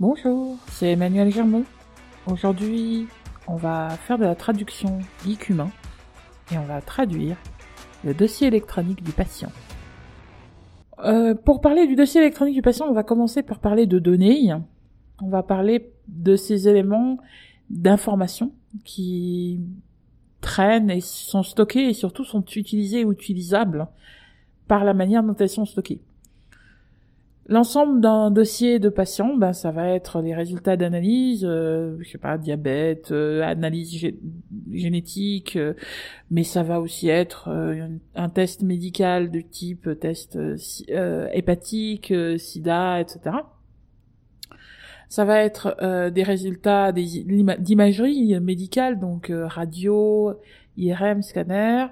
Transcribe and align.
Bonjour, 0.00 0.56
c'est 0.68 0.92
Emmanuel 0.92 1.32
Germont. 1.32 1.64
Aujourd'hui, 2.28 3.08
on 3.48 3.56
va 3.56 3.88
faire 3.88 4.16
de 4.16 4.22
la 4.22 4.36
traduction 4.36 5.00
geek 5.24 5.50
et 5.50 6.56
on 6.56 6.64
va 6.66 6.80
traduire 6.80 7.36
le 8.04 8.14
dossier 8.14 8.46
électronique 8.46 9.02
du 9.02 9.10
patient. 9.10 9.50
Euh, 11.00 11.34
pour 11.34 11.60
parler 11.60 11.88
du 11.88 11.96
dossier 11.96 12.20
électronique 12.20 12.54
du 12.54 12.62
patient, 12.62 12.86
on 12.88 12.92
va 12.92 13.02
commencer 13.02 13.42
par 13.42 13.58
parler 13.58 13.86
de 13.86 13.98
données. 13.98 14.52
On 15.20 15.30
va 15.30 15.42
parler 15.42 15.90
de 16.06 16.36
ces 16.36 16.68
éléments 16.68 17.18
d'information 17.68 18.52
qui 18.84 19.58
traînent 20.40 20.92
et 20.92 21.00
sont 21.00 21.42
stockés 21.42 21.88
et 21.88 21.92
surtout 21.92 22.22
sont 22.22 22.44
utilisés 22.44 23.04
ou 23.04 23.10
utilisables 23.10 23.88
par 24.68 24.84
la 24.84 24.94
manière 24.94 25.24
dont 25.24 25.34
elles 25.34 25.48
sont 25.48 25.64
stockées. 25.64 26.00
L'ensemble 27.50 28.02
d'un 28.02 28.30
dossier 28.30 28.78
de 28.78 28.90
patient, 28.90 29.34
ben, 29.34 29.54
ça 29.54 29.70
va 29.70 29.88
être 29.88 30.20
les 30.20 30.34
résultats 30.34 30.76
d'analyse, 30.76 31.46
euh, 31.48 31.96
je 32.00 32.10
sais 32.10 32.18
pas, 32.18 32.36
diabète, 32.36 33.10
euh, 33.10 33.42
analyse 33.42 34.06
génétique, 34.70 35.56
euh, 35.56 35.72
mais 36.30 36.44
ça 36.44 36.62
va 36.62 36.78
aussi 36.78 37.08
être 37.08 37.48
un 38.14 38.28
test 38.28 38.62
médical 38.62 39.30
de 39.30 39.40
type 39.40 39.88
test 39.98 40.38
hépatique, 41.32 42.12
sida, 42.36 43.00
etc. 43.00 43.36
Ça 45.08 45.24
va 45.24 45.42
être 45.42 46.10
des 46.10 46.22
résultats 46.22 46.92
d'imagerie 46.92 48.38
médicale, 48.40 49.00
donc 49.00 49.32
radio, 49.32 50.34
IRM, 50.76 51.22
scanner, 51.22 51.86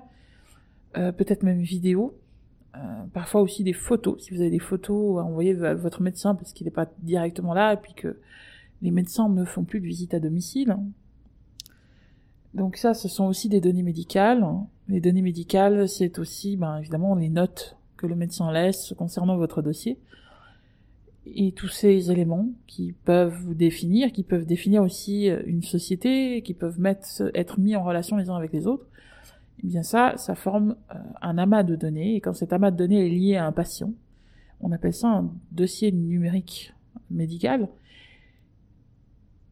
peut-être 0.93 1.45
même 1.45 1.63
vidéo. 1.63 2.15
Euh, 2.77 3.05
parfois 3.13 3.41
aussi 3.41 3.65
des 3.65 3.73
photos, 3.73 4.23
si 4.23 4.35
vous 4.35 4.41
avez 4.41 4.51
des 4.51 4.59
photos 4.59 5.19
à 5.19 5.25
envoyer 5.25 5.59
à 5.65 5.75
votre 5.75 6.03
médecin 6.03 6.35
parce 6.35 6.53
qu'il 6.53 6.67
n'est 6.67 6.73
pas 6.73 6.87
directement 6.99 7.55
là 7.55 7.73
et 7.73 7.77
puis 7.77 7.95
que 7.95 8.19
les 8.83 8.91
médecins 8.91 9.29
ne 9.29 9.45
font 9.45 9.65
plus 9.65 9.81
de 9.81 9.87
visite 9.87 10.13
à 10.13 10.21
domicile. 10.21 10.77
Donc 12.53 12.77
ça, 12.77 12.93
ce 12.93 13.09
sont 13.09 13.25
aussi 13.25 13.49
des 13.49 13.61
données 13.61 13.83
médicales. 13.83 14.45
Les 14.89 15.01
données 15.01 15.23
médicales, 15.23 15.89
c'est 15.89 16.19
aussi 16.19 16.57
ben, 16.57 16.79
évidemment 16.79 17.15
les 17.15 17.31
notes 17.31 17.77
que 17.97 18.07
le 18.07 18.15
médecin 18.15 18.53
laisse 18.53 18.93
concernant 18.99 19.37
votre 19.37 19.63
dossier. 19.63 19.99
Et 21.25 21.53
tous 21.53 21.69
ces 21.69 22.11
éléments 22.11 22.49
qui 22.67 22.93
peuvent 22.93 23.37
vous 23.43 23.55
définir, 23.55 24.13
qui 24.13 24.23
peuvent 24.23 24.47
définir 24.47 24.83
aussi 24.83 25.27
une 25.47 25.63
société, 25.63 26.43
qui 26.43 26.55
peuvent 26.55 26.79
mettre, 26.79 27.07
être 27.35 27.59
mis 27.59 27.75
en 27.75 27.83
relation 27.83 28.17
les 28.17 28.29
uns 28.29 28.37
avec 28.37 28.53
les 28.53 28.67
autres, 28.67 28.87
eh 29.63 29.67
bien 29.67 29.83
ça, 29.83 30.15
ça 30.17 30.35
forme 30.35 30.77
euh, 30.95 30.99
un 31.23 31.39
amas 31.39 31.63
de 31.63 31.77
données, 31.77 32.17
et 32.17 32.21
quand 32.21 32.35
cet 32.35 32.53
amas 32.53 32.71
de 32.71 32.77
données 32.77 33.07
est 33.07 33.11
lié 33.11 33.37
à 33.37 33.47
un 33.47 33.53
patient, 33.53 33.93
on 34.61 34.73
appelle 34.73 34.95
ça 34.95 35.09
un 35.09 35.31
dossier 35.53 35.93
numérique 35.93 36.75
médical. 37.11 37.69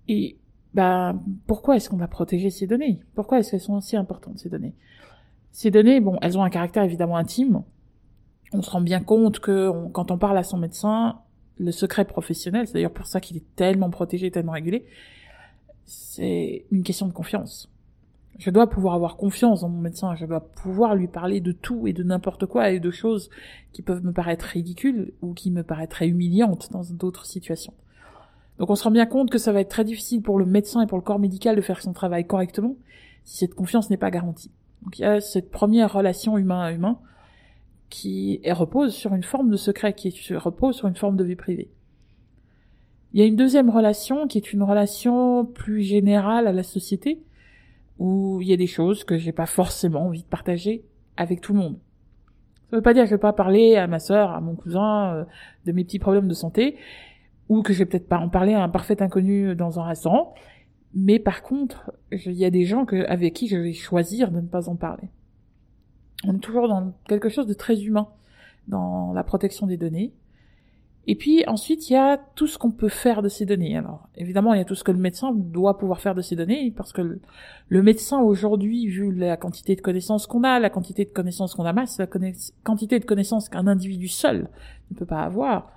Et 0.09 0.39
bah, 0.73 1.15
pourquoi 1.47 1.77
est-ce 1.77 1.89
qu'on 1.89 1.97
va 1.97 2.09
protéger 2.09 2.51
ces 2.51 2.67
données? 2.67 3.01
Pourquoi 3.15 3.39
est-ce 3.39 3.53
qu'elles 3.53 3.61
sont 3.61 3.77
aussi 3.77 3.97
importantes, 3.97 4.39
ces 4.39 4.49
données? 4.49 4.75
Ces 5.53 5.71
données, 5.71 6.01
bon, 6.01 6.19
elles 6.21 6.37
ont 6.37 6.43
un 6.43 6.51
caractère 6.51 6.83
évidemment 6.83 7.17
intime. 7.17 7.63
On 8.53 8.63
se 8.63 8.71
rend 8.71 8.81
bien 8.81 9.01
compte 9.01 9.39
que 9.41 9.71
quand 9.93 10.11
on 10.11 10.19
parle 10.19 10.37
à 10.37 10.43
son 10.43 10.59
médecin, 10.59 11.21
le 11.59 11.71
secret 11.71 12.05
professionnel, 12.05 12.67
c'est 12.67 12.75
d'ailleurs 12.75 12.93
pour 12.93 13.07
ça 13.07 13.21
qu'il 13.21 13.37
est 13.37 13.55
tellement 13.55 13.91
protégé, 13.91 14.31
tellement 14.31 14.53
régulé, 14.53 14.87
c'est 15.85 16.67
une 16.71 16.83
question 16.83 17.07
de 17.07 17.13
confiance. 17.13 17.71
Je 18.39 18.51
dois 18.51 18.69
pouvoir 18.69 18.95
avoir 18.95 19.17
confiance 19.17 19.61
dans 19.61 19.69
mon 19.69 19.81
médecin, 19.81 20.17
je 20.17 20.27
dois 20.27 20.41
pouvoir 20.41 20.97
lui 20.97 21.07
parler 21.07 21.41
de 21.41 21.53
tout 21.53 21.87
et 21.87 21.93
de 21.93 22.03
n'importe 22.03 22.47
quoi 22.47 22.71
et 22.71 22.81
de 22.81 22.91
choses 22.91 23.31
qui 23.73 23.83
peuvent 23.83 24.05
me 24.05 24.13
paraître 24.13 24.47
ridicules 24.47 25.13
ou 25.23 25.35
qui 25.35 25.51
me 25.51 25.63
paraîtraient 25.63 26.09
humiliantes 26.09 26.73
dans 26.73 26.83
d'autres 26.91 27.27
situations. 27.27 27.75
Donc 28.59 28.71
on 28.71 28.75
se 28.75 28.85
rend 28.85 28.91
bien 28.91 29.07
compte 29.07 29.31
que 29.31 29.39
ça 29.39 29.53
va 29.53 29.61
être 29.61 29.69
très 29.69 29.85
difficile 29.85 30.23
pour 30.23 30.39
le 30.39 30.47
médecin 30.47 30.83
et 30.83 30.87
pour 30.87 30.99
le 30.99 31.03
corps 31.03 31.19
médical 31.19 31.57
de 31.57 31.61
faire 31.61 31.81
son 31.81 31.93
travail 31.93 32.27
correctement 32.27 32.77
si 33.25 33.39
cette 33.39 33.55
confiance 33.55 33.89
n'est 33.89 33.97
pas 33.97 34.11
garantie. 34.11 34.51
Donc 34.83 34.99
il 34.99 35.03
y 35.03 35.07
a 35.07 35.21
cette 35.21 35.51
première 35.51 35.93
relation 35.93 36.37
humain 36.37 36.61
à 36.61 36.73
humain 36.73 36.99
qui 37.89 38.41
repose 38.51 38.95
sur 38.95 39.15
une 39.15 39.23
forme 39.23 39.51
de 39.51 39.57
secret, 39.57 39.95
qui 39.95 40.13
repose 40.35 40.77
sur 40.77 40.89
une 40.89 40.97
forme 40.97 41.17
de 41.17 41.25
vie 41.25 41.37
privée. 41.37 41.71
Il 43.13 43.21
y 43.21 43.23
a 43.23 43.27
une 43.27 43.37
deuxième 43.37 43.71
relation 43.71 44.27
qui 44.27 44.39
est 44.39 44.53
une 44.53 44.65
relation 44.65 45.45
plus 45.45 45.83
générale 45.83 46.49
à 46.49 46.53
la 46.53 46.65
société, 46.65 47.23
où 47.99 48.41
il 48.41 48.49
y 48.49 48.53
a 48.53 48.57
des 48.57 48.67
choses 48.67 49.05
que 49.05 49.19
j'ai 49.19 49.33
pas 49.33 49.47
forcément 49.47 50.07
envie 50.07 50.23
de 50.23 50.29
partager 50.29 50.85
avec 51.17 51.41
tout 51.41 51.53
le 51.53 51.61
monde. 51.61 51.79
Ça 52.71 52.77
veut 52.77 52.83
pas 52.83 52.95
dire 52.95 53.05
que 53.05 53.11
je 53.11 53.15
vais 53.15 53.21
pas 53.21 53.33
parler 53.33 53.77
à 53.77 53.87
ma 53.87 53.99
sœur, 53.99 54.31
à 54.31 54.41
mon 54.41 54.57
cousin 54.57 55.15
euh, 55.15 55.25
de 55.65 55.73
mes 55.73 55.85
petits 55.85 55.99
problèmes 55.99 56.29
de 56.29 56.35
santé, 56.35 56.77
ou 57.49 57.63
que 57.63 57.73
je 57.73 57.79
vais 57.79 57.87
peut-être 57.87 58.09
pas 58.09 58.19
en 58.19 58.29
parler 58.29 58.55
à 58.55 58.63
un 58.63 58.69
parfait 58.69 59.01
inconnu 59.03 59.55
dans 59.55 59.79
un 59.79 59.85
restaurant, 59.85 60.35
mais 60.95 61.19
par 61.19 61.43
contre, 61.43 61.93
il 62.13 62.33
y 62.33 62.45
a 62.45 62.51
des 62.51 62.65
gens 62.65 62.87
avec 63.09 63.35
qui 63.35 63.49
je 63.49 63.57
vais 63.57 63.73
choisir 63.73 64.31
de 64.31 64.41
ne 64.41 64.47
pas 64.47 64.69
en 64.69 64.77
parler. 64.77 65.09
On 66.25 66.37
est 66.37 66.41
toujours 66.41 66.69
dans 66.69 66.95
quelque 67.07 67.29
chose 67.29 67.47
de 67.47 67.55
très 67.55 67.83
humain 67.83 68.09
dans 68.69 69.13
la 69.13 69.25
protection 69.25 69.67
des 69.67 69.77
données, 69.77 70.13
et 71.07 71.17
puis 71.17 71.45
ensuite, 71.47 71.91
il 71.91 71.93
y 71.93 71.97
a 71.97 72.17
tout 72.17 72.47
ce 72.47 72.57
qu'on 72.57 72.71
peut 72.71 72.89
faire 72.89 73.21
de 73.21 73.29
ces 73.29 73.45
données. 73.45 73.77
Alors 73.77 74.09
évidemment, 74.17 74.55
il 74.55 74.59
y 74.59 74.61
a 74.61 74.65
tout 74.65 74.75
ce 74.75 74.85
que 74.85 74.93
le 74.93 74.99
médecin 74.99 75.33
doit 75.35 75.77
pouvoir 75.77 76.01
faire 76.01 76.15
de 76.15 76.23
ces 76.23 76.35
données, 76.35 76.73
parce 76.75 76.93
que 76.93 77.21
le, 77.69 77.83
médecin 77.83 78.21
aujourd'hui, 78.21 78.87
vu 78.87 79.13
la 79.13 79.37
quantité 79.37 79.77
de 79.77 79.83
connaissances 79.83 80.27
qu'on 80.27 80.45
a, 80.45 80.59
la 80.59 80.71
quantité 80.71 81.05
de 81.05 81.11
connaissances 81.11 81.55
qu'on 81.55 81.67
amasse, 81.67 81.99
la 81.99 82.07
quantité 82.63 82.99
de 82.99 83.05
connaissances 83.05 83.49
qu'un 83.51 83.67
individu 83.67 84.09
seul 84.09 84.49
ne 84.91 84.97
peut 84.97 85.05
pas 85.05 85.23
avoir, 85.23 85.71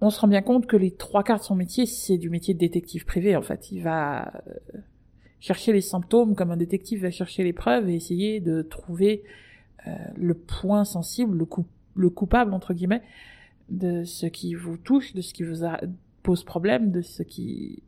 on 0.00 0.10
se 0.10 0.20
rend 0.20 0.28
bien 0.28 0.42
compte 0.42 0.66
que 0.66 0.76
les 0.76 0.90
trois 0.90 1.22
quarts 1.22 1.38
de 1.38 1.44
son 1.44 1.54
métier, 1.54 1.86
c'est 1.86 2.18
du 2.18 2.28
métier 2.28 2.54
de 2.54 2.58
détective 2.58 3.04
privé 3.06 3.36
en 3.36 3.42
fait. 3.42 3.70
Il 3.70 3.82
va 3.82 4.26
euh, 4.46 4.78
chercher 5.40 5.72
les 5.72 5.80
symptômes 5.80 6.34
comme 6.34 6.50
un 6.50 6.56
détective 6.56 7.02
va 7.02 7.10
chercher 7.10 7.44
les 7.44 7.52
preuves 7.52 7.88
et 7.88 7.94
essayer 7.94 8.40
de 8.40 8.62
trouver 8.62 9.22
euh, 9.86 9.92
le 10.16 10.34
point 10.34 10.84
sensible, 10.84 11.38
le, 11.38 11.44
coup, 11.44 11.66
le 11.94 12.10
coupable 12.10 12.52
entre 12.52 12.74
guillemets 12.74 13.02
de 13.68 14.04
ce 14.04 14.26
qui 14.26 14.54
vous 14.54 14.76
touche, 14.76 15.14
de 15.14 15.20
ce 15.20 15.34
qui 15.34 15.42
vous 15.42 15.64
pose 16.22 16.44
problème, 16.44 16.90
de 16.90 17.02
ce 17.02 17.22
qui 17.22 17.82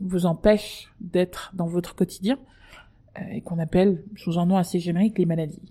vous 0.00 0.26
empêche 0.26 0.92
d'être 1.00 1.52
dans 1.54 1.66
votre 1.66 1.94
quotidien, 1.94 2.38
euh, 3.18 3.22
et 3.32 3.40
qu'on 3.40 3.58
appelle, 3.58 4.02
sous 4.16 4.38
un 4.38 4.46
nom 4.46 4.56
assez 4.56 4.78
générique, 4.78 5.18
les 5.18 5.26
maladies. 5.26 5.62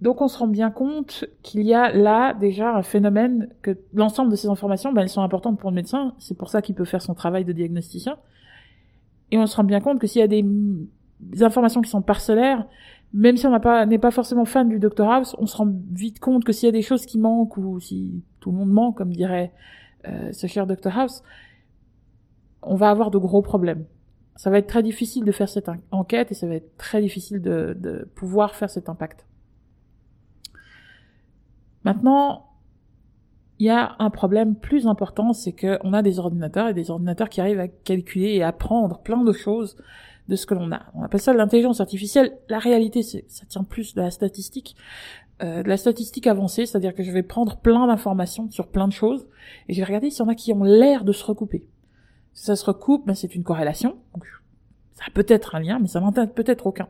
Donc 0.00 0.20
on 0.20 0.26
se 0.26 0.36
rend 0.36 0.48
bien 0.48 0.72
compte 0.72 1.26
qu'il 1.42 1.62
y 1.62 1.74
a 1.74 1.92
là 1.92 2.34
déjà 2.34 2.74
un 2.74 2.82
phénomène 2.82 3.48
que 3.62 3.78
l'ensemble 3.94 4.32
de 4.32 4.36
ces 4.36 4.48
informations, 4.48 4.92
ben, 4.92 5.02
elles 5.02 5.08
sont 5.08 5.22
importantes 5.22 5.60
pour 5.60 5.70
le 5.70 5.76
médecin, 5.76 6.14
c'est 6.18 6.36
pour 6.36 6.50
ça 6.50 6.60
qu'il 6.60 6.74
peut 6.74 6.84
faire 6.84 7.00
son 7.00 7.14
travail 7.14 7.44
de 7.44 7.52
diagnosticien. 7.52 8.16
Et 9.30 9.38
on 9.38 9.46
se 9.46 9.56
rend 9.56 9.64
bien 9.64 9.80
compte 9.80 10.00
que 10.00 10.08
s'il 10.08 10.20
y 10.20 10.24
a 10.24 10.28
des, 10.28 10.44
des 11.20 11.42
informations 11.44 11.80
qui 11.80 11.88
sont 11.88 12.02
parcellaires, 12.02 12.66
même 13.12 13.36
si 13.36 13.46
on 13.46 13.52
n'est 13.52 13.60
pas, 13.60 13.86
pas 13.86 14.10
forcément 14.10 14.44
fan 14.44 14.68
du 14.68 14.78
Dr 14.78 15.08
House, 15.08 15.36
on 15.38 15.46
se 15.46 15.56
rend 15.56 15.72
vite 15.90 16.18
compte 16.18 16.44
que 16.44 16.52
s'il 16.52 16.66
y 16.66 16.68
a 16.68 16.72
des 16.72 16.82
choses 16.82 17.04
qui 17.04 17.18
manquent 17.18 17.56
ou 17.58 17.78
si 17.78 18.22
tout 18.40 18.50
le 18.50 18.56
monde 18.56 18.70
ment, 18.70 18.92
comme 18.92 19.12
dirait 19.12 19.52
euh, 20.08 20.32
ce 20.32 20.46
cher 20.46 20.66
Dr 20.66 20.96
House, 20.96 21.22
on 22.62 22.74
va 22.74 22.90
avoir 22.90 23.10
de 23.10 23.18
gros 23.18 23.42
problèmes. 23.42 23.84
Ça 24.36 24.50
va 24.50 24.58
être 24.58 24.66
très 24.66 24.82
difficile 24.82 25.24
de 25.24 25.32
faire 25.32 25.48
cette 25.48 25.70
enquête 25.90 26.32
et 26.32 26.34
ça 26.34 26.46
va 26.46 26.54
être 26.54 26.76
très 26.78 27.02
difficile 27.02 27.42
de, 27.42 27.76
de 27.78 28.08
pouvoir 28.14 28.54
faire 28.54 28.70
cet 28.70 28.88
impact. 28.88 29.26
Maintenant, 31.84 32.46
il 33.58 33.66
y 33.66 33.70
a 33.70 33.94
un 33.98 34.10
problème 34.10 34.56
plus 34.56 34.86
important, 34.86 35.34
c'est 35.34 35.52
qu'on 35.52 35.92
a 35.92 36.02
des 36.02 36.18
ordinateurs 36.18 36.68
et 36.68 36.74
des 36.74 36.90
ordinateurs 36.90 37.28
qui 37.28 37.40
arrivent 37.40 37.60
à 37.60 37.68
calculer 37.68 38.34
et 38.34 38.42
apprendre 38.42 39.00
plein 39.00 39.22
de 39.22 39.32
choses 39.32 39.76
de 40.28 40.36
ce 40.36 40.46
que 40.46 40.54
l'on 40.54 40.70
a. 40.72 40.82
On 40.94 41.02
appelle 41.02 41.20
ça 41.20 41.32
l'intelligence 41.32 41.80
artificielle. 41.80 42.38
La 42.48 42.58
réalité, 42.58 43.02
ça 43.02 43.46
tient 43.48 43.64
plus 43.64 43.94
de 43.94 44.00
la 44.00 44.10
statistique, 44.10 44.76
euh, 45.42 45.62
de 45.62 45.68
la 45.68 45.76
statistique 45.76 46.26
avancée, 46.26 46.66
c'est-à-dire 46.66 46.94
que 46.94 47.02
je 47.02 47.10
vais 47.10 47.22
prendre 47.22 47.56
plein 47.56 47.86
d'informations 47.86 48.50
sur 48.50 48.68
plein 48.68 48.86
de 48.86 48.92
choses 48.92 49.26
et 49.68 49.74
je 49.74 49.78
vais 49.78 49.84
regarder 49.84 50.10
s'il 50.10 50.24
y 50.24 50.26
en 50.26 50.30
a 50.30 50.34
qui 50.34 50.52
ont 50.52 50.64
l'air 50.64 51.04
de 51.04 51.12
se 51.12 51.24
recouper. 51.24 51.66
Si 52.32 52.44
ça 52.44 52.56
se 52.56 52.64
recoupe, 52.64 53.06
ben 53.06 53.14
c'est 53.14 53.34
une 53.34 53.42
corrélation. 53.42 53.96
Donc, 54.14 54.24
ça 54.92 55.04
a 55.06 55.10
peut-être 55.10 55.54
un 55.54 55.60
lien, 55.60 55.78
mais 55.80 55.88
ça 55.88 56.00
n'en 56.00 56.10
a 56.10 56.26
peut-être 56.26 56.66
aucun. 56.66 56.88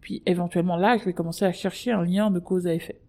Puis 0.00 0.22
éventuellement 0.26 0.76
là, 0.76 0.98
je 0.98 1.04
vais 1.04 1.12
commencer 1.12 1.44
à 1.44 1.52
chercher 1.52 1.92
un 1.92 2.02
lien 2.02 2.30
de 2.30 2.40
cause 2.40 2.66
à 2.66 2.74
effet. 2.74 3.00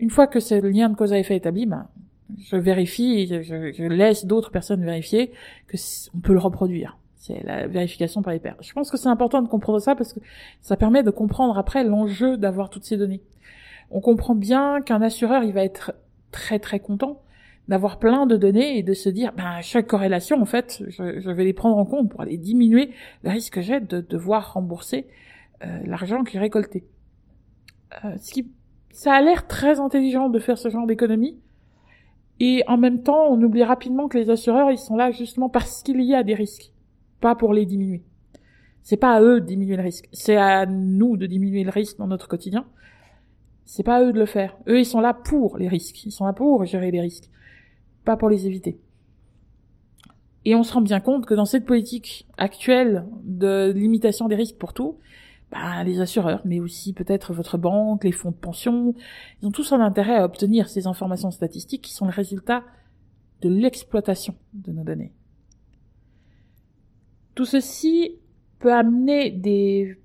Une 0.00 0.10
fois 0.10 0.26
que 0.26 0.40
ce 0.40 0.54
lien 0.54 0.90
de 0.90 0.96
cause 0.96 1.12
à 1.12 1.18
effet 1.18 1.34
est 1.34 1.38
établi, 1.38 1.66
ben, 1.66 1.88
je 2.36 2.56
vérifie, 2.56 3.26
je, 3.26 3.42
je 3.42 3.84
laisse 3.84 4.26
d'autres 4.26 4.50
personnes 4.50 4.84
vérifier 4.84 5.32
que 5.66 5.76
on 6.14 6.20
peut 6.20 6.34
le 6.34 6.38
reproduire. 6.38 6.98
C'est 7.28 7.44
la 7.44 7.66
vérification 7.66 8.22
par 8.22 8.32
les 8.32 8.38
pairs. 8.38 8.56
Je 8.60 8.72
pense 8.72 8.90
que 8.90 8.96
c'est 8.96 9.08
important 9.08 9.42
de 9.42 9.48
comprendre 9.48 9.80
ça 9.80 9.94
parce 9.94 10.14
que 10.14 10.20
ça 10.62 10.76
permet 10.76 11.02
de 11.02 11.10
comprendre 11.10 11.58
après 11.58 11.84
l'enjeu 11.84 12.38
d'avoir 12.38 12.70
toutes 12.70 12.84
ces 12.84 12.96
données. 12.96 13.20
On 13.90 14.00
comprend 14.00 14.34
bien 14.34 14.80
qu'un 14.80 15.02
assureur, 15.02 15.44
il 15.44 15.52
va 15.52 15.62
être 15.62 15.92
très 16.32 16.58
très 16.58 16.80
content 16.80 17.22
d'avoir 17.68 17.98
plein 17.98 18.24
de 18.24 18.36
données 18.36 18.78
et 18.78 18.82
de 18.82 18.94
se 18.94 19.10
dire, 19.10 19.32
ben, 19.36 19.60
chaque 19.60 19.86
corrélation, 19.86 20.40
en 20.40 20.46
fait, 20.46 20.82
je, 20.88 21.30
vais 21.30 21.44
les 21.44 21.52
prendre 21.52 21.76
en 21.76 21.84
compte 21.84 22.08
pour 22.08 22.22
aller 22.22 22.38
diminuer 22.38 22.90
le 23.22 23.30
risque 23.30 23.54
que 23.54 23.60
j'ai 23.60 23.78
de 23.78 24.00
devoir 24.00 24.54
rembourser 24.54 25.06
euh, 25.62 25.80
l'argent 25.84 26.24
que 26.24 26.30
j'ai 26.30 26.38
récolté. 26.38 26.84
Euh, 28.04 28.16
ce 28.16 28.32
qui 28.32 28.50
Ça 28.90 29.12
a 29.12 29.20
l'air 29.20 29.46
très 29.46 29.80
intelligent 29.80 30.30
de 30.30 30.38
faire 30.38 30.56
ce 30.56 30.70
genre 30.70 30.86
d'économie. 30.86 31.38
Et 32.40 32.62
en 32.68 32.78
même 32.78 33.02
temps, 33.02 33.26
on 33.28 33.42
oublie 33.42 33.64
rapidement 33.64 34.08
que 34.08 34.16
les 34.16 34.30
assureurs, 34.30 34.70
ils 34.70 34.78
sont 34.78 34.96
là 34.96 35.10
justement 35.10 35.50
parce 35.50 35.82
qu'il 35.82 36.00
y 36.02 36.14
a 36.14 36.22
des 36.22 36.34
risques, 36.34 36.72
pas 37.20 37.34
pour 37.34 37.52
les 37.52 37.66
diminuer. 37.66 38.02
C'est 38.82 38.96
pas 38.96 39.14
à 39.14 39.20
eux 39.20 39.40
de 39.40 39.46
diminuer 39.46 39.76
le 39.76 39.82
risque, 39.82 40.08
c'est 40.12 40.36
à 40.36 40.66
nous 40.66 41.16
de 41.16 41.26
diminuer 41.26 41.64
le 41.64 41.70
risque 41.70 41.98
dans 41.98 42.06
notre 42.06 42.28
quotidien. 42.28 42.66
C'est 43.64 43.82
pas 43.82 43.96
à 43.96 44.02
eux 44.02 44.12
de 44.12 44.18
le 44.18 44.26
faire. 44.26 44.56
Eux, 44.66 44.80
ils 44.80 44.86
sont 44.86 45.00
là 45.00 45.12
pour 45.12 45.58
les 45.58 45.68
risques, 45.68 46.06
ils 46.06 46.10
sont 46.10 46.24
là 46.24 46.32
pour 46.32 46.64
gérer 46.64 46.90
les 46.90 47.00
risques, 47.00 47.28
pas 48.04 48.16
pour 48.16 48.30
les 48.30 48.46
éviter. 48.46 48.80
Et 50.46 50.54
on 50.54 50.62
se 50.62 50.72
rend 50.72 50.80
bien 50.80 51.00
compte 51.00 51.26
que 51.26 51.34
dans 51.34 51.44
cette 51.44 51.66
politique 51.66 52.26
actuelle 52.38 53.04
de 53.24 53.70
limitation 53.72 54.28
des 54.28 54.36
risques 54.36 54.56
pour 54.56 54.72
tout, 54.72 54.96
bah, 55.50 55.82
les 55.84 56.00
assureurs, 56.00 56.40
mais 56.44 56.60
aussi 56.60 56.92
peut-être 56.92 57.32
votre 57.32 57.58
banque, 57.58 58.04
les 58.04 58.12
fonds 58.12 58.30
de 58.30 58.36
pension, 58.36 58.94
ils 59.40 59.46
ont 59.46 59.50
tous 59.50 59.72
un 59.72 59.80
intérêt 59.80 60.16
à 60.16 60.24
obtenir 60.24 60.68
ces 60.68 60.86
informations 60.86 61.30
statistiques 61.30 61.82
qui 61.82 61.92
sont 61.92 62.06
le 62.06 62.12
résultat 62.12 62.64
de 63.42 63.48
l'exploitation 63.48 64.34
de 64.52 64.72
nos 64.72 64.84
données. 64.84 65.12
Tout 67.38 67.44
ceci 67.44 68.16
peut 68.58 68.74
amener 68.74 69.30
des, 69.30 69.96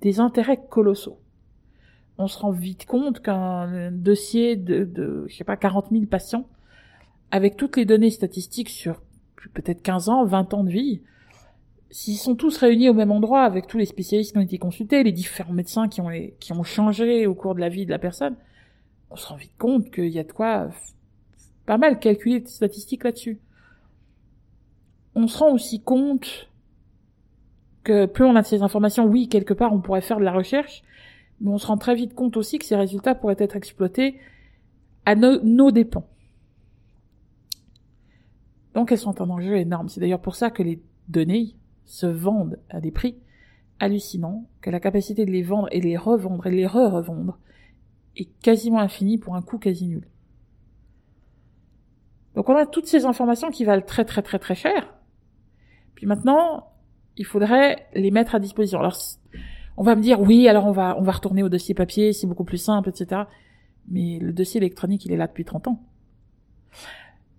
des 0.00 0.18
intérêts 0.18 0.60
colossaux. 0.68 1.20
On 2.18 2.26
se 2.26 2.40
rend 2.40 2.50
vite 2.50 2.86
compte 2.86 3.20
qu'un 3.20 3.92
dossier 3.92 4.56
de, 4.56 5.24
je 5.28 5.36
sais 5.36 5.44
pas, 5.44 5.56
40 5.56 5.90
000 5.92 6.06
patients 6.06 6.48
avec 7.30 7.56
toutes 7.56 7.76
les 7.76 7.84
données 7.84 8.10
statistiques 8.10 8.70
sur 8.70 9.00
peut-être 9.54 9.80
15 9.80 10.08
ans, 10.08 10.24
20 10.24 10.54
ans 10.54 10.64
de 10.64 10.70
vie, 10.70 11.02
s'ils 11.92 12.16
sont 12.16 12.34
tous 12.34 12.56
réunis 12.56 12.88
au 12.88 12.94
même 12.94 13.12
endroit 13.12 13.44
avec 13.44 13.68
tous 13.68 13.78
les 13.78 13.86
spécialistes 13.86 14.32
qui 14.32 14.38
ont 14.38 14.42
été 14.42 14.58
consultés, 14.58 15.04
les 15.04 15.12
différents 15.12 15.52
médecins 15.52 15.86
qui 15.86 16.00
ont, 16.00 16.10
qui 16.40 16.52
ont 16.52 16.64
changé 16.64 17.28
au 17.28 17.36
cours 17.36 17.54
de 17.54 17.60
la 17.60 17.68
vie 17.68 17.86
de 17.86 17.92
la 17.92 18.00
personne, 18.00 18.34
on 19.12 19.14
se 19.14 19.28
rend 19.28 19.36
vite 19.36 19.56
compte 19.56 19.92
qu'il 19.92 20.08
y 20.08 20.18
a 20.18 20.24
de 20.24 20.32
quoi 20.32 20.68
pas 21.64 21.78
mal 21.78 22.00
calculer 22.00 22.40
de 22.40 22.48
statistiques 22.48 23.04
là-dessus. 23.04 23.38
On 25.16 25.26
se 25.26 25.38
rend 25.38 25.50
aussi 25.50 25.80
compte 25.80 26.50
que 27.84 28.04
plus 28.04 28.24
on 28.24 28.36
a 28.36 28.42
de 28.42 28.46
ces 28.46 28.62
informations, 28.62 29.06
oui, 29.06 29.28
quelque 29.28 29.54
part 29.54 29.72
on 29.72 29.80
pourrait 29.80 30.02
faire 30.02 30.18
de 30.18 30.24
la 30.24 30.32
recherche, 30.32 30.82
mais 31.40 31.50
on 31.50 31.58
se 31.58 31.66
rend 31.66 31.78
très 31.78 31.94
vite 31.94 32.14
compte 32.14 32.36
aussi 32.36 32.58
que 32.58 32.66
ces 32.66 32.76
résultats 32.76 33.14
pourraient 33.14 33.36
être 33.38 33.56
exploités 33.56 34.20
à 35.06 35.14
nos 35.14 35.70
dépens. 35.70 36.06
Donc 38.74 38.92
elles 38.92 38.98
sont 38.98 39.22
un 39.22 39.30
enjeu 39.30 39.56
énorme. 39.56 39.88
C'est 39.88 40.00
d'ailleurs 40.00 40.20
pour 40.20 40.36
ça 40.36 40.50
que 40.50 40.62
les 40.62 40.82
données 41.08 41.56
se 41.86 42.06
vendent 42.06 42.58
à 42.68 42.80
des 42.80 42.90
prix 42.90 43.16
hallucinants, 43.78 44.46
que 44.60 44.68
la 44.68 44.80
capacité 44.80 45.24
de 45.24 45.30
les 45.30 45.42
vendre 45.42 45.68
et 45.70 45.80
les 45.80 45.96
revendre 45.96 46.46
et 46.46 46.50
les 46.50 46.66
re-revendre 46.66 47.38
est 48.16 48.28
quasiment 48.42 48.80
infinie 48.80 49.16
pour 49.16 49.34
un 49.34 49.42
coût 49.42 49.58
quasi 49.58 49.86
nul. 49.86 50.06
Donc 52.34 52.50
on 52.50 52.56
a 52.56 52.66
toutes 52.66 52.86
ces 52.86 53.06
informations 53.06 53.50
qui 53.50 53.64
valent 53.64 53.80
très 53.86 54.04
très 54.04 54.20
très 54.20 54.38
très 54.38 54.54
cher. 54.54 54.92
Puis 55.96 56.06
maintenant, 56.06 56.68
il 57.16 57.24
faudrait 57.24 57.88
les 57.94 58.12
mettre 58.12 58.36
à 58.36 58.38
disposition. 58.38 58.78
Alors 58.78 58.96
on 59.76 59.82
va 59.82 59.96
me 59.96 60.02
dire 60.02 60.20
oui, 60.20 60.46
alors 60.46 60.66
on 60.66 60.72
va 60.72 60.96
on 60.98 61.02
va 61.02 61.12
retourner 61.12 61.42
au 61.42 61.48
dossier 61.48 61.74
papier, 61.74 62.12
c'est 62.12 62.26
beaucoup 62.26 62.44
plus 62.44 62.58
simple, 62.58 62.88
etc. 62.88 63.22
Mais 63.88 64.18
le 64.20 64.32
dossier 64.32 64.58
électronique, 64.58 65.04
il 65.06 65.12
est 65.12 65.16
là 65.16 65.26
depuis 65.26 65.44
30 65.44 65.68
ans. 65.68 65.82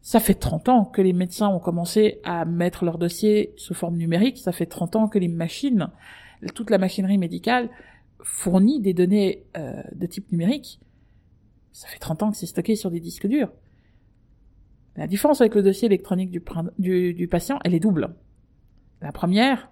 Ça 0.02 0.20
fait 0.20 0.34
30 0.34 0.70
ans 0.70 0.86
que 0.86 1.02
les 1.02 1.14
médecins 1.14 1.50
ont 1.50 1.60
commencé 1.60 2.20
à 2.24 2.46
mettre 2.46 2.86
leurs 2.86 2.98
dossiers 2.98 3.54
sous 3.58 3.74
forme 3.74 3.98
numérique. 3.98 4.38
Ça 4.38 4.52
fait 4.52 4.66
30 4.66 4.96
ans 4.96 5.08
que 5.08 5.20
les 5.20 5.28
machines, 5.28 5.90
toute 6.56 6.70
la 6.70 6.78
machinerie 6.78 7.18
médicale 7.18 7.70
fournit 8.24 8.80
des 8.80 8.94
données 8.94 9.46
euh, 9.58 9.82
de 9.94 10.06
type 10.06 10.32
numérique. 10.32 10.80
Ça 11.74 11.88
fait 11.88 12.00
30 12.00 12.24
ans 12.24 12.32
que 12.32 12.38
c'est 12.38 12.46
stocké 12.46 12.76
sur 12.76 12.90
des 12.90 13.00
disques 13.00 13.28
durs. 13.28 13.52
La 14.96 15.08
différence 15.08 15.42
avec 15.42 15.54
le 15.54 15.62
dossier 15.62 15.86
électronique 15.86 16.32
du, 16.32 17.14
du, 17.14 17.28
patient, 17.28 17.60
elle 17.64 17.76
est 17.76 17.80
double. 17.80 18.16
La 19.02 19.12
première, 19.12 19.70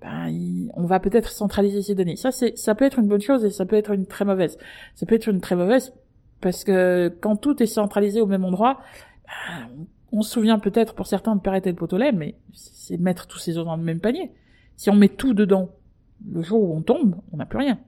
ben, 0.00 0.70
on 0.74 0.84
va 0.84 1.00
peut-être 1.00 1.30
centraliser 1.30 1.82
ces 1.82 1.94
données. 1.94 2.16
Ça, 2.16 2.30
c'est, 2.30 2.56
ça 2.56 2.74
peut 2.74 2.84
être 2.84 2.98
une 2.98 3.08
bonne 3.08 3.20
chose 3.20 3.44
et 3.44 3.50
ça 3.50 3.64
peut 3.64 3.76
être 3.76 3.92
une 3.92 4.06
très 4.06 4.24
mauvaise. 4.24 4.58
Ça 4.94 5.06
peut 5.06 5.14
être 5.14 5.28
une 5.28 5.40
très 5.40 5.56
mauvaise 5.56 5.94
parce 6.40 6.64
que 6.64 7.14
quand 7.20 7.36
tout 7.36 7.62
est 7.62 7.66
centralisé 7.66 8.20
au 8.20 8.26
même 8.26 8.44
endroit, 8.44 8.80
on 10.12 10.22
se 10.22 10.30
souvient 10.30 10.58
peut-être 10.58 10.94
pour 10.94 11.06
certains 11.06 11.34
de 11.34 11.40
Perrette 11.40 11.66
et 11.66 11.70
le 11.70 11.76
pot 11.76 11.92
mais 12.14 12.36
c'est 12.52 12.98
mettre 12.98 13.26
tous 13.26 13.38
ces 13.38 13.56
œufs 13.56 13.64
dans 13.64 13.76
le 13.76 13.82
même 13.82 14.00
panier. 14.00 14.30
Si 14.76 14.90
on 14.90 14.94
met 14.94 15.08
tout 15.08 15.32
dedans, 15.32 15.70
le 16.30 16.42
jour 16.42 16.62
où 16.62 16.76
on 16.76 16.82
tombe, 16.82 17.16
on 17.32 17.38
n'a 17.38 17.46
plus 17.46 17.58
rien. 17.58 17.78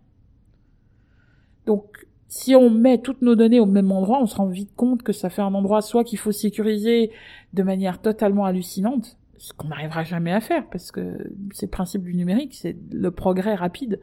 Donc, 1.67 2.07
si 2.29 2.55
on 2.55 2.71
met 2.71 2.99
toutes 2.99 3.21
nos 3.23 3.35
données 3.35 3.61
au 3.61 3.67
même 3.67 3.93
endroit, 3.93 4.21
on 4.23 4.27
se 4.27 4.37
rend 4.37 4.47
vite 4.47 4.75
compte 4.75 5.03
que 5.03 5.13
ça 5.13 5.29
fait 5.29 5.43
un 5.43 5.55
endroit 5.55 5.83
soit 5.83 6.05
qu'il 6.05 6.19
faut 6.19 6.33
sécuriser 6.33 7.11
de 7.53 7.63
manière 7.63 8.01
totalement 8.01 8.47
hallucinante, 8.47 9.18
ce 9.39 9.53
qu'on 9.53 9.69
n'arrivera 9.69 10.05
jamais 10.05 10.33
à 10.33 10.41
faire, 10.41 10.69
parce 10.69 10.91
que 10.91 11.31
c'est 11.53 11.67
le 11.67 11.71
principe 11.71 12.03
du 12.03 12.15
numérique, 12.15 12.55
c'est 12.55 12.77
le 12.93 13.11
progrès 13.11 13.55
rapide, 13.55 14.01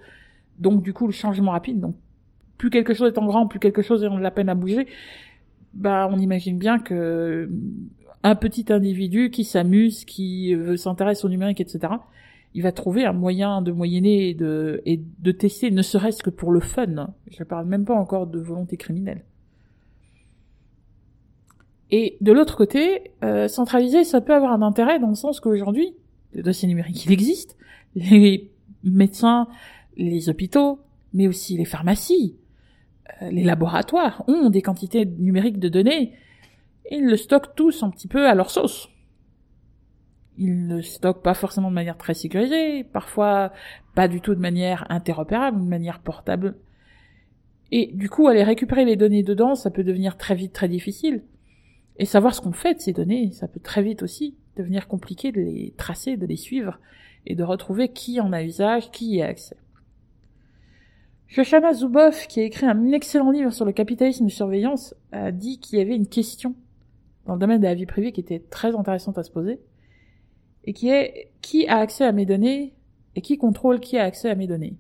donc 0.60 0.82
du 0.82 0.94
coup 0.94 1.06
le 1.06 1.14
changement 1.14 1.52
rapide, 1.52 1.80
donc 1.80 1.96
plus 2.58 2.70
quelque 2.70 2.94
chose 2.94 3.12
est 3.14 3.18
en 3.18 3.26
grand, 3.26 3.48
plus 3.48 3.60
quelque 3.60 3.82
chose 3.82 4.04
est 4.04 4.10
de 4.10 4.18
la 4.18 4.32
peine 4.32 4.50
à 4.50 4.56
bouger, 4.56 4.88
bah 5.74 6.08
on 6.10 6.18
imagine 6.18 6.58
bien 6.58 6.80
que 6.80 7.50
un 8.24 8.36
petit 8.36 8.66
individu 8.72 9.30
qui 9.30 9.44
s'amuse, 9.44 10.06
qui 10.06 10.56
veut 10.56 10.78
s'intéresser 10.78 11.26
au 11.26 11.30
numérique, 11.30 11.62
etc., 11.62 11.94
il 12.56 12.64
va 12.64 12.72
trouver 12.72 13.06
un 13.06 13.12
moyen 13.12 13.62
de 13.62 13.74
moyenner 13.74 14.30
et 14.30 14.34
de, 14.34 14.82
et 14.86 15.02
de 15.20 15.32
tester, 15.32 15.72
ne 15.72 15.82
serait-ce 15.82 16.24
que 16.24 16.30
pour 16.30 16.54
le 16.54 16.62
fun. 16.62 17.14
Je 17.30 17.44
parle 17.44 17.68
même 17.68 17.84
pas 17.84 17.94
encore 17.94 18.28
de 18.28 18.40
volonté 18.40 18.78
criminelle. 18.78 19.26
Et 21.92 22.18
de 22.22 22.32
l'autre 22.32 22.58
côté, 22.58 23.12
euh, 23.24 23.48
centraliser, 23.48 24.04
ça 24.04 24.22
peut 24.22 24.34
avoir 24.34 24.52
un 24.54 24.62
intérêt 24.62 25.00
dans 25.00 25.10
le 25.10 25.16
sens 25.16 25.40
qu'aujourd'hui, 25.40 25.96
le 26.34 26.42
dossier 26.42 26.68
numérique, 26.68 27.06
il 27.06 27.12
existe. 27.12 27.58
Les 27.96 28.52
médecins, 28.84 29.48
les 29.96 30.30
hôpitaux, 30.30 30.80
mais 31.14 31.28
aussi 31.28 31.58
les 31.58 31.66
pharmacies, 31.66 32.36
euh, 33.22 33.30
les 33.30 33.44
laboratoires 33.44 34.24
ont 34.28 34.50
des 34.50 34.62
quantités 34.62 35.06
numériques 35.06 35.60
de 35.60 35.70
données, 35.70 36.14
ils 36.92 37.06
le 37.06 37.18
stockent 37.18 37.56
tous 37.56 37.84
un 37.84 37.90
petit 37.90 38.08
peu 38.08 38.28
à 38.28 38.36
leur 38.36 38.50
sauce. 38.50 38.90
Ils 40.38 40.68
le 40.68 40.82
stockent 40.82 41.24
pas 41.24 41.34
forcément 41.34 41.70
de 41.70 41.76
manière 41.76 41.98
très 41.98 42.14
sécurisée, 42.14 42.84
parfois 42.84 43.54
pas 43.96 44.08
du 44.08 44.22
tout 44.22 44.36
de 44.36 44.40
manière 44.40 44.86
interopérable, 44.90 45.60
de 45.60 45.68
manière 45.68 46.00
portable. 46.00 46.56
Et 47.72 47.92
du 47.94 48.10
coup, 48.10 48.28
aller 48.28 48.44
récupérer 48.44 48.86
les 48.86 48.96
données 48.96 49.24
dedans, 49.24 49.56
ça 49.56 49.72
peut 49.72 49.84
devenir 49.84 50.18
très 50.18 50.36
vite 50.36 50.54
très 50.54 50.68
difficile. 50.68 51.24
Et 51.98 52.06
savoir 52.06 52.36
ce 52.36 52.42
qu'on 52.42 52.52
fait 52.52 52.76
de 52.76 52.80
ces 52.80 52.94
données, 52.94 53.32
ça 53.32 53.48
peut 53.48 53.60
très 53.60 53.82
vite 53.82 54.04
aussi 54.04 54.36
devenir 54.58 54.88
compliqué 54.88 55.32
de 55.32 55.42
les 55.42 55.74
tracer, 55.78 56.18
de 56.18 56.26
les 56.26 56.36
suivre, 56.36 56.80
et 57.26 57.36
de 57.36 57.44
retrouver 57.44 57.90
qui 57.90 58.20
en 58.20 58.34
a 58.34 58.44
usage, 58.44 58.92
qui 58.92 59.16
y 59.16 59.22
a 59.22 59.28
accès. 59.28 59.58
Shoshana 61.28 61.74
Zuboff, 61.74 62.28
qui 62.28 62.40
a 62.40 62.44
écrit 62.44 62.66
un 62.66 62.92
excellent 62.92 63.32
livre 63.32 63.52
sur 63.52 63.66
le 63.66 63.72
capitalisme 63.72 64.26
de 64.26 64.32
surveillance, 64.32 64.96
a 65.12 65.32
dit 65.32 65.60
qu'il 65.60 65.80
y 65.80 65.82
avait 65.82 65.96
une 65.96 66.08
question 66.08 66.56
dans 67.26 67.34
le 67.34 67.40
domaine 67.40 67.60
de 67.60 67.66
la 67.66 67.74
vie 67.74 67.88
privée 67.88 68.12
qui 68.12 68.22
était 68.22 68.40
très 68.40 68.76
intéressante 68.76 69.18
à 69.18 69.24
se 69.24 69.32
poser, 69.32 69.60
et 70.66 70.74
qui 70.74 70.90
est 70.90 71.32
qui 71.42 71.68
a 71.68 71.78
accès 71.78 72.06
à 72.06 72.12
mes 72.12 72.26
données 72.26 72.74
et 73.16 73.22
qui 73.22 73.38
contrôle 73.38 73.80
qui 73.80 73.98
a 73.98 74.04
accès 74.04 74.30
à 74.30 74.36
mes 74.36 74.48
données? 74.48 74.76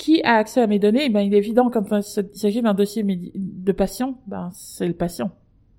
Qui 0.00 0.22
a 0.22 0.36
accès 0.36 0.62
à 0.62 0.66
mes 0.66 0.78
données 0.78 1.10
ben, 1.10 1.20
Il 1.20 1.34
est 1.34 1.38
évident 1.38 1.68
quand 1.68 1.84
il 1.92 2.02
s'agit 2.34 2.62
d'un 2.62 2.72
dossier 2.72 3.04
de 3.04 3.72
patient, 3.72 4.18
ben, 4.26 4.48
c'est 4.54 4.88
le 4.88 4.94
patient. 4.94 5.30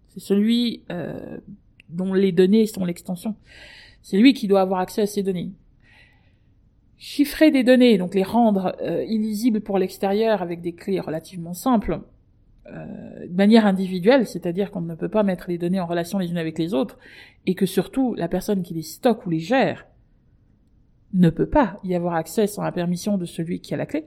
C'est 0.10 0.20
celui 0.20 0.84
euh, 0.92 1.40
dont 1.90 2.14
les 2.14 2.32
données 2.32 2.68
sont 2.68 2.86
l'extension. 2.86 3.34
C'est 4.04 4.18
lui 4.18 4.36
qui 4.36 4.48
doit 4.48 4.62
avoir 4.62 4.80
accès 4.80 5.02
à 5.02 5.08
ces 5.08 5.24
données 5.24 5.54
chiffrer 7.00 7.50
des 7.50 7.64
données, 7.64 7.98
donc 7.98 8.14
les 8.14 8.22
rendre 8.22 8.76
euh, 8.84 9.04
illisibles 9.06 9.60
pour 9.60 9.80
l'extérieur 9.80 10.44
avec 10.44 10.62
des 10.62 10.74
clés 10.74 11.00
relativement 11.00 11.56
simples, 11.56 12.02
euh, 12.68 13.26
de 13.28 13.36
manière 13.36 13.66
individuelle, 13.66 14.28
c'est-à-dire 14.28 14.70
qu'on 14.70 14.82
ne 14.82 14.94
peut 14.94 15.10
pas 15.10 15.24
mettre 15.24 15.46
les 15.50 15.58
données 15.58 15.80
en 15.80 15.88
relation 15.88 16.20
les 16.20 16.30
unes 16.30 16.38
avec 16.38 16.60
les 16.60 16.76
autres, 16.76 17.00
et 17.48 17.56
que 17.56 17.66
surtout 17.66 18.14
la 18.14 18.28
personne 18.28 18.62
qui 18.62 18.76
les 18.76 18.84
stocke 18.84 19.26
ou 19.26 19.32
les 19.32 19.40
gère 19.40 19.88
ne 21.14 21.30
peut 21.30 21.48
pas 21.48 21.80
y 21.84 21.96
avoir 21.96 22.16
accès 22.16 22.48
sans 22.48 22.64
la 22.64 22.72
permission 22.72 23.18
de 23.18 23.26
celui 23.26 23.60
qui 23.60 23.74
a 23.74 23.78
la 23.78 23.86
clé. 23.86 24.06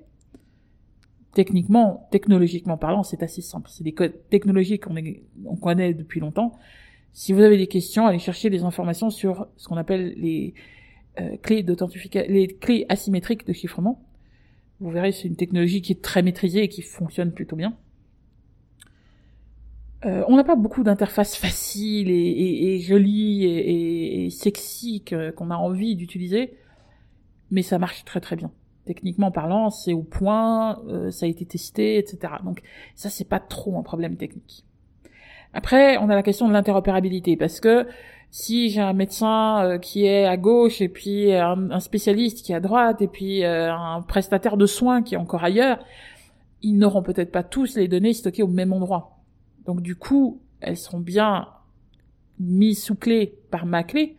Techniquement, 1.35 2.09
technologiquement 2.11 2.77
parlant, 2.77 3.03
c'est 3.03 3.23
assez 3.23 3.43
simple. 3.43 3.69
C'est 3.71 3.85
des 3.85 3.93
codes 3.93 4.15
technologiques 4.31 4.85
qu'on 4.85 4.95
on 5.45 5.57
connaît 5.57 5.93
depuis 5.93 6.21
longtemps. 6.21 6.57
Si 7.13 7.33
vous 7.33 7.41
avez 7.41 7.57
des 7.57 7.67
questions, 7.67 8.07
allez 8.07 8.19
chercher 8.19 8.51
des 8.51 8.63
informations 8.63 9.11
sur 9.11 9.49
ce 9.57 9.69
qu'on 9.69 9.77
appelle 9.77 10.15
les 10.17 10.55
euh, 11.21 11.37
clés 11.37 11.63
d'authentification, 11.63 12.33
les 12.33 12.49
clés 12.49 12.87
asymétriques 12.89 13.47
de 13.47 13.53
chiffrement. 13.53 14.05
Vous 14.81 14.91
verrez, 14.91 15.13
c'est 15.13 15.29
une 15.29 15.37
technologie 15.37 15.83
qui 15.83 15.93
est 15.93 16.03
très 16.03 16.23
maîtrisée 16.23 16.65
et 16.65 16.69
qui 16.69 16.83
fonctionne 16.83 17.33
plutôt 17.33 17.57
bien. 17.57 17.77
Euh, 20.05 20.23
on 20.29 20.37
n'a 20.37 20.45
pas 20.45 20.57
beaucoup 20.57 20.83
d'interfaces 20.83 21.37
faciles 21.37 22.11
et, 22.11 22.79
jolies 22.81 23.45
et, 23.45 24.27
et 24.27 24.31
sexy 24.31 25.03
qu'on 25.03 25.51
a 25.51 25.57
envie 25.57 25.97
d'utiliser, 25.97 26.55
mais 27.55 27.63
ça 27.63 27.79
marche 27.79 28.05
très 28.05 28.21
très 28.21 28.35
bien. 28.35 28.51
Techniquement 28.85 29.31
parlant, 29.31 29.71
c'est 29.71 29.93
au 29.93 30.03
point, 30.03 30.83
euh, 30.89 31.13
ça 31.13 31.25
a 31.25 31.29
été 31.29 31.47
testé, 31.47 31.99
etc. 31.99 32.35
Donc 32.45 32.63
ça, 32.97 33.09
c'est 33.09 33.29
pas 33.29 33.39
trop 33.39 33.79
un 33.79 33.83
problème 33.83 34.17
technique. 34.17 34.65
Après, 35.53 35.97
on 35.99 36.11
a 36.11 36.17
la 36.17 36.25
question 36.25 36.49
de 36.49 36.53
l'interopérabilité, 36.53 37.37
parce 37.37 37.61
que 37.61 37.87
si 38.31 38.71
j'ai 38.71 38.81
un 38.81 38.93
médecin 38.93 39.65
euh, 39.65 39.79
qui 39.79 40.05
est 40.05 40.27
à 40.27 40.37
gauche 40.37 40.81
et 40.81 40.89
puis 40.89 41.33
un, 41.33 41.79
spécialiste 41.79 42.45
qui 42.45 42.51
est 42.51 42.57
à 42.57 42.61
droite 42.61 43.01
et 43.01 43.07
puis 43.07 43.45
euh, 43.45 43.73
un 43.73 44.03
prestataire 44.03 44.57
de 44.57 44.67
soins 44.67 45.03
qui 45.03 45.15
est 45.15 45.19
encore 45.19 45.45
ailleurs, 45.45 45.79
ils 46.61 46.77
n'auront 46.77 47.03
peut-être 47.03 47.31
pas 47.31 47.45
tous 47.45 47.77
les 47.77 47.87
données 47.87 48.15
stockées 48.15 48.43
au 48.43 48.49
même 48.49 48.73
endroit. 48.73 49.19
Donc 49.65 49.81
du 49.81 49.95
coup, 49.95 50.41
elles 50.61 50.77
seront 50.77 50.99
bien 50.99 51.47
mises 52.41 52.83
sous 52.83 52.97
clé 52.97 53.39
par 53.53 53.65
ma 53.65 53.85
clé, 53.85 54.17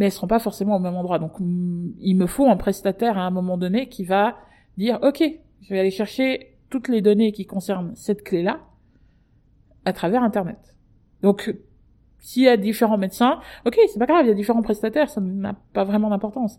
mais 0.00 0.06
elles 0.06 0.12
seront 0.12 0.28
pas 0.28 0.38
forcément 0.38 0.76
au 0.76 0.78
même 0.78 0.96
endroit. 0.96 1.18
Donc 1.18 1.38
mm, 1.38 1.92
il 2.00 2.16
me 2.16 2.26
faut 2.26 2.48
un 2.48 2.56
prestataire 2.56 3.18
à 3.18 3.20
un 3.20 3.30
moment 3.30 3.58
donné 3.58 3.88
qui 3.90 4.02
va 4.04 4.38
dire 4.78 4.98
OK, 5.02 5.22
je 5.60 5.68
vais 5.68 5.78
aller 5.78 5.90
chercher 5.90 6.56
toutes 6.70 6.88
les 6.88 7.02
données 7.02 7.32
qui 7.32 7.44
concernent 7.44 7.94
cette 7.94 8.24
clé-là 8.24 8.60
à 9.84 9.92
travers 9.92 10.22
internet. 10.22 10.74
Donc 11.20 11.54
s'il 12.18 12.44
y 12.44 12.48
a 12.48 12.56
différents 12.56 12.96
médecins, 12.96 13.40
OK, 13.66 13.78
c'est 13.92 13.98
pas 13.98 14.06
grave, 14.06 14.24
il 14.24 14.28
y 14.28 14.32
a 14.32 14.34
différents 14.34 14.62
prestataires, 14.62 15.10
ça 15.10 15.20
n'a 15.20 15.54
pas 15.74 15.84
vraiment 15.84 16.08
d'importance. 16.08 16.58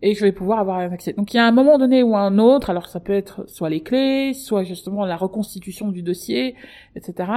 Et 0.00 0.14
je 0.14 0.24
vais 0.24 0.32
pouvoir 0.32 0.60
avoir 0.60 0.78
un 0.78 0.92
accès. 0.92 1.12
Donc 1.12 1.34
il 1.34 1.38
y 1.38 1.40
a 1.40 1.44
un 1.46 1.52
moment 1.52 1.76
donné 1.76 2.04
ou 2.04 2.16
un 2.16 2.38
autre, 2.38 2.70
alors 2.70 2.86
ça 2.86 3.00
peut 3.00 3.14
être 3.14 3.48
soit 3.48 3.68
les 3.68 3.80
clés, 3.80 4.32
soit 4.32 4.62
justement 4.62 5.04
la 5.04 5.16
reconstitution 5.16 5.90
du 5.90 6.02
dossier, 6.02 6.54
etc. 6.94 7.32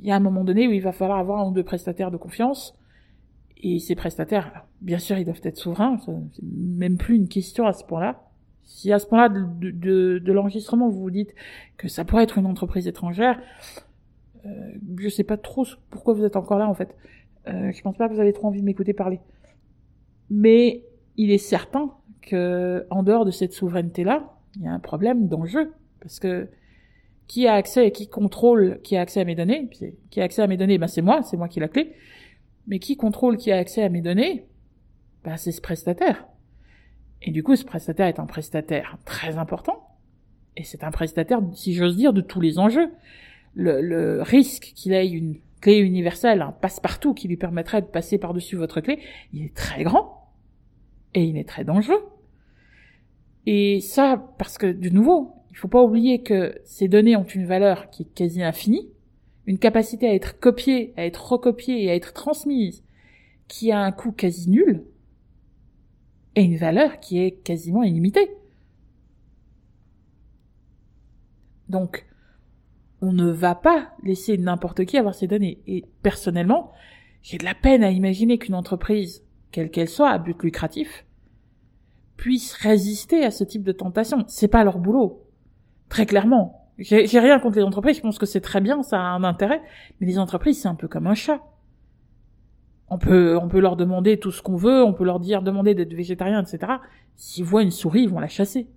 Il 0.00 0.06
y 0.06 0.10
a 0.10 0.16
un 0.16 0.20
moment 0.20 0.44
donné 0.44 0.68
où 0.68 0.72
il 0.72 0.80
va 0.80 0.92
falloir 0.92 1.18
avoir 1.18 1.40
un 1.40 1.48
ou 1.48 1.52
deux 1.52 1.64
prestataires 1.64 2.10
de 2.10 2.16
confiance 2.16 2.77
et 3.60 3.78
ces 3.78 3.94
prestataires, 3.94 4.66
bien 4.80 4.98
sûr, 4.98 5.18
ils 5.18 5.24
doivent 5.24 5.40
être 5.42 5.56
souverains, 5.56 5.98
c'est 5.98 6.42
même 6.42 6.96
plus 6.96 7.16
une 7.16 7.28
question 7.28 7.66
à 7.66 7.72
ce 7.72 7.84
point-là. 7.84 8.22
Si 8.64 8.92
à 8.92 8.98
ce 8.98 9.06
point-là 9.06 9.28
de, 9.30 10.22
l'enregistrement, 10.26 10.88
vous 10.88 11.00
vous 11.00 11.10
dites 11.10 11.34
que 11.76 11.88
ça 11.88 12.04
pourrait 12.04 12.22
être 12.22 12.38
une 12.38 12.46
entreprise 12.46 12.86
étrangère, 12.86 13.40
euh, 14.46 14.50
je 14.98 15.08
sais 15.08 15.24
pas 15.24 15.36
trop 15.36 15.66
pourquoi 15.90 16.14
vous 16.14 16.24
êtes 16.24 16.36
encore 16.36 16.58
là 16.58 16.68
en 16.68 16.74
fait. 16.74 16.94
Euh, 17.48 17.72
je 17.72 17.82
pense 17.82 17.96
pas 17.96 18.08
que 18.08 18.14
vous 18.14 18.20
avez 18.20 18.32
trop 18.32 18.46
envie 18.48 18.60
de 18.60 18.66
m'écouter 18.66 18.92
parler. 18.92 19.20
Mais 20.30 20.84
il 21.16 21.30
est 21.30 21.38
certain 21.38 21.92
que 22.22 22.86
en 22.90 23.02
dehors 23.02 23.24
de 23.24 23.30
cette 23.30 23.52
souveraineté-là, 23.52 24.34
il 24.56 24.62
y 24.62 24.66
a 24.68 24.72
un 24.72 24.78
problème 24.80 25.28
d'enjeu 25.28 25.72
parce 26.00 26.20
que 26.20 26.48
qui 27.26 27.46
a 27.46 27.54
accès 27.54 27.88
et 27.88 27.92
qui 27.92 28.08
contrôle 28.08 28.80
qui 28.82 28.96
a 28.96 29.00
accès 29.00 29.20
à 29.20 29.24
mes 29.24 29.34
données, 29.34 29.68
qui 30.10 30.20
a 30.20 30.24
accès 30.24 30.42
à 30.42 30.46
mes 30.46 30.56
données, 30.56 30.78
ben 30.78 30.86
c'est 30.86 31.02
moi, 31.02 31.22
c'est 31.22 31.36
moi 31.36 31.48
qui 31.48 31.58
ai 31.58 31.62
la 31.62 31.68
clé. 31.68 31.94
Mais 32.68 32.78
qui 32.78 32.96
contrôle 32.96 33.38
qui 33.38 33.50
a 33.50 33.56
accès 33.56 33.82
à 33.82 33.88
mes 33.88 34.02
données? 34.02 34.46
Ben, 35.24 35.36
C'est 35.36 35.52
ce 35.52 35.60
prestataire. 35.60 36.28
Et 37.22 37.32
du 37.32 37.42
coup, 37.42 37.56
ce 37.56 37.64
prestataire 37.64 38.06
est 38.06 38.20
un 38.20 38.26
prestataire 38.26 38.98
très 39.04 39.38
important. 39.38 39.88
Et 40.56 40.64
c'est 40.64 40.84
un 40.84 40.90
prestataire, 40.90 41.40
si 41.54 41.74
j'ose 41.74 41.96
dire, 41.96 42.12
de 42.12 42.20
tous 42.20 42.40
les 42.40 42.58
enjeux. 42.58 42.90
Le, 43.54 44.22
risque 44.22 44.72
qu'il 44.76 44.92
ait 44.92 45.08
une 45.08 45.36
clé 45.60 45.78
universelle, 45.78 46.42
un 46.42 46.52
passe-partout 46.52 47.14
qui 47.14 47.26
lui 47.26 47.36
permettrait 47.36 47.80
de 47.80 47.86
passer 47.86 48.18
par-dessus 48.18 48.54
votre 48.54 48.80
clé, 48.80 49.00
il 49.32 49.44
est 49.44 49.56
très 49.56 49.82
grand. 49.82 50.30
Et 51.14 51.24
il 51.24 51.36
est 51.38 51.48
très 51.48 51.64
dangereux. 51.64 52.06
Et 53.46 53.80
ça, 53.80 54.22
parce 54.38 54.58
que, 54.58 54.70
de 54.70 54.90
nouveau, 54.90 55.32
il 55.50 55.56
faut 55.56 55.68
pas 55.68 55.82
oublier 55.82 56.22
que 56.22 56.54
ces 56.64 56.86
données 56.86 57.16
ont 57.16 57.24
une 57.24 57.46
valeur 57.46 57.88
qui 57.90 58.02
est 58.02 58.14
quasi 58.14 58.42
infinie 58.42 58.90
une 59.48 59.58
capacité 59.58 60.06
à 60.06 60.14
être 60.14 60.38
copiée, 60.38 60.92
à 60.98 61.06
être 61.06 61.32
recopiée 61.32 61.82
et 61.82 61.90
à 61.90 61.94
être 61.94 62.12
transmise, 62.12 62.84
qui 63.48 63.72
a 63.72 63.80
un 63.80 63.92
coût 63.92 64.12
quasi 64.12 64.50
nul, 64.50 64.84
et 66.36 66.42
une 66.42 66.58
valeur 66.58 67.00
qui 67.00 67.18
est 67.18 67.30
quasiment 67.30 67.82
illimitée. 67.82 68.30
Donc, 71.70 72.06
on 73.00 73.14
ne 73.14 73.30
va 73.30 73.54
pas 73.54 73.94
laisser 74.02 74.36
n'importe 74.36 74.84
qui 74.84 74.98
avoir 74.98 75.14
ces 75.14 75.26
données. 75.26 75.62
Et 75.66 75.86
personnellement, 76.02 76.72
j'ai 77.22 77.38
de 77.38 77.44
la 77.46 77.54
peine 77.54 77.82
à 77.82 77.90
imaginer 77.90 78.36
qu'une 78.36 78.54
entreprise, 78.54 79.24
quelle 79.50 79.70
qu'elle 79.70 79.88
soit, 79.88 80.10
à 80.10 80.18
but 80.18 80.42
lucratif, 80.42 81.06
puisse 82.18 82.52
résister 82.52 83.24
à 83.24 83.30
ce 83.30 83.44
type 83.44 83.62
de 83.62 83.72
tentation. 83.72 84.24
C'est 84.28 84.48
pas 84.48 84.62
leur 84.62 84.78
boulot. 84.78 85.24
Très 85.88 86.04
clairement. 86.04 86.67
J'ai 86.78 87.18
rien 87.18 87.40
contre 87.40 87.56
les 87.56 87.64
entreprises, 87.64 87.96
je 87.96 88.02
pense 88.02 88.18
que 88.18 88.26
c'est 88.26 88.40
très 88.40 88.60
bien, 88.60 88.82
ça 88.84 89.00
a 89.00 89.04
un 89.04 89.24
intérêt, 89.24 89.60
mais 90.00 90.06
les 90.06 90.18
entreprises, 90.18 90.62
c'est 90.62 90.68
un 90.68 90.76
peu 90.76 90.86
comme 90.86 91.08
un 91.08 91.14
chat. 91.14 91.40
On 92.88 92.98
peut, 92.98 93.36
on 93.36 93.48
peut 93.48 93.58
leur 93.58 93.76
demander 93.76 94.18
tout 94.18 94.30
ce 94.30 94.42
qu'on 94.42 94.56
veut, 94.56 94.82
on 94.84 94.92
peut 94.92 95.04
leur 95.04 95.18
dire, 95.18 95.42
demander 95.42 95.74
d'être 95.74 95.92
végétarien, 95.92 96.40
etc. 96.40 96.74
S'ils 97.16 97.44
voient 97.44 97.62
une 97.62 97.72
souris, 97.72 98.02
ils 98.02 98.08
vont 98.08 98.20
la 98.20 98.28
chasser. 98.28 98.68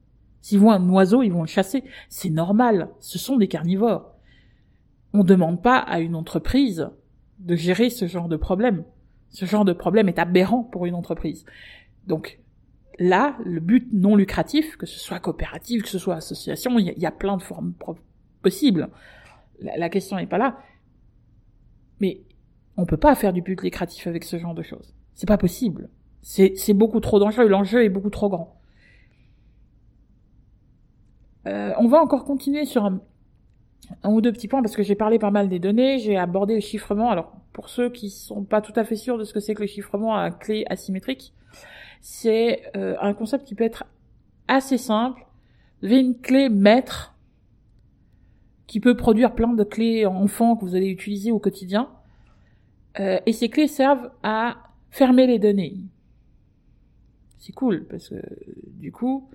S'ils 0.42 0.60
voient 0.60 0.74
un 0.74 0.90
oiseau, 0.90 1.22
ils 1.22 1.32
vont 1.32 1.42
le 1.42 1.48
chasser. 1.48 1.84
C'est 2.10 2.32
normal, 2.32 2.90
ce 3.00 3.20
sont 3.20 3.38
des 3.38 3.48
carnivores. 3.48 4.16
On 5.14 5.24
demande 5.24 5.62
pas 5.62 5.78
à 5.78 6.00
une 6.00 6.16
entreprise 6.16 6.90
de 7.40 7.56
gérer 7.56 7.90
ce 7.90 8.08
genre 8.08 8.28
de 8.28 8.36
problème. 8.36 8.84
Ce 9.30 9.46
genre 9.46 9.64
de 9.64 9.74
problème 9.74 10.10
est 10.10 10.20
aberrant 10.20 10.64
pour 10.64 10.86
une 10.86 10.96
entreprise. 10.96 11.46
Donc, 12.08 12.40
là, 13.02 13.36
le 13.44 13.60
but 13.60 13.90
non 13.92 14.16
lucratif, 14.16 14.78
que 14.78 14.86
ce 14.86 15.00
soit 15.00 15.20
coopérative, 15.20 15.82
que 15.82 15.90
ce 15.90 15.98
soit 15.98 16.16
association, 16.16 16.78
il 16.78 16.98
y, 16.98 17.06
a 17.06 17.12
plein 17.12 17.36
de 17.36 17.42
formes 17.42 17.74
possibles. 18.42 18.90
La, 19.60 19.90
question 19.90 20.18
n'est 20.18 20.28
pas 20.28 20.38
là. 20.38 20.60
Mais 22.00 22.22
on 22.78 22.86
peut 22.86 22.98
pas 22.98 23.16
faire 23.16 23.34
du 23.34 23.42
but 23.42 23.60
lucratif 23.62 24.06
avec 24.06 24.24
ce 24.24 24.38
genre 24.38 24.54
de 24.54 24.62
choses. 24.62 24.94
C'est 25.16 25.28
pas 25.28 25.38
possible. 25.38 25.90
C'est 26.22 26.74
beaucoup 26.74 27.00
trop 27.00 27.20
dangereux. 27.20 27.48
L'enjeu 27.48 27.84
est 27.84 27.90
beaucoup 27.90 28.12
trop 28.12 28.30
grand. 28.30 28.56
Euh, 31.48 31.74
on 31.80 31.88
va 31.88 32.00
encore 32.02 32.24
continuer 32.24 32.66
sur 32.66 32.86
un, 32.86 33.02
ou 34.06 34.22
deux 34.22 34.32
petits 34.32 34.48
points 34.48 34.62
parce 34.62 34.76
que 34.76 34.84
j'ai 34.84 34.94
parlé 34.94 35.18
pas 35.18 35.32
mal 35.32 35.50
des 35.50 35.58
données, 35.58 35.98
j'ai 35.98 36.18
abordé 36.18 36.54
le 36.54 36.60
chiffrement. 36.60 37.10
Alors 37.10 37.36
pour 37.52 37.70
ceux 37.70 37.90
qui 37.90 38.12
sont 38.12 38.44
pas 38.44 38.62
tout 38.62 38.74
à 38.76 38.84
fait 38.84 38.96
sûrs 38.96 39.18
de 39.18 39.24
ce 39.24 39.34
que 39.34 39.40
c'est 39.40 39.56
que 39.56 39.62
le 39.62 39.68
chiffrement 39.68 40.16
à 40.16 40.30
clé 40.30 40.66
asymétrique, 40.70 41.34
c'est 42.02 42.64
euh, 42.76 42.96
un 43.00 43.14
concept 43.14 43.46
qui 43.46 43.56
peut 43.56 43.64
être 43.64 43.86
assez 44.48 44.78
simple. 44.78 45.26
Vous 45.82 45.88
avez 45.88 46.00
une 46.00 46.20
clé 46.20 46.50
maître 46.50 47.16
qui 48.68 48.80
peut 48.80 48.98
produire 48.98 49.36
plein 49.36 49.54
de 49.54 49.64
clés 49.64 50.06
enfants 50.06 50.56
que 50.56 50.66
vous 50.66 50.76
allez 50.76 50.88
utiliser 50.88 51.32
au 51.32 51.40
quotidien. 51.40 51.90
Euh, 53.00 53.20
et 53.26 53.34
ces 53.34 53.50
clés 53.50 53.68
servent 53.68 54.12
à 54.24 54.58
fermer 54.90 55.28
les 55.28 55.40
données. 55.40 55.78
C'est 57.38 57.54
cool 57.54 57.86
parce 57.88 58.10
que 58.10 58.16
du 58.68 58.92
coup, 58.92 59.30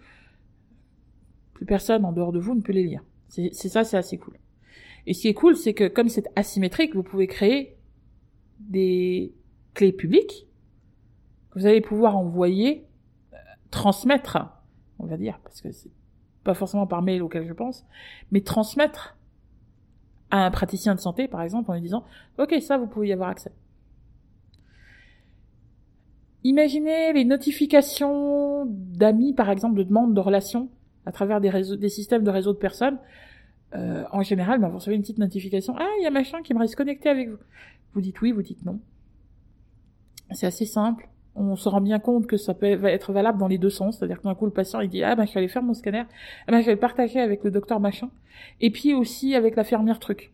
plus 1.54 1.66
personne 1.66 2.04
en 2.04 2.12
dehors 2.12 2.32
de 2.32 2.38
vous 2.38 2.54
ne 2.54 2.60
peut 2.60 2.72
les 2.72 2.84
lire. 2.84 3.02
C'est 3.28 3.52
ça, 3.52 3.84
c'est 3.84 3.96
assez 3.96 4.18
cool. 4.18 4.38
Et 5.06 5.14
ce 5.14 5.22
qui 5.22 5.28
est 5.28 5.34
cool, 5.34 5.56
c'est 5.56 5.74
que 5.74 5.88
comme 5.88 6.08
c'est 6.08 6.26
asymétrique, 6.36 6.94
vous 6.94 7.02
pouvez 7.02 7.26
créer 7.26 7.76
des 8.60 9.32
clés 9.74 9.92
publiques 9.92 10.46
vous 11.56 11.64
allez 11.66 11.80
pouvoir 11.80 12.16
envoyer, 12.18 12.86
euh, 13.32 13.36
transmettre, 13.70 14.38
on 14.98 15.06
va 15.06 15.16
dire, 15.16 15.40
parce 15.42 15.62
que 15.62 15.72
c'est 15.72 15.90
pas 16.44 16.54
forcément 16.54 16.86
par 16.86 17.02
mail 17.02 17.22
auquel 17.22 17.46
je 17.46 17.52
pense, 17.54 17.84
mais 18.30 18.42
transmettre 18.42 19.16
à 20.30 20.44
un 20.44 20.50
praticien 20.50 20.94
de 20.94 21.00
santé, 21.00 21.28
par 21.28 21.40
exemple, 21.40 21.70
en 21.70 21.74
lui 21.74 21.80
disant, 21.80 22.04
OK, 22.38 22.54
ça, 22.60 22.76
vous 22.76 22.86
pouvez 22.86 23.08
y 23.08 23.12
avoir 23.12 23.30
accès. 23.30 23.52
Imaginez 26.44 27.12
les 27.14 27.24
notifications 27.24 28.66
d'amis, 28.66 29.32
par 29.32 29.50
exemple, 29.50 29.78
de 29.78 29.82
demandes 29.82 30.14
de 30.14 30.20
relations 30.20 30.68
à 31.06 31.12
travers 31.12 31.40
des, 31.40 31.88
systèmes 31.88 32.22
de 32.22 32.30
réseaux 32.30 32.52
de 32.52 32.58
personnes. 32.58 32.98
Euh, 33.74 34.04
en 34.12 34.22
général, 34.22 34.60
ben, 34.60 34.68
vous 34.68 34.76
recevez 34.76 34.94
une 34.94 35.02
petite 35.02 35.18
notification. 35.18 35.74
Ah, 35.78 35.88
il 36.00 36.04
y 36.04 36.06
a 36.06 36.10
machin 36.10 36.42
qui 36.42 36.52
aimerait 36.52 36.68
se 36.68 36.76
connecter 36.76 37.08
avec 37.08 37.30
vous. 37.30 37.38
Vous 37.94 38.00
dites 38.00 38.20
oui, 38.20 38.30
vous 38.30 38.42
dites 38.42 38.64
non. 38.64 38.78
C'est 40.32 40.46
assez 40.46 40.66
simple 40.66 41.08
on 41.36 41.56
se 41.56 41.68
rend 41.68 41.80
bien 41.80 41.98
compte 41.98 42.26
que 42.26 42.36
ça 42.36 42.54
peut 42.54 42.66
être 42.66 43.12
valable 43.12 43.38
dans 43.38 43.48
les 43.48 43.58
deux 43.58 43.70
sens. 43.70 43.98
C'est-à-dire 43.98 44.18
que 44.18 44.24
d'un 44.24 44.34
coup, 44.34 44.46
le 44.46 44.52
patient, 44.52 44.80
il 44.80 44.88
dit, 44.88 45.02
ah 45.02 45.14
ben, 45.14 45.26
je 45.26 45.32
vais 45.32 45.38
aller 45.38 45.48
faire 45.48 45.62
mon 45.62 45.74
scanner, 45.74 46.04
ah 46.46 46.52
ben, 46.52 46.60
je 46.60 46.66
vais 46.66 46.72
le 46.72 46.78
partager 46.78 47.20
avec 47.20 47.44
le 47.44 47.50
docteur 47.50 47.80
machin, 47.80 48.10
et 48.60 48.70
puis 48.70 48.94
aussi 48.94 49.34
avec 49.34 49.56
la 49.56 49.64
fermière 49.64 49.98
truc. 49.98 50.32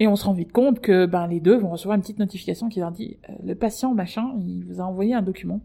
Et 0.00 0.06
on 0.06 0.14
se 0.14 0.24
rend 0.24 0.32
vite 0.32 0.52
compte 0.52 0.80
que 0.80 1.06
ben, 1.06 1.26
les 1.26 1.40
deux 1.40 1.56
vont 1.56 1.70
recevoir 1.70 1.96
une 1.96 2.02
petite 2.02 2.20
notification 2.20 2.68
qui 2.68 2.78
leur 2.80 2.92
dit, 2.92 3.18
euh, 3.28 3.32
le 3.44 3.54
patient 3.54 3.94
machin, 3.94 4.32
il 4.38 4.64
vous 4.64 4.80
a 4.80 4.84
envoyé 4.84 5.14
un 5.14 5.22
document. 5.22 5.60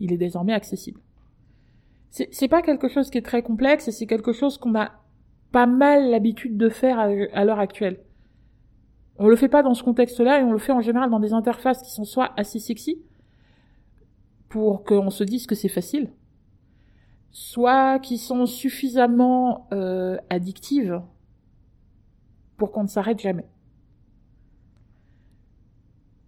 Il 0.00 0.12
est 0.12 0.18
désormais 0.18 0.52
accessible. 0.52 1.00
C'est 2.10 2.46
pas 2.46 2.62
quelque 2.62 2.88
chose 2.88 3.10
qui 3.10 3.18
est 3.18 3.22
très 3.22 3.42
complexe, 3.42 3.88
et 3.88 3.92
c'est 3.92 4.06
quelque 4.06 4.32
chose 4.32 4.58
qu'on 4.58 4.74
a 4.76 4.92
pas 5.50 5.66
mal 5.66 6.10
l'habitude 6.10 6.56
de 6.56 6.68
faire 6.68 6.98
à 6.98 7.44
l'heure 7.44 7.58
actuelle. 7.58 7.98
On 9.18 9.28
le 9.28 9.36
fait 9.36 9.48
pas 9.48 9.62
dans 9.62 9.74
ce 9.74 9.82
contexte-là 9.82 10.40
et 10.40 10.42
on 10.42 10.52
le 10.52 10.58
fait 10.58 10.72
en 10.72 10.80
général 10.80 11.10
dans 11.10 11.20
des 11.20 11.32
interfaces 11.32 11.82
qui 11.82 11.90
sont 11.90 12.04
soit 12.04 12.32
assez 12.36 12.58
sexy 12.58 13.02
pour 14.48 14.84
qu'on 14.84 15.10
se 15.10 15.24
dise 15.24 15.46
que 15.46 15.54
c'est 15.54 15.68
facile, 15.68 16.12
soit 17.30 17.98
qui 18.00 18.18
sont 18.18 18.46
suffisamment 18.46 19.68
euh, 19.72 20.16
addictives 20.30 21.00
pour 22.56 22.72
qu'on 22.72 22.82
ne 22.82 22.88
s'arrête 22.88 23.20
jamais. 23.20 23.46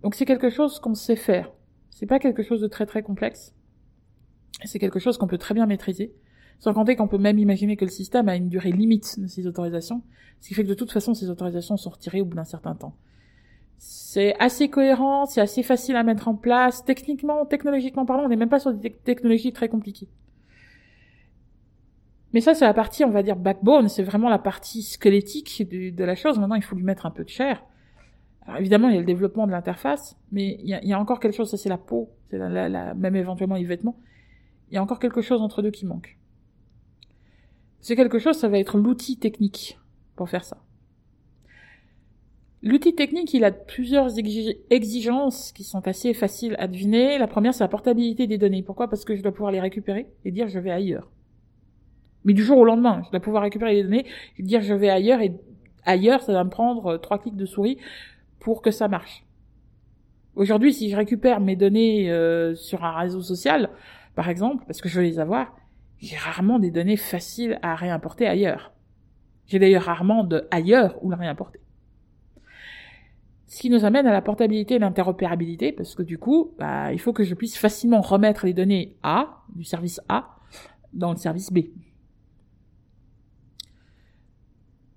Donc 0.02 0.14
c'est 0.14 0.25
quelque 0.25 0.50
chose 0.50 0.78
qu'on 0.78 0.95
sait 0.95 1.16
faire. 1.16 1.52
C'est 1.90 2.07
pas 2.07 2.19
quelque 2.19 2.43
chose 2.43 2.61
de 2.61 2.69
très 2.69 2.87
très 2.87 3.02
complexe. 3.02 3.55
C'est 4.64 4.78
quelque 4.78 4.99
chose 4.99 5.19
qu'on 5.19 5.26
peut 5.26 5.38
très 5.38 5.55
bien 5.55 5.66
maîtriser. 5.66 6.14
Sans 6.59 6.73
compter 6.73 6.97
qu'on 6.97 7.09
peut 7.09 7.19
même 7.19 7.39
imaginer 7.39 7.77
que 7.77 7.85
le 7.85 7.91
système 7.91 8.29
a 8.29 8.37
une 8.37 8.49
durée 8.49 8.73
limite 8.73 9.21
de 9.21 9.27
ces 9.27 9.47
autorisations, 9.47 10.03
ce 10.41 10.49
qui 10.49 10.55
fait 10.55 10.65
que 10.65 10.69
de 10.69 10.75
toute 10.75 10.91
façon 10.91 11.15
ces 11.15 11.31
autorisations 11.31 11.77
sont 11.77 11.91
retirées 11.91 12.21
au 12.21 12.25
bout 12.25 12.37
d'un 12.37 12.45
certain 12.45 12.75
temps. 12.75 12.97
C'est 13.79 14.35
assez 14.39 14.71
cohérent, 14.71 15.27
c'est 15.27 15.41
assez 15.41 15.63
facile 15.63 15.97
à 15.97 16.03
mettre 16.03 16.29
en 16.29 16.35
place. 16.35 16.85
Techniquement, 16.85 17.45
technologiquement 17.45 18.07
parlant, 18.07 18.25
on 18.25 18.29
n'est 18.29 18.37
même 18.37 18.49
pas 18.49 18.59
sur 18.59 18.73
des 18.73 18.91
technologies 18.91 19.53
très 19.53 19.69
compliquées. 19.69 20.09
Mais 22.33 22.41
ça, 22.41 22.55
c'est 22.55 22.65
la 22.65 22.75
partie, 22.75 23.05
on 23.05 23.11
va 23.11 23.23
dire, 23.23 23.37
backbone, 23.37 23.89
c'est 23.89 24.03
vraiment 24.03 24.29
la 24.29 24.39
partie 24.39 24.83
squelettique 24.83 25.67
de, 25.71 26.05
la 26.05 26.15
chose. 26.15 26.39
Maintenant, 26.39 26.57
il 26.57 26.63
faut 26.63 26.77
lui 26.77 26.83
mettre 26.83 27.07
un 27.07 27.11
peu 27.11 27.25
de 27.25 27.29
chair. 27.29 27.65
Alors, 28.43 28.61
évidemment, 28.61 28.89
il 28.89 28.95
y 28.95 28.99
a 28.99 29.01
le 29.01 29.07
développement 29.07 29.47
de 29.47 29.53
l'interface, 29.53 30.19
mais 30.33 30.59
il 30.61 30.69
y, 30.69 30.93
a, 30.93 31.01
encore 31.01 31.21
quelque 31.21 31.35
chose, 31.35 31.51
ça 31.51 31.57
c'est 31.57 31.69
la 31.69 31.79
peau, 31.79 32.11
c'est 32.31 32.39
la, 32.39 32.95
même 32.95 33.17
éventuellement 33.17 33.55
les 33.57 33.65
vêtements. 33.65 33.97
Il 34.71 34.75
y 34.75 34.77
a 34.77 34.83
encore 34.83 34.99
quelque 34.99 35.21
chose 35.21 35.41
entre 35.41 35.63
deux 35.63 35.71
qui 35.71 35.87
manque. 35.87 36.19
C'est 37.87 37.95
quelque 37.95 38.19
chose, 38.19 38.37
ça 38.37 38.49
va 38.49 38.59
être 38.59 38.78
l'outil 38.78 39.16
technique 39.16 39.78
pour 40.16 40.28
faire 40.28 40.43
ça. 40.43 40.57
L'outil 42.61 42.97
technique, 42.97 43.33
il 43.33 43.45
a 43.45 43.52
plusieurs 43.52 44.09
exigences 44.71 45.52
qui 45.52 45.62
sont 45.62 45.87
assez 45.87 46.12
faciles 46.12 46.57
à 46.59 46.66
deviner. 46.66 47.16
La 47.16 47.28
première, 47.28 47.55
c'est 47.55 47.62
la 47.62 47.69
portabilité 47.69 48.26
des 48.26 48.38
données. 48.38 48.64
Pourquoi? 48.64 48.88
Parce 48.88 49.05
que 49.05 49.14
je 49.14 49.23
dois 49.23 49.31
pouvoir 49.31 49.52
les 49.52 49.61
récupérer 49.61 50.09
et 50.25 50.33
dire 50.33 50.49
je 50.49 50.59
vais 50.59 50.73
ailleurs. 50.73 51.09
Mais 52.25 52.33
du 52.33 52.43
jour 52.43 52.59
au 52.59 52.64
lendemain, 52.64 53.02
je 53.07 53.11
dois 53.12 53.21
pouvoir 53.21 53.45
récupérer 53.45 53.75
les 53.75 53.85
données 53.85 54.07
et 54.37 54.43
dire 54.43 54.62
je 54.62 54.75
vais 54.75 54.90
ailleurs 54.90 55.21
et 55.21 55.33
ailleurs, 55.85 56.23
ça 56.23 56.33
va 56.33 56.43
me 56.43 56.50
prendre 56.50 56.87
euh, 56.87 56.99
trois 56.99 57.19
clics 57.21 57.37
de 57.37 57.47
souris 57.47 57.78
pour 58.40 58.62
que 58.62 58.73
ça 58.73 58.88
marche. 58.88 59.25
Aujourd'hui, 60.35 60.73
si 60.73 60.90
je 60.90 60.97
récupère 60.97 61.38
mes 61.38 61.55
données 61.55 62.11
euh, 62.11 62.57
sur 62.57 62.85
un 62.85 62.99
réseau 62.99 63.23
social, 63.23 63.71
par 64.16 64.28
exemple, 64.28 64.64
parce 64.66 64.81
que 64.81 64.88
je 64.88 64.99
veux 64.99 65.07
les 65.07 65.21
avoir, 65.21 65.55
j'ai 65.99 66.17
rarement 66.17 66.59
des 66.59 66.71
données 66.71 66.97
faciles 66.97 67.59
à 67.62 67.75
réimporter 67.75 68.26
ailleurs. 68.26 68.73
J'ai 69.47 69.59
d'ailleurs 69.59 69.85
rarement 69.85 70.25
de 70.25 70.47
ailleurs 70.50 71.03
où 71.03 71.11
la 71.11 71.17
réimporter. 71.17 71.61
Ce 73.47 73.61
qui 73.61 73.71
nous 73.71 73.85
amène 73.85 74.07
à 74.07 74.12
la 74.12 74.23
portabilité 74.23 74.75
et 74.75 74.79
l'interopérabilité, 74.79 75.71
parce 75.71 75.95
que 75.95 76.03
du 76.03 76.19
coup, 76.19 76.55
bah, 76.59 76.93
il 76.93 76.99
faut 76.99 77.12
que 77.12 77.23
je 77.23 77.35
puisse 77.35 77.57
facilement 77.57 78.00
remettre 78.00 78.45
les 78.45 78.53
données 78.53 78.97
A, 79.03 79.45
du 79.55 79.62
service 79.62 80.00
A, 80.09 80.37
dans 80.93 81.12
le 81.12 81.17
service 81.17 81.53
B. 81.53 81.61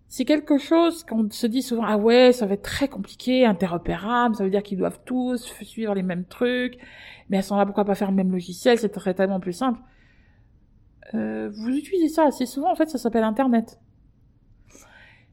C'est 0.08 0.26
quelque 0.26 0.58
chose 0.58 1.04
qu'on 1.04 1.30
se 1.30 1.46
dit 1.46 1.62
souvent, 1.62 1.84
ah 1.86 1.96
ouais, 1.96 2.32
ça 2.32 2.48
va 2.48 2.56
être 2.56 2.64
très 2.64 2.88
compliqué, 2.88 3.46
interopérable, 3.46 4.36
ça 4.36 4.44
veut 4.44 4.50
dire 4.50 4.64
qu'ils 4.64 4.80
doivent 4.80 5.00
tous 5.06 5.46
suivre 5.62 5.94
les 5.94 6.02
mêmes 6.02 6.26
trucs, 6.26 6.80
mais 7.30 7.38
à 7.38 7.42
ce 7.44 7.54
moment-là, 7.54 7.68
pourquoi 7.68 7.86
pas 7.86 7.94
faire 7.94 8.10
le 8.10 8.16
même 8.16 8.32
logiciel, 8.32 8.80
c'est 8.80 8.90
tellement 9.14 9.40
plus 9.40 9.54
simple. 9.54 9.80
Euh, 11.16 11.50
vous 11.52 11.70
utilisez 11.70 12.10
ça 12.10 12.26
assez 12.26 12.46
souvent, 12.46 12.72
en 12.72 12.76
fait, 12.76 12.90
ça 12.90 12.98
s'appelle 12.98 13.24
Internet. 13.24 13.80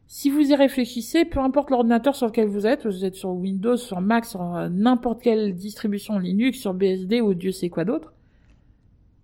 Si 0.08 0.30
vous 0.30 0.40
y 0.40 0.54
réfléchissez, 0.54 1.24
peu 1.24 1.40
importe 1.40 1.70
l'ordinateur 1.70 2.14
sur 2.14 2.26
lequel 2.26 2.46
vous 2.46 2.66
êtes, 2.66 2.86
vous 2.86 3.04
êtes 3.04 3.16
sur 3.16 3.30
Windows, 3.30 3.76
sur 3.76 4.00
Mac, 4.00 4.24
sur 4.24 4.54
euh, 4.54 4.68
n'importe 4.68 5.20
quelle 5.20 5.54
distribution 5.54 6.18
Linux, 6.18 6.58
sur 6.58 6.74
BSD 6.74 7.20
ou 7.20 7.34
Dieu 7.34 7.50
sait 7.50 7.68
quoi 7.68 7.84
d'autre, 7.84 8.12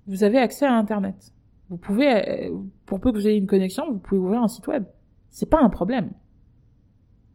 vous 0.07 0.25
avez 0.25 0.39
accès 0.39 0.67
à 0.67 0.75
Internet. 0.75 1.33
Vous 1.71 1.77
pouvez, 1.77 2.29
euh, 2.29 2.51
pour 2.85 3.01
peu 3.01 3.13
que 3.13 3.17
vous 3.17 3.29
ayez 3.29 3.39
une 3.39 3.47
connexion, 3.47 3.91
vous 3.91 3.99
pouvez 3.99 4.21
ouvrir 4.21 4.43
un 4.43 4.49
site 4.49 4.67
web. 4.67 4.85
C'est 5.31 5.49
pas 5.49 5.61
un 5.63 5.71
problème. 5.71 6.11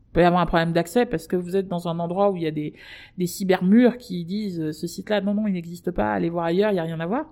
Il 0.09 0.13
peut 0.13 0.21
y 0.21 0.25
avoir 0.25 0.41
un 0.41 0.45
problème 0.45 0.73
d'accès 0.73 1.05
parce 1.05 1.25
que 1.25 1.37
vous 1.37 1.55
êtes 1.55 1.67
dans 1.67 1.87
un 1.87 1.99
endroit 1.99 2.29
où 2.31 2.35
il 2.35 2.43
y 2.43 2.47
a 2.47 2.51
des, 2.51 2.73
des 3.17 3.27
cybermurs 3.27 3.97
qui 3.97 4.25
disent 4.25 4.71
ce 4.71 4.87
site-là, 4.87 5.21
non, 5.21 5.33
non, 5.33 5.47
il 5.47 5.53
n'existe 5.53 5.91
pas, 5.91 6.11
allez 6.11 6.29
voir 6.29 6.45
ailleurs, 6.45 6.71
il 6.71 6.73
n'y 6.73 6.79
a 6.79 6.83
rien 6.83 6.99
à 6.99 7.05
voir. 7.05 7.25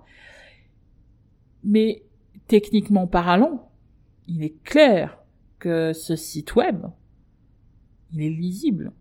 Mais 1.66 2.04
techniquement 2.46 3.08
parlant, 3.08 3.68
il 4.28 4.44
est 4.44 4.62
clair 4.62 5.18
que 5.58 5.92
ce 5.92 6.14
site 6.14 6.54
web, 6.54 6.86
il 8.12 8.22
est 8.22 8.30
lisible. 8.30 8.92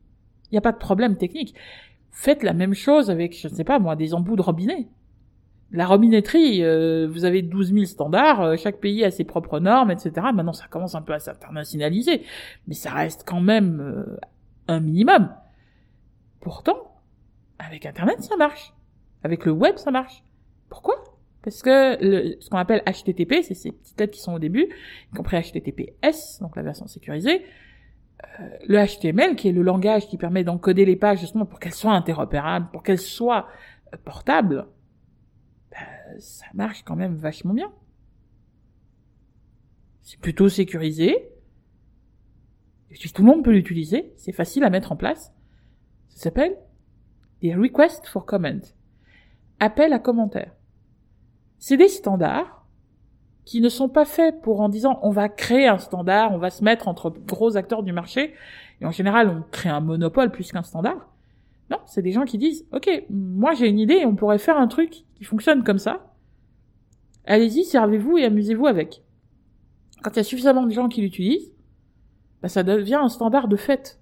Il 0.45 0.55
n'y 0.55 0.57
a 0.57 0.61
pas 0.61 0.71
de 0.71 0.77
problème 0.77 1.15
technique. 1.15 1.55
Faites 2.09 2.41
la 2.41 2.53
même 2.53 2.73
chose 2.73 3.11
avec, 3.11 3.39
je 3.39 3.47
ne 3.47 3.53
sais 3.53 3.63
pas 3.63 3.77
moi, 3.77 3.95
des 3.95 4.13
embouts 4.15 4.35
de 4.35 4.41
robinet. 4.41 4.87
La 5.71 5.85
robinetterie, 5.85 6.63
euh, 6.63 7.07
vous 7.07 7.25
avez 7.25 7.43
12 7.43 7.73
000 7.73 7.85
standards, 7.85 8.41
euh, 8.41 8.55
chaque 8.55 8.79
pays 8.79 9.03
a 9.03 9.11
ses 9.11 9.25
propres 9.25 9.59
normes, 9.59 9.91
etc. 9.91 10.27
Maintenant, 10.33 10.53
ça 10.53 10.67
commence 10.67 10.95
un 10.95 11.01
peu 11.01 11.13
à 11.13 11.19
s'internationaliser, 11.19 12.23
mais 12.67 12.73
ça 12.73 12.91
reste 12.91 13.23
quand 13.27 13.41
même 13.41 13.79
euh, 13.79 14.17
un 14.67 14.79
minimum. 14.79 15.29
Pourtant, 16.39 17.01
avec 17.59 17.85
Internet, 17.85 18.23
ça 18.23 18.37
marche. 18.37 18.73
Avec 19.23 19.45
le 19.45 19.51
web, 19.51 19.77
ça 19.77 19.91
marche. 19.91 20.23
Pourquoi? 20.69 20.95
Parce 21.45 21.61
que 21.61 22.39
ce 22.39 22.49
qu'on 22.49 22.57
appelle 22.57 22.81
HTTP, 22.87 23.43
c'est 23.43 23.53
ces 23.53 23.71
petites 23.71 23.99
lettres 23.99 24.13
qui 24.13 24.19
sont 24.19 24.33
au 24.33 24.39
début, 24.39 24.67
y 25.13 25.15
compris 25.15 25.39
HTTPS, 25.39 26.39
donc 26.41 26.55
la 26.55 26.63
version 26.63 26.87
sécurisée, 26.87 27.45
euh, 28.39 28.49
le 28.67 28.83
HTML, 28.83 29.35
qui 29.35 29.49
est 29.49 29.51
le 29.51 29.61
langage 29.61 30.07
qui 30.07 30.17
permet 30.17 30.43
d'encoder 30.43 30.85
les 30.85 30.95
pages 30.95 31.19
justement 31.19 31.45
pour 31.45 31.59
qu'elles 31.59 31.75
soient 31.75 31.93
interopérables, 31.93 32.71
pour 32.71 32.81
qu'elles 32.81 32.97
soient 32.97 33.47
euh, 33.93 33.97
portables, 34.03 34.65
ben, 35.69 36.19
ça 36.19 36.47
marche 36.55 36.81
quand 36.83 36.95
même 36.95 37.13
vachement 37.13 37.53
bien. 37.53 37.71
C'est 40.01 40.19
plutôt 40.19 40.49
sécurisé. 40.49 41.29
Tout 43.13 43.21
le 43.21 43.27
monde 43.27 43.43
peut 43.43 43.51
l'utiliser. 43.51 44.13
C'est 44.17 44.31
facile 44.31 44.63
à 44.63 44.71
mettre 44.71 44.91
en 44.91 44.95
place. 44.95 45.31
Ça 46.09 46.23
s'appelle 46.23 46.57
des 47.41 47.53
requests 47.53 48.07
for 48.07 48.25
comment. 48.25 48.61
Appel 49.59 49.93
à 49.93 49.99
commentaires. 49.99 50.55
C'est 51.67 51.77
des 51.77 51.87
standards 51.87 52.63
qui 53.43 53.59
ne 53.59 53.69
sont 53.69 53.89
pas 53.89 54.05
faits 54.05 54.39
pour 54.43 54.61
en 54.61 54.69
disant 54.69 54.99
on 55.01 55.09
va 55.09 55.29
créer 55.29 55.65
un 55.65 55.79
standard, 55.79 56.31
on 56.31 56.37
va 56.37 56.51
se 56.51 56.63
mettre 56.63 56.87
entre 56.87 57.09
gros 57.09 57.57
acteurs 57.57 57.81
du 57.81 57.91
marché, 57.91 58.35
et 58.81 58.85
en 58.85 58.91
général 58.91 59.29
on 59.29 59.41
crée 59.49 59.69
un 59.69 59.79
monopole 59.79 60.31
plus 60.31 60.51
qu'un 60.51 60.61
standard. 60.61 61.09
Non, 61.71 61.79
c'est 61.87 62.03
des 62.03 62.11
gens 62.11 62.25
qui 62.25 62.37
disent 62.37 62.67
ok, 62.71 63.05
moi 63.09 63.55
j'ai 63.55 63.67
une 63.67 63.79
idée, 63.79 64.05
on 64.05 64.15
pourrait 64.15 64.37
faire 64.37 64.59
un 64.59 64.67
truc 64.67 65.05
qui 65.15 65.23
fonctionne 65.23 65.63
comme 65.63 65.79
ça. 65.79 66.13
Allez-y, 67.25 67.65
servez-vous 67.65 68.19
et 68.19 68.25
amusez-vous 68.25 68.67
avec. 68.67 69.01
Quand 70.03 70.11
il 70.11 70.17
y 70.17 70.19
a 70.19 70.23
suffisamment 70.23 70.67
de 70.67 70.71
gens 70.71 70.87
qui 70.87 71.01
l'utilisent, 71.01 71.51
bah, 72.43 72.47
ça 72.47 72.61
devient 72.61 72.99
un 73.01 73.09
standard 73.09 73.47
de 73.47 73.55
fait. 73.55 73.99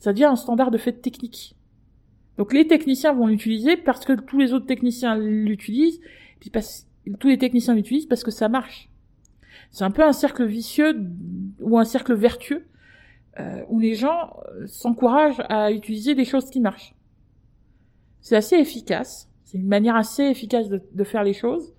Ça 0.00 0.12
devient 0.12 0.24
un 0.24 0.34
standard 0.34 0.72
de 0.72 0.78
fait 0.78 0.94
technique. 0.94 1.54
Donc 2.36 2.52
les 2.52 2.66
techniciens 2.66 3.12
vont 3.12 3.28
l'utiliser 3.28 3.76
parce 3.76 4.04
que 4.04 4.14
tous 4.14 4.38
les 4.38 4.52
autres 4.52 4.66
techniciens 4.66 5.16
l'utilisent, 5.16 6.00
puis 6.40 6.50
parce 6.50 6.85
tous 7.18 7.28
les 7.28 7.38
techniciens 7.38 7.74
l'utilisent 7.74 8.06
parce 8.06 8.24
que 8.24 8.30
ça 8.30 8.48
marche. 8.48 8.90
C'est 9.70 9.84
un 9.84 9.90
peu 9.90 10.02
un 10.02 10.12
cercle 10.12 10.44
vicieux 10.44 11.00
ou 11.60 11.78
un 11.78 11.84
cercle 11.84 12.14
vertueux 12.14 12.66
euh, 13.38 13.62
où 13.68 13.78
les 13.78 13.94
gens 13.94 14.36
euh, 14.48 14.66
s'encouragent 14.66 15.42
à 15.48 15.72
utiliser 15.72 16.14
des 16.14 16.24
choses 16.24 16.50
qui 16.50 16.60
marchent. 16.60 16.94
C'est 18.20 18.36
assez 18.36 18.56
efficace. 18.56 19.30
C'est 19.44 19.58
une 19.58 19.68
manière 19.68 19.96
assez 19.96 20.24
efficace 20.24 20.68
de, 20.68 20.82
de 20.92 21.04
faire 21.04 21.22
les 21.22 21.34
choses. 21.34 21.74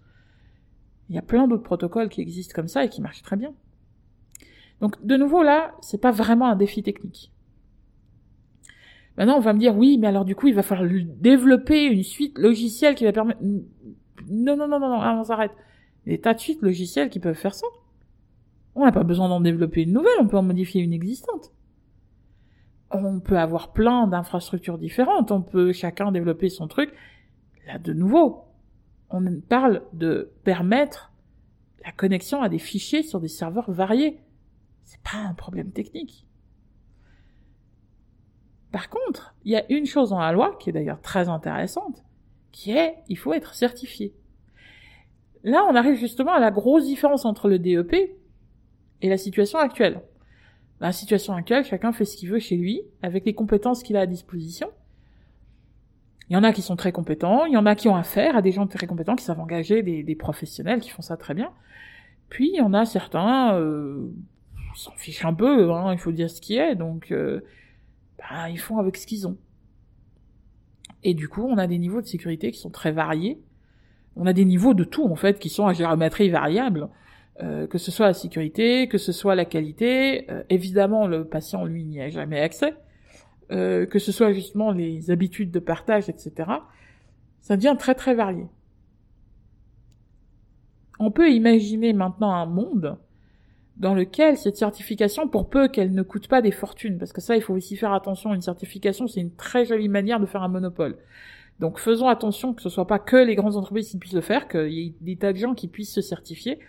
Il 1.09 1.15
y 1.15 1.19
a 1.19 1.21
plein 1.21 1.47
d'autres 1.47 1.63
protocoles 1.63 2.09
qui 2.09 2.21
existent 2.21 2.53
comme 2.55 2.67
ça 2.67 2.83
et 2.83 2.89
qui 2.89 3.01
marchent 3.01 3.21
très 3.21 3.35
bien. 3.35 3.53
Donc 4.81 5.03
de 5.05 5.17
nouveau 5.17 5.43
là, 5.43 5.73
c'est 5.81 5.99
pas 5.99 6.11
vraiment 6.11 6.47
un 6.47 6.55
défi 6.55 6.83
technique. 6.83 7.31
Maintenant, 9.17 9.37
on 9.37 9.41
va 9.41 9.53
me 9.53 9.59
dire 9.59 9.75
oui, 9.75 9.97
mais 9.97 10.07
alors 10.07 10.25
du 10.25 10.35
coup, 10.35 10.47
il 10.47 10.53
va 10.53 10.61
falloir 10.61 10.87
développer 11.15 11.85
une 11.85 12.03
suite 12.03 12.37
logicielle 12.37 12.93
qui 12.93 13.03
va 13.03 13.11
permettre 13.11 13.41
non, 14.29 14.57
non, 14.57 14.67
non, 14.67 14.79
non, 14.79 14.89
non, 14.89 15.19
on 15.19 15.23
s'arrête. 15.23 15.51
Il 16.05 16.11
y 16.11 16.13
a 16.13 16.17
des 16.17 16.21
tas 16.21 16.33
de 16.33 16.39
suites 16.39 16.61
logicielles 16.61 17.09
qui 17.09 17.19
peuvent 17.19 17.35
faire 17.35 17.53
ça. 17.53 17.67
On 18.75 18.85
n'a 18.85 18.91
pas 18.91 19.03
besoin 19.03 19.27
d'en 19.27 19.41
développer 19.41 19.83
une 19.83 19.93
nouvelle, 19.93 20.17
on 20.19 20.27
peut 20.27 20.37
en 20.37 20.43
modifier 20.43 20.81
une 20.81 20.93
existante. 20.93 21.51
On 22.91 23.19
peut 23.19 23.37
avoir 23.37 23.73
plein 23.73 24.07
d'infrastructures 24.07 24.77
différentes, 24.77 25.31
on 25.31 25.41
peut 25.41 25.73
chacun 25.73 26.11
développer 26.11 26.49
son 26.49 26.67
truc. 26.67 26.93
Là, 27.65 27.79
de 27.79 27.91
nouveau, 27.91 28.45
on 29.09 29.23
parle 29.41 29.83
de 29.93 30.31
permettre 30.43 31.11
la 31.83 31.91
connexion 31.91 32.41
à 32.41 32.49
des 32.49 32.59
fichiers 32.59 33.03
sur 33.03 33.19
des 33.19 33.27
serveurs 33.27 33.71
variés. 33.71 34.19
C'est 34.83 35.01
pas 35.01 35.17
un 35.17 35.33
problème 35.33 35.71
technique. 35.71 36.25
Par 38.71 38.89
contre, 38.89 39.35
il 39.43 39.51
y 39.51 39.55
a 39.55 39.69
une 39.71 39.85
chose 39.85 40.11
dans 40.11 40.19
la 40.19 40.31
loi 40.31 40.55
qui 40.59 40.69
est 40.69 40.73
d'ailleurs 40.73 41.01
très 41.01 41.29
intéressante, 41.29 42.03
qui 42.57 42.71
est 42.71 42.95
il 43.07 43.17
faut 43.19 43.33
être 43.33 43.53
certifié. 43.53 44.15
Là, 45.43 45.63
on 45.69 45.75
arrive 45.75 45.95
justement 45.95 46.33
à 46.33 46.39
la 46.39 46.49
grosse 46.49 46.85
différence 46.85 47.23
entre 47.23 47.49
le 47.49 47.59
DEP 47.59 48.17
et 49.03 49.09
la 49.09 49.17
situation 49.17 49.59
actuelle. 49.59 50.01
la 50.79 50.91
situation 50.91 51.33
actuelle, 51.33 51.63
chacun 51.63 51.91
fait 51.91 52.05
ce 52.05 52.17
qu'il 52.17 52.29
veut 52.29 52.39
chez 52.39 52.55
lui, 52.55 52.81
avec 53.03 53.25
les 53.25 53.35
compétences 53.35 53.83
qu'il 53.83 53.95
a 53.95 54.01
à 54.01 54.05
disposition. 54.07 54.71
Il 56.29 56.33
y 56.33 56.37
en 56.37 56.43
a 56.43 56.51
qui 56.51 56.63
sont 56.63 56.75
très 56.75 56.91
compétents, 56.91 57.45
il 57.45 57.53
y 57.53 57.57
en 57.57 57.67
a 57.67 57.75
qui 57.75 57.89
ont 57.89 57.95
affaire 57.95 58.35
à 58.35 58.41
des 58.41 58.51
gens 58.51 58.65
très 58.65 58.87
compétents, 58.87 59.15
qui 59.15 59.23
savent 59.23 59.39
engager 59.39 59.83
des, 59.83 60.15
professionnels 60.15 60.79
qui 60.79 60.89
font 60.89 61.03
ça 61.03 61.15
très 61.15 61.35
bien. 61.35 61.51
Puis 62.29 62.49
il 62.49 62.57
y 62.57 62.61
en 62.61 62.73
a 62.73 62.85
certains, 62.85 63.55
euh, 63.55 64.09
s'en 64.75 64.91
fichent 64.97 65.25
un 65.25 65.33
peu, 65.35 65.71
hein, 65.71 65.93
il 65.93 65.99
faut 65.99 66.11
dire 66.11 66.29
ce 66.29 66.41
qui 66.41 66.57
est, 66.57 66.73
donc 66.73 67.11
euh, 67.11 67.41
bah, 68.17 68.49
ils 68.49 68.59
font 68.59 68.79
avec 68.79 68.97
ce 68.97 69.05
qu'ils 69.05 69.27
ont. 69.27 69.37
Et 71.03 71.13
du 71.13 71.27
coup, 71.29 71.43
on 71.43 71.57
a 71.57 71.67
des 71.67 71.77
niveaux 71.77 72.01
de 72.01 72.07
sécurité 72.07 72.51
qui 72.51 72.59
sont 72.59 72.69
très 72.69 72.91
variés. 72.91 73.39
On 74.15 74.25
a 74.25 74.33
des 74.33 74.45
niveaux 74.45 74.73
de 74.73 74.83
tout, 74.83 75.05
en 75.05 75.15
fait, 75.15 75.39
qui 75.39 75.49
sont 75.49 75.67
à 75.67 75.73
géométrie 75.73 76.29
variable. 76.29 76.89
Euh, 77.43 77.67
que 77.67 77.77
ce 77.77 77.91
soit 77.91 78.07
la 78.07 78.13
sécurité, 78.13 78.87
que 78.87 78.97
ce 78.97 79.11
soit 79.11 79.35
la 79.35 79.45
qualité. 79.45 80.29
Euh, 80.31 80.43
évidemment, 80.49 81.05
le 81.05 81.25
patient, 81.25 81.65
lui, 81.65 81.83
n'y 81.83 82.01
a 82.01 82.09
jamais 82.09 82.41
accès. 82.41 82.73
Euh, 83.51 83.85
que 83.85 83.99
ce 83.99 84.11
soit 84.11 84.33
justement 84.33 84.71
les 84.71 85.11
habitudes 85.11 85.51
de 85.51 85.59
partage, 85.59 86.09
etc. 86.09 86.51
Ça 87.41 87.55
devient 87.55 87.75
très 87.77 87.95
très 87.95 88.13
varié. 88.13 88.47
On 90.99 91.11
peut 91.11 91.29
imaginer 91.29 91.93
maintenant 91.93 92.33
un 92.33 92.47
monde 92.47 92.97
dans 93.79 93.93
lequel 93.93 94.37
cette 94.37 94.57
certification, 94.57 95.27
pour 95.27 95.49
peu 95.49 95.67
qu'elle 95.67 95.93
ne 95.93 96.01
coûte 96.01 96.27
pas 96.27 96.41
des 96.41 96.51
fortunes, 96.51 96.97
parce 96.97 97.13
que 97.13 97.21
ça, 97.21 97.35
il 97.35 97.41
faut 97.41 97.53
aussi 97.53 97.75
faire 97.75 97.93
attention, 97.93 98.33
une 98.33 98.41
certification, 98.41 99.07
c'est 99.07 99.21
une 99.21 99.35
très 99.35 99.65
jolie 99.65 99.87
manière 99.87 100.19
de 100.19 100.25
faire 100.25 100.41
un 100.41 100.47
monopole. 100.47 100.97
Donc 101.59 101.79
faisons 101.79 102.07
attention 102.07 102.53
que 102.53 102.61
ce 102.61 102.69
soit 102.69 102.87
pas 102.87 102.99
que 102.99 103.17
les 103.17 103.35
grandes 103.35 103.55
entreprises 103.55 103.89
qui 103.89 103.97
puissent 103.97 104.13
le 104.13 104.21
faire, 104.21 104.47
qu'il 104.47 104.71
y 104.71 104.87
ait 104.87 104.93
des 105.01 105.15
tas 105.15 105.33
de 105.33 105.37
gens 105.37 105.53
qui 105.53 105.67
puissent 105.67 105.93
se 105.93 106.01
certifier, 106.01 106.59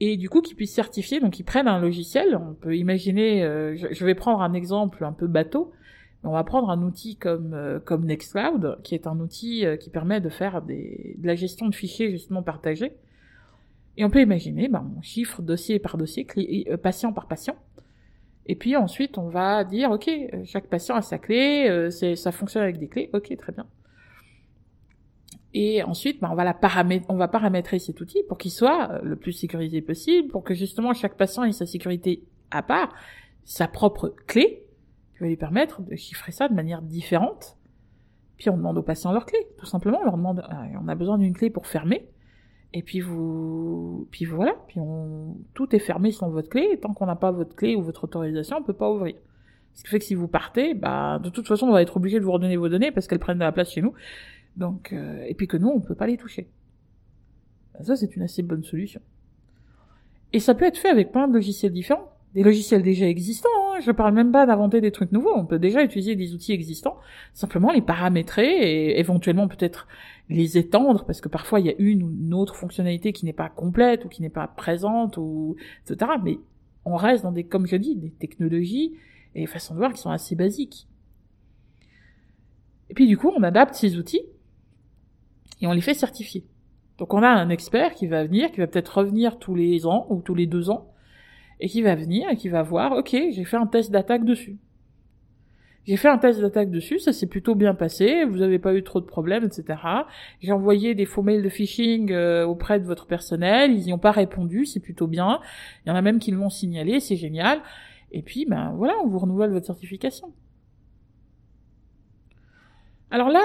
et 0.00 0.16
du 0.16 0.28
coup 0.28 0.42
qui 0.42 0.54
puissent 0.54 0.74
certifier, 0.74 1.20
donc 1.20 1.38
ils 1.38 1.44
prennent 1.44 1.68
un 1.68 1.78
logiciel, 1.78 2.36
on 2.36 2.54
peut 2.54 2.76
imaginer, 2.76 3.44
euh, 3.44 3.76
je, 3.76 4.04
vais 4.04 4.14
prendre 4.14 4.42
un 4.42 4.52
exemple 4.52 5.04
un 5.04 5.12
peu 5.12 5.26
bateau, 5.26 5.72
on 6.24 6.32
va 6.32 6.44
prendre 6.44 6.70
un 6.70 6.82
outil 6.82 7.16
comme, 7.16 7.52
euh, 7.54 7.80
comme 7.80 8.04
Nextcloud, 8.04 8.78
qui 8.82 8.94
est 8.94 9.06
un 9.06 9.18
outil 9.20 9.66
euh, 9.66 9.76
qui 9.76 9.90
permet 9.90 10.20
de 10.20 10.28
faire 10.28 10.62
des, 10.62 11.16
de 11.18 11.26
la 11.26 11.34
gestion 11.34 11.66
de 11.68 11.74
fichiers 11.74 12.10
justement 12.10 12.42
partagés, 12.42 12.92
et 13.96 14.04
on 14.04 14.10
peut 14.10 14.20
imaginer, 14.20 14.68
ben, 14.68 14.90
on 14.96 15.02
chiffre 15.02 15.42
dossier 15.42 15.78
par 15.78 15.98
dossier, 15.98 16.26
euh, 16.68 16.76
patient 16.76 17.12
par 17.12 17.26
patient. 17.26 17.56
Et 18.46 18.56
puis 18.56 18.74
ensuite, 18.76 19.18
on 19.18 19.28
va 19.28 19.64
dire, 19.64 19.90
ok, 19.90 20.08
euh, 20.08 20.42
chaque 20.44 20.66
patient 20.66 20.96
a 20.96 21.02
sa 21.02 21.18
clé, 21.18 21.68
euh, 21.68 21.90
ça 21.90 22.32
fonctionne 22.32 22.62
avec 22.62 22.78
des 22.78 22.88
clés, 22.88 23.10
ok, 23.12 23.36
très 23.36 23.52
bien. 23.52 23.66
Et 25.54 25.82
ensuite, 25.82 26.20
ben, 26.20 26.30
on 26.32 26.34
va 26.34 26.44
la 26.44 26.58
on 27.08 27.16
va 27.16 27.28
paramétrer 27.28 27.78
cet 27.78 28.00
outil 28.00 28.22
pour 28.26 28.38
qu'il 28.38 28.50
soit 28.50 29.00
le 29.02 29.16
plus 29.16 29.32
sécurisé 29.32 29.82
possible, 29.82 30.28
pour 30.28 30.42
que 30.42 30.54
justement 30.54 30.94
chaque 30.94 31.16
patient 31.16 31.44
ait 31.44 31.52
sa 31.52 31.66
sécurité 31.66 32.24
à 32.50 32.62
part, 32.62 32.94
sa 33.44 33.68
propre 33.68 34.14
clé, 34.26 34.64
qui 35.12 35.18
va 35.20 35.26
lui 35.26 35.36
permettre 35.36 35.82
de 35.82 35.94
chiffrer 35.94 36.32
ça 36.32 36.48
de 36.48 36.54
manière 36.54 36.80
différente. 36.80 37.58
Puis 38.38 38.48
on 38.48 38.56
demande 38.56 38.78
aux 38.78 38.82
patients 38.82 39.12
leur 39.12 39.26
clé, 39.26 39.38
tout 39.58 39.66
simplement. 39.66 39.98
On 40.00 40.04
leur 40.04 40.16
demande, 40.16 40.42
on 40.82 40.88
a 40.88 40.94
besoin 40.94 41.18
d'une 41.18 41.34
clé 41.34 41.50
pour 41.50 41.66
fermer. 41.66 42.08
Et 42.74 42.82
puis 42.82 43.00
vous, 43.00 44.08
puis 44.10 44.24
voilà, 44.24 44.54
puis 44.66 44.80
on, 44.80 45.36
tout 45.54 45.74
est 45.76 45.78
fermé 45.78 46.10
sans 46.10 46.30
votre 46.30 46.48
clé. 46.48 46.68
Et 46.72 46.78
tant 46.78 46.94
qu'on 46.94 47.06
n'a 47.06 47.16
pas 47.16 47.30
votre 47.30 47.54
clé 47.54 47.76
ou 47.76 47.82
votre 47.82 48.04
autorisation, 48.04 48.56
on 48.58 48.62
peut 48.62 48.72
pas 48.72 48.90
ouvrir. 48.90 49.14
Ce 49.74 49.82
qui 49.82 49.90
fait 49.90 49.98
que 49.98 50.04
si 50.04 50.14
vous 50.14 50.28
partez, 50.28 50.74
bah 50.74 51.18
de 51.18 51.30
toute 51.30 51.46
façon, 51.46 51.66
on 51.66 51.72
va 51.72 51.82
être 51.82 51.96
obligé 51.96 52.18
de 52.18 52.24
vous 52.24 52.32
redonner 52.32 52.56
vos 52.56 52.68
données 52.68 52.92
parce 52.92 53.06
qu'elles 53.06 53.18
prennent 53.18 53.38
de 53.38 53.44
la 53.44 53.52
place 53.52 53.70
chez 53.70 53.82
nous. 53.82 53.94
Donc, 54.56 54.92
euh, 54.92 55.24
et 55.26 55.34
puis 55.34 55.46
que 55.46 55.56
nous, 55.56 55.68
on 55.68 55.80
peut 55.80 55.94
pas 55.94 56.06
les 56.06 56.16
toucher. 56.16 56.48
Bah, 57.74 57.82
ça, 57.82 57.96
c'est 57.96 58.16
une 58.16 58.22
assez 58.22 58.42
bonne 58.42 58.64
solution. 58.64 59.00
Et 60.32 60.40
ça 60.40 60.54
peut 60.54 60.64
être 60.64 60.78
fait 60.78 60.88
avec 60.88 61.12
plein 61.12 61.28
de 61.28 61.34
logiciels 61.34 61.72
différents, 61.72 62.10
des 62.34 62.42
logiciels 62.42 62.82
déjà 62.82 63.06
existants. 63.06 63.48
Je 63.84 63.90
parle 63.90 64.14
même 64.14 64.32
pas 64.32 64.46
d'inventer 64.46 64.80
des 64.80 64.92
trucs 64.92 65.12
nouveaux. 65.12 65.34
On 65.34 65.46
peut 65.46 65.58
déjà 65.58 65.82
utiliser 65.82 66.16
des 66.16 66.34
outils 66.34 66.52
existants, 66.52 66.98
simplement 67.34 67.72
les 67.72 67.82
paramétrer 67.82 68.46
et 68.46 69.00
éventuellement 69.00 69.48
peut-être 69.48 69.88
les 70.28 70.56
étendre 70.58 71.04
parce 71.04 71.20
que 71.20 71.28
parfois 71.28 71.60
il 71.60 71.66
y 71.66 71.70
a 71.70 71.74
une 71.78 72.02
ou 72.02 72.10
une 72.10 72.34
autre 72.34 72.54
fonctionnalité 72.54 73.12
qui 73.12 73.24
n'est 73.24 73.32
pas 73.32 73.48
complète 73.48 74.04
ou 74.04 74.08
qui 74.08 74.22
n'est 74.22 74.30
pas 74.30 74.46
présente 74.46 75.16
ou 75.16 75.56
etc. 75.84 76.12
Mais 76.22 76.38
on 76.84 76.96
reste 76.96 77.24
dans 77.24 77.32
des, 77.32 77.44
comme 77.44 77.66
je 77.66 77.76
dis, 77.76 77.96
des 77.96 78.10
technologies 78.10 78.94
et 79.34 79.40
des 79.40 79.46
façons 79.46 79.74
de 79.74 79.78
voir 79.78 79.92
qui 79.92 80.00
sont 80.00 80.10
assez 80.10 80.34
basiques. 80.34 80.86
Et 82.90 82.94
puis 82.94 83.06
du 83.06 83.16
coup, 83.16 83.30
on 83.36 83.42
adapte 83.42 83.74
ces 83.74 83.96
outils 83.96 84.22
et 85.60 85.66
on 85.66 85.72
les 85.72 85.80
fait 85.80 85.94
certifier. 85.94 86.44
Donc 86.98 87.14
on 87.14 87.22
a 87.22 87.28
un 87.28 87.48
expert 87.48 87.94
qui 87.94 88.06
va 88.06 88.24
venir, 88.24 88.52
qui 88.52 88.58
va 88.58 88.66
peut-être 88.66 88.98
revenir 88.98 89.38
tous 89.38 89.54
les 89.54 89.86
ans 89.86 90.06
ou 90.10 90.20
tous 90.20 90.34
les 90.34 90.46
deux 90.46 90.70
ans, 90.70 90.92
et 91.62 91.68
qui 91.68 91.80
va 91.80 91.94
venir 91.94 92.28
et 92.28 92.36
qui 92.36 92.48
va 92.48 92.62
voir, 92.64 92.90
ok, 92.90 93.10
j'ai 93.10 93.44
fait 93.44 93.56
un 93.56 93.68
test 93.68 93.92
d'attaque 93.92 94.24
dessus. 94.24 94.58
J'ai 95.84 95.96
fait 95.96 96.08
un 96.08 96.18
test 96.18 96.40
d'attaque 96.40 96.70
dessus, 96.70 96.98
ça 96.98 97.12
s'est 97.12 97.28
plutôt 97.28 97.54
bien 97.54 97.72
passé, 97.72 98.24
vous 98.24 98.38
n'avez 98.38 98.58
pas 98.58 98.74
eu 98.74 98.82
trop 98.82 99.00
de 99.00 99.06
problèmes, 99.06 99.44
etc. 99.44 99.78
J'ai 100.40 100.50
envoyé 100.50 100.96
des 100.96 101.06
faux 101.06 101.22
mails 101.22 101.42
de 101.42 101.48
phishing 101.48 102.10
euh, 102.10 102.44
auprès 102.44 102.80
de 102.80 102.84
votre 102.84 103.06
personnel, 103.06 103.72
ils 103.72 103.84
n'y 103.84 103.92
ont 103.92 103.98
pas 103.98 104.10
répondu, 104.10 104.66
c'est 104.66 104.80
plutôt 104.80 105.06
bien. 105.06 105.40
Il 105.84 105.90
y 105.90 105.92
en 105.92 105.94
a 105.94 106.02
même 106.02 106.18
qui 106.18 106.32
l'ont 106.32 106.50
signalé, 106.50 106.98
c'est 106.98 107.16
génial. 107.16 107.60
Et 108.10 108.22
puis, 108.22 108.44
ben 108.44 108.72
voilà, 108.76 108.94
on 109.04 109.06
vous 109.06 109.20
renouvelle 109.20 109.50
votre 109.50 109.66
certification. 109.66 110.32
Alors 113.12 113.28
là, 113.28 113.42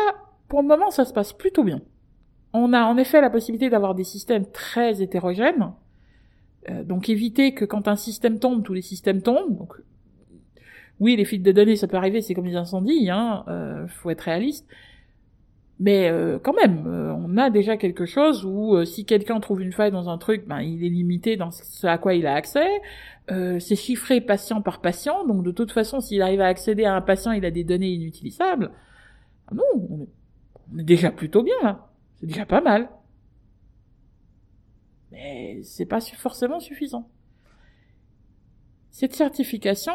pour 0.47 0.63
le 0.63 0.67
moment, 0.67 0.89
ça 0.89 1.05
se 1.05 1.13
passe 1.13 1.33
plutôt 1.33 1.63
bien. 1.63 1.81
On 2.51 2.73
a 2.73 2.83
en 2.83 2.97
effet 2.97 3.21
la 3.21 3.29
possibilité 3.29 3.69
d'avoir 3.69 3.93
des 3.93 4.03
systèmes 4.03 4.49
très 4.51 5.03
hétérogènes. 5.03 5.71
Euh, 6.69 6.83
donc 6.83 7.09
éviter 7.09 7.53
que 7.53 7.65
quand 7.65 7.87
un 7.87 7.95
système 7.95 8.39
tombe, 8.39 8.63
tous 8.63 8.73
les 8.73 8.81
systèmes 8.81 9.21
tombent. 9.21 9.57
Donc 9.57 9.75
oui, 10.99 11.15
les 11.15 11.25
fuites 11.25 11.43
de 11.43 11.51
données, 11.51 11.75
ça 11.75 11.87
peut 11.87 11.97
arriver, 11.97 12.21
c'est 12.21 12.33
comme 12.33 12.47
des 12.47 12.55
incendies, 12.55 13.09
hein, 13.09 13.43
euh, 13.47 13.87
faut 13.87 14.09
être 14.09 14.21
réaliste. 14.21 14.67
Mais 15.79 16.09
euh, 16.09 16.39
quand 16.39 16.53
même, 16.53 16.85
euh, 16.87 17.13
on 17.13 17.37
a 17.37 17.49
déjà 17.51 17.77
quelque 17.77 18.05
chose 18.05 18.43
où 18.45 18.75
euh, 18.75 18.85
si 18.85 19.05
quelqu'un 19.05 19.39
trouve 19.39 19.61
une 19.61 19.71
faille 19.71 19.91
dans 19.91 20.09
un 20.09 20.17
truc, 20.17 20.47
ben 20.47 20.59
il 20.61 20.83
est 20.83 20.89
limité 20.89 21.37
dans 21.37 21.51
ce 21.51 21.85
à 21.85 21.99
quoi 21.99 22.15
il 22.15 22.25
a 22.25 22.33
accès. 22.33 22.67
c'est 23.27 23.75
chiffré 23.75 24.21
patient 24.21 24.61
par 24.61 24.81
patient, 24.81 25.25
donc 25.25 25.43
de 25.43 25.51
toute 25.51 25.71
façon, 25.71 25.99
s'il 25.99 26.21
arrive 26.21 26.41
à 26.41 26.47
accéder 26.47 26.85
à 26.85 26.95
un 26.95 27.01
patient, 27.01 27.31
il 27.31 27.45
a 27.45 27.51
des 27.51 27.63
données 27.63 27.91
inutilisables. 27.91 28.71
Ah 29.47 29.55
non, 29.55 29.63
on 29.89 30.01
est, 30.01 30.09
on 30.73 30.79
est 30.79 30.83
déjà 30.83 31.11
plutôt 31.11 31.43
bien 31.43 31.55
là. 31.63 31.87
C'est 32.19 32.25
déjà 32.25 32.45
pas 32.45 32.61
mal. 32.61 32.89
Mais 35.17 35.63
c'est 35.63 35.87
pas 35.87 35.99
forcément 35.99 36.59
suffisant. 36.59 37.09
Cette 38.91 39.15
certification, 39.15 39.93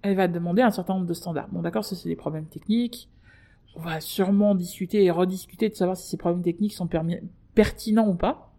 elle 0.00 0.16
va 0.16 0.26
demander 0.26 0.62
un 0.62 0.70
certain 0.70 0.94
nombre 0.94 1.06
de 1.06 1.12
standards. 1.12 1.48
Bon, 1.50 1.60
d'accord, 1.60 1.84
ça 1.84 1.94
c'est 1.94 2.08
des 2.08 2.16
problèmes 2.16 2.46
techniques. 2.46 3.10
On 3.76 3.80
va 3.80 4.00
sûrement 4.00 4.54
discuter 4.54 5.04
et 5.04 5.10
rediscuter 5.10 5.68
de 5.68 5.74
savoir 5.74 5.98
si 5.98 6.08
ces 6.08 6.16
problèmes 6.16 6.42
techniques 6.42 6.72
sont 6.72 6.88
pertinents 7.54 8.08
ou 8.08 8.14
pas. 8.14 8.54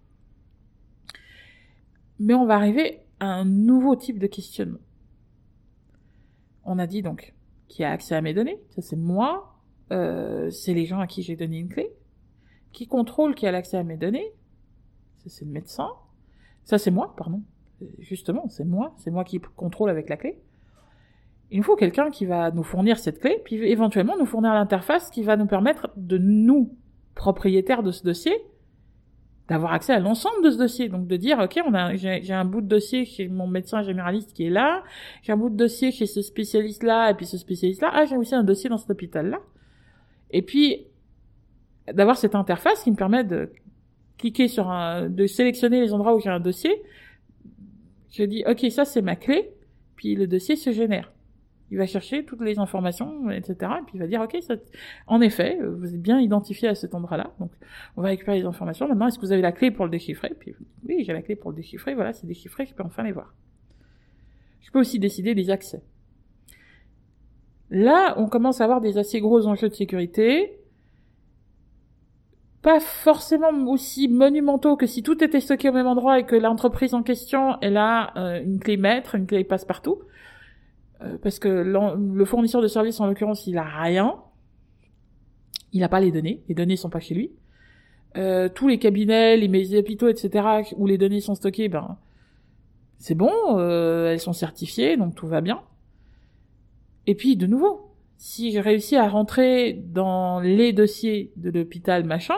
Mais 2.20 2.36
on 2.36 2.46
va 2.46 2.56
arriver 2.56 3.02
à 3.20 3.26
un 3.26 3.46
nouveau 3.46 3.96
type 3.96 4.20
de 4.20 4.28
questionnement. 4.28 4.80
On 6.66 6.78
a 6.78 6.86
dit 6.86 7.02
donc 7.02 7.34
qui 7.68 7.84
a 7.84 7.90
accès 7.92 8.14
à 8.14 8.22
mes 8.22 8.36
données, 8.36 8.62
ça 8.70 8.84
c'est 8.84 8.96
moi, 8.96 9.60
euh, 9.92 10.52
c'est 10.52 10.76
les 10.76 10.86
gens 10.86 11.00
à 11.00 11.08
qui 11.08 11.24
j'ai 11.24 11.36
donné 11.36 11.58
une 11.58 11.70
clé. 11.70 11.92
Qui 12.74 12.86
contrôle 12.86 13.34
qui 13.34 13.48
a 13.48 13.52
l'accès 13.52 13.78
à 13.78 13.84
mes 13.84 13.98
données, 13.98 14.32
c'est 15.30 15.46
le 15.46 15.52
médecin. 15.52 15.90
Ça 16.64 16.78
c'est 16.78 16.92
moi, 16.92 17.14
pardon. 17.18 17.42
Justement, 18.00 18.48
c'est 18.50 18.66
moi, 18.66 18.94
c'est 18.98 19.12
moi 19.12 19.24
qui 19.24 19.40
contrôle 19.40 19.90
avec 19.90 20.10
la 20.10 20.18
clé. 20.18 20.40
Il 21.52 21.58
nous 21.58 21.64
faut 21.64 21.76
quelqu'un 21.76 22.10
qui 22.10 22.26
va 22.26 22.52
nous 22.52 22.64
fournir 22.64 22.98
cette 22.98 23.20
clé, 23.20 23.42
puis 23.44 23.56
éventuellement 23.58 24.18
nous 24.18 24.26
fournir 24.26 24.54
l'interface 24.54 25.10
qui 25.10 25.24
va 25.24 25.38
nous 25.38 25.46
permettre 25.46 25.90
de 25.96 26.18
nous, 26.18 26.76
propriétaires 27.14 27.84
de 27.84 27.92
ce 27.92 28.04
dossier, 28.04 28.34
d'avoir 29.48 29.74
accès 29.74 29.94
à 29.94 30.00
l'ensemble 30.00 30.44
de 30.44 30.50
ce 30.50 30.58
dossier. 30.58 30.90
Donc 30.90 31.08
de 31.08 31.16
dire, 31.18 31.38
ok, 31.40 31.62
on 31.66 31.96
j'ai 31.96 32.34
un 32.34 32.46
bout 32.46 32.62
de 32.62 32.68
dossier 32.68 33.06
chez 33.06 33.28
mon 33.28 33.48
médecin 33.48 33.84
généraliste 33.84 34.34
qui 34.34 34.46
est 34.46 34.50
là, 34.50 34.84
j'ai 35.22 35.34
un 35.34 35.38
bout 35.38 35.50
de 35.50 35.56
dossier 35.56 35.92
chez 35.92 36.08
ce 36.08 36.22
spécialiste-là, 36.22 37.12
et 37.12 37.14
puis 37.14 37.26
ce 37.26 37.38
spécialiste-là, 37.38 37.92
ah, 37.94 38.06
j'ai 38.06 38.18
aussi 38.18 38.34
un 38.34 38.44
dossier 38.44 38.70
dans 38.70 38.78
cet 38.78 38.90
hôpital-là. 38.90 39.40
Et 40.32 40.42
puis, 40.42 40.88
d'avoir 41.94 42.18
cette 42.18 42.36
interface 42.36 42.84
qui 42.84 42.92
me 42.92 42.96
permet 42.96 43.24
de 43.24 43.52
cliquer 44.18 44.48
sur 44.48 44.70
un, 44.70 45.10
de 45.10 45.28
sélectionner 45.28 45.82
les 45.82 45.94
endroits 45.94 46.16
où 46.16 46.20
j'ai 46.20 46.30
un 46.30 46.40
dossier. 46.40 46.82
Je 48.12 48.24
dis, 48.24 48.44
ok, 48.48 48.72
ça 48.72 48.86
c'est 48.86 49.02
ma 49.02 49.16
clé, 49.16 49.52
puis 49.96 50.16
le 50.16 50.28
dossier 50.28 50.56
se 50.56 50.72
génère. 50.72 51.12
Il 51.72 51.78
va 51.78 51.88
chercher 51.88 52.24
toutes 52.24 52.42
les 52.42 52.60
informations, 52.60 53.30
etc. 53.32 53.56
Et 53.80 53.84
puis 53.86 53.96
il 53.96 54.00
va 54.00 54.08
dire, 54.08 54.22
ok, 54.22 54.38
ça... 54.42 54.56
en 55.08 55.20
effet, 55.20 55.58
vous 55.62 55.94
êtes 55.94 56.02
bien 56.02 56.20
identifié 56.20 56.70
à 56.70 56.76
cet 56.76 56.94
endroit-là. 56.94 57.34
Donc, 57.40 57.52
on 57.98 58.02
va 58.02 58.10
récupérer 58.10 58.38
les 58.38 58.46
informations. 58.46 58.88
Maintenant, 58.88 59.08
est-ce 59.08 59.18
que 59.18 59.26
vous 59.26 59.32
avez 59.32 59.42
la 59.42 59.52
clé 59.52 59.72
pour 59.72 59.86
le 59.86 59.92
déchiffrer? 59.92 60.34
Puis, 60.40 60.54
oui, 60.88 61.04
j'ai 61.04 61.12
la 61.12 61.24
clé 61.24 61.36
pour 61.36 61.50
le 61.50 61.58
déchiffrer. 61.58 61.96
Voilà, 61.96 62.14
c'est 62.14 62.28
déchiffré, 62.28 62.66
je 62.66 62.74
peux 62.76 62.84
enfin 62.84 63.04
les 63.04 63.12
voir. 63.12 63.34
Je 64.62 64.72
peux 64.72 64.80
aussi 64.80 65.00
décider 65.00 65.34
des 65.34 65.50
accès. 65.50 65.82
Là, 67.72 68.14
on 68.18 68.28
commence 68.28 68.62
à 68.62 68.64
avoir 68.64 68.80
des 68.80 68.98
assez 68.98 69.20
gros 69.20 69.48
enjeux 69.48 69.70
de 69.70 69.74
sécurité. 69.74 70.60
Pas 72.66 72.80
forcément 72.80 73.52
aussi 73.68 74.08
monumentaux 74.08 74.76
que 74.76 74.88
si 74.88 75.04
tout 75.04 75.24
était 75.24 75.40
stocké 75.40 75.70
au 75.70 75.72
même 75.72 75.86
endroit 75.86 76.18
et 76.18 76.26
que 76.26 76.36
l'entreprise 76.36 76.96
en 76.96 77.04
question, 77.04 77.58
elle 77.62 77.78
a 77.78 78.12
euh, 78.18 78.42
une 78.44 78.58
clé 78.58 78.76
maître, 78.76 79.14
une 79.14 79.28
clé 79.28 79.44
passe-partout. 79.44 80.00
Euh, 81.04 81.20
parce 81.22 81.38
que 81.38 81.48
le 81.48 82.26
fournisseur 82.26 82.64
de 82.64 82.68
service, 82.68 83.00
en 83.00 83.06
l'occurrence, 83.06 83.46
il 83.46 83.60
a 83.60 83.64
rien. 83.64 84.16
Il 85.74 85.82
n'a 85.82 85.90
pas 85.90 86.00
les 86.00 86.12
données. 86.12 86.42
Les 86.50 86.56
données 86.56 86.76
sont 86.76 86.90
pas 86.90 87.00
chez 87.00 87.14
lui. 87.14 87.34
Euh, 88.18 88.50
tous 88.50 88.68
les 88.68 88.80
cabinets, 88.80 89.38
les 89.38 89.78
hôpitaux, 89.78 90.08
etc., 90.08 90.64
où 90.76 90.88
les 90.88 90.98
données 90.98 91.22
sont 91.22 91.36
stockées, 91.36 91.70
ben, 91.70 92.00
c'est 92.98 93.14
bon, 93.14 93.60
elles 93.60 94.20
sont 94.20 94.34
certifiées, 94.34 94.98
donc 94.98 95.14
tout 95.14 95.28
va 95.28 95.42
bien. 95.42 95.62
Et 97.06 97.14
puis, 97.14 97.38
de 97.38 97.46
nouveau, 97.46 97.92
si 98.18 98.52
je 98.52 98.60
réussis 98.60 98.96
à 98.96 99.08
rentrer 99.08 99.74
dans 99.74 100.40
les 100.40 100.74
dossiers 100.74 101.32
de 101.36 101.52
l'hôpital 101.52 102.06
machin, 102.06 102.34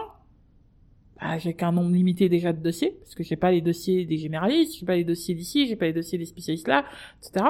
bah, 1.20 1.38
j'ai 1.38 1.54
qu'un 1.54 1.72
nombre 1.72 1.92
limité 1.92 2.30
déjà 2.30 2.54
de 2.54 2.62
dossiers, 2.62 2.98
parce 3.02 3.16
que 3.16 3.24
j'ai 3.24 3.36
pas 3.36 3.52
les 3.52 3.62
dossiers 3.62 4.06
des 4.06 4.18
généralistes, 4.18 4.78
j'ai 4.80 4.86
pas 4.86 4.96
les 4.96 5.04
dossiers 5.04 5.36
d'ici, 5.36 5.68
j'ai 5.68 5.76
pas 5.76 5.86
les 5.86 5.94
dossiers 5.94 6.18
des 6.18 6.26
spécialistes 6.26 6.68
là, 6.68 6.86
etc. 7.22 7.46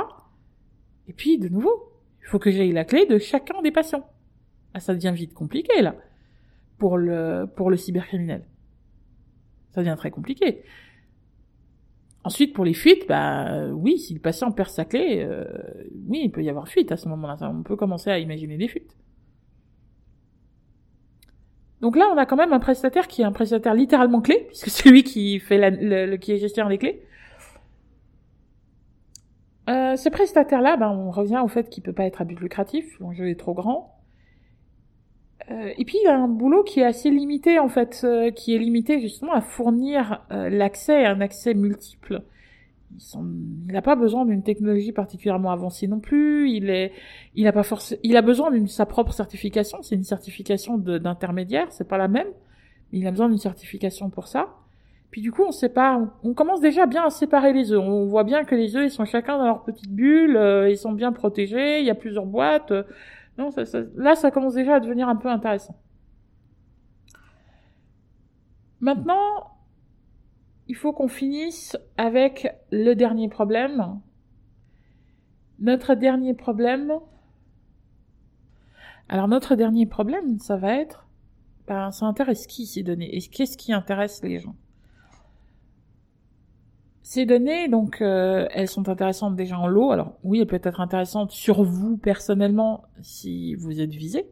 Et 1.07 1.13
puis, 1.13 1.37
de 1.37 1.49
nouveau, 1.49 1.91
il 2.21 2.27
faut 2.27 2.39
que 2.39 2.51
j'aie 2.51 2.71
la 2.71 2.85
clé 2.85 3.05
de 3.05 3.17
chacun 3.17 3.61
des 3.61 3.71
patients. 3.71 4.09
Ah, 4.73 4.79
ça 4.79 4.93
devient 4.93 5.13
vite 5.13 5.33
compliqué, 5.33 5.81
là, 5.81 5.95
pour 6.77 6.97
le, 6.97 7.45
pour 7.55 7.69
le 7.69 7.77
cybercriminel. 7.77 8.45
Ça 9.71 9.81
devient 9.81 9.95
très 9.97 10.11
compliqué. 10.11 10.63
Ensuite, 12.23 12.53
pour 12.53 12.65
les 12.65 12.73
fuites, 12.73 13.07
bah 13.07 13.67
oui, 13.69 13.97
si 13.97 14.13
le 14.13 14.19
patient 14.19 14.51
perd 14.51 14.69
sa 14.69 14.83
clé, 14.83 15.23
euh, 15.23 15.45
oui, 16.07 16.21
il 16.25 16.31
peut 16.31 16.43
y 16.43 16.49
avoir 16.49 16.67
fuite 16.67 16.91
à 16.91 16.97
ce 16.97 17.07
moment-là. 17.09 17.37
On 17.41 17.63
peut 17.63 17.77
commencer 17.77 18.09
à 18.09 18.19
imaginer 18.19 18.57
des 18.57 18.67
fuites. 18.67 18.97
Donc 21.81 21.95
là, 21.95 22.09
on 22.13 22.17
a 22.17 22.25
quand 22.25 22.35
même 22.35 22.53
un 22.53 22.59
prestataire 22.59 23.07
qui 23.07 23.21
est 23.21 23.25
un 23.25 23.31
prestataire 23.31 23.73
littéralement 23.73 24.21
clé, 24.21 24.45
puisque 24.47 24.69
c'est 24.69 24.89
lui 24.89 25.03
qui 25.03 25.39
fait 25.39 25.57
la, 25.57 25.69
le, 25.69 26.17
qui 26.17 26.31
est 26.31 26.37
gestionnaire 26.37 26.69
des 26.69 26.77
clés. 26.77 27.03
Euh, 29.69 29.95
ce 29.95 30.09
prestataire-là, 30.09 30.77
ben, 30.77 30.89
on 30.89 31.11
revient 31.11 31.41
au 31.43 31.47
fait 31.47 31.69
qu'il 31.69 31.83
peut 31.83 31.93
pas 31.93 32.05
être 32.05 32.21
à 32.21 32.25
but 32.25 32.39
lucratif, 32.39 32.99
l'enjeu 32.99 33.29
est 33.29 33.39
trop 33.39 33.53
grand. 33.53 33.97
Euh, 35.51 35.71
et 35.77 35.85
puis 35.85 35.97
il 36.03 36.07
a 36.07 36.17
un 36.17 36.27
boulot 36.27 36.63
qui 36.63 36.81
est 36.81 36.85
assez 36.85 37.09
limité 37.09 37.59
en 37.59 37.69
fait, 37.69 38.01
euh, 38.03 38.31
qui 38.31 38.55
est 38.55 38.59
limité 38.59 38.99
justement 38.99 39.33
à 39.33 39.41
fournir 39.41 40.21
euh, 40.31 40.49
l'accès, 40.49 41.05
un 41.05 41.21
accès 41.21 41.53
multiple. 41.53 42.23
Il 42.91 43.73
n'a 43.73 43.81
pas 43.81 43.95
besoin 43.95 44.25
d'une 44.25 44.43
technologie 44.43 44.91
particulièrement 44.91 45.51
avancée 45.51 45.87
non 45.87 45.99
plus. 45.99 46.49
Il 46.49 46.69
est, 46.69 46.93
il 47.35 47.47
a 47.47 47.51
pas 47.51 47.63
force, 47.63 47.95
il 48.03 48.15
a 48.17 48.21
besoin 48.21 48.51
d'une 48.51 48.67
sa 48.67 48.85
propre 48.85 49.11
certification. 49.11 49.81
C'est 49.81 49.95
une 49.95 50.03
certification 50.03 50.77
d'intermédiaire, 50.77 51.67
c'est 51.71 51.87
pas 51.87 51.97
la 51.97 52.07
même, 52.07 52.27
il 52.91 53.05
a 53.05 53.11
besoin 53.11 53.29
d'une 53.29 53.37
certification 53.37 54.09
pour 54.09 54.27
ça. 54.27 54.55
Puis 55.11 55.21
du 55.21 55.31
coup, 55.31 55.43
on 55.43 55.51
sépare, 55.51 56.01
on, 56.23 56.33
commence 56.33 56.59
déjà 56.59 56.85
bien 56.85 57.05
à 57.05 57.09
séparer 57.09 57.53
les 57.53 57.71
œufs. 57.71 57.79
On 57.79 58.05
voit 58.07 58.23
bien 58.23 58.43
que 58.43 58.55
les 58.55 58.75
œufs, 58.75 58.85
ils 58.85 58.91
sont 58.91 59.05
chacun 59.05 59.37
dans 59.37 59.45
leur 59.45 59.63
petite 59.63 59.91
bulle, 59.91 60.37
ils 60.69 60.77
sont 60.77 60.91
bien 60.91 61.11
protégés. 61.11 61.79
Il 61.79 61.85
y 61.85 61.89
a 61.89 61.95
plusieurs 61.95 62.25
boîtes. 62.25 62.73
Non, 63.37 63.51
ça, 63.51 63.63
là, 63.95 64.15
ça 64.15 64.31
commence 64.31 64.55
déjà 64.55 64.75
à 64.75 64.79
devenir 64.79 65.07
un 65.07 65.15
peu 65.15 65.29
intéressant. 65.29 65.75
Maintenant, 68.81 69.56
il 70.67 70.75
faut 70.75 70.93
qu'on 70.93 71.07
finisse 71.07 71.77
avec 71.97 72.47
le 72.71 72.93
dernier 72.93 73.29
problème. 73.29 74.01
Notre 75.59 75.95
dernier 75.95 76.33
problème. 76.33 76.93
Alors 79.09 79.27
notre 79.27 79.55
dernier 79.55 79.85
problème, 79.85 80.39
ça 80.39 80.57
va 80.57 80.73
être, 80.73 81.07
ben, 81.67 81.91
ça 81.91 82.05
intéresse 82.05 82.47
qui 82.47 82.65
ces 82.65 82.83
données? 82.83 83.15
Et 83.15 83.21
qu'est-ce 83.21 83.57
qui 83.57 83.71
intéresse 83.71 84.21
les 84.23 84.39
gens? 84.39 84.55
Ces 87.01 87.25
données, 87.25 87.69
donc, 87.69 88.01
euh, 88.01 88.47
elles 88.51 88.67
sont 88.67 88.89
intéressantes 88.89 89.37
déjà 89.37 89.57
en 89.57 89.67
lot. 89.67 89.91
Alors, 89.91 90.17
oui, 90.25 90.41
elles 90.41 90.47
peuvent 90.47 90.59
être 90.61 90.81
intéressantes 90.81 91.31
sur 91.31 91.63
vous 91.63 91.95
personnellement 91.95 92.83
si 93.01 93.55
vous 93.55 93.79
êtes 93.79 93.93
visé. 93.95 94.29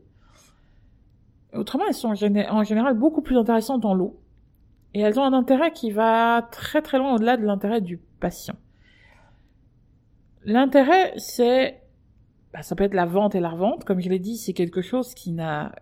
Autrement, 1.53 1.85
elles 1.87 1.93
sont 1.93 2.09
en 2.09 2.63
général 2.65 2.97
beaucoup 2.97 3.21
plus 3.21 3.37
intéressantes 3.37 3.85
en 3.85 3.93
lot. 3.93 4.19
Et 4.95 5.01
elles 5.01 5.19
ont 5.19 5.23
un 5.23 5.33
intérêt 5.33 5.73
qui 5.73 5.91
va 5.91 6.47
très 6.53 6.81
très 6.81 6.97
loin 6.97 7.15
au-delà 7.15 7.35
de 7.35 7.45
l'intérêt 7.45 7.81
du 7.81 7.97
patient. 7.97 8.55
L'intérêt, 10.45 11.13
c'est, 11.17 11.81
bah, 12.53 12.61
ça 12.63 12.77
peut 12.77 12.85
être 12.85 12.93
la 12.93 13.05
vente 13.05 13.35
et 13.35 13.41
la 13.41 13.49
revente. 13.49 13.83
Comme 13.83 13.99
je 13.99 14.07
l'ai 14.07 14.19
dit, 14.19 14.37
c'est 14.37 14.53
quelque 14.53 14.81
chose 14.81 15.13
qui 15.13 15.33
n'a, 15.33 15.75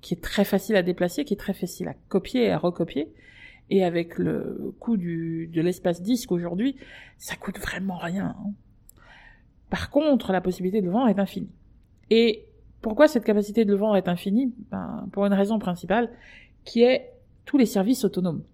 qui 0.00 0.14
est 0.14 0.20
très 0.20 0.44
facile 0.44 0.74
à 0.74 0.82
déplacer, 0.82 1.24
qui 1.24 1.34
est 1.34 1.38
très 1.38 1.54
facile 1.54 1.86
à 1.86 1.94
copier 2.08 2.46
et 2.46 2.50
à 2.50 2.58
recopier 2.58 3.14
et 3.70 3.84
avec 3.84 4.18
le 4.18 4.74
coût 4.80 4.96
du, 4.96 5.46
de 5.46 5.60
l'espace 5.62 6.02
disque 6.02 6.32
aujourd'hui, 6.32 6.74
ça 7.16 7.36
coûte 7.36 7.60
vraiment 7.60 7.96
rien. 7.96 8.34
Hein. 8.36 8.52
Par 9.70 9.90
contre, 9.90 10.32
la 10.32 10.40
possibilité 10.40 10.80
de 10.80 10.86
le 10.86 10.92
vendre 10.92 11.08
est 11.08 11.20
infinie. 11.20 11.52
Et 12.10 12.48
pourquoi 12.82 13.06
cette 13.06 13.24
capacité 13.24 13.64
de 13.64 13.70
le 13.70 13.76
vendre 13.76 13.96
est 13.96 14.08
infinie? 14.08 14.52
Ben, 14.72 15.08
Pour 15.12 15.24
une 15.26 15.32
raison 15.32 15.60
principale, 15.60 16.10
qui 16.64 16.82
est 16.82 17.12
tous 17.50 17.58
les 17.58 17.66
services 17.66 18.04
autonomes. 18.04 18.44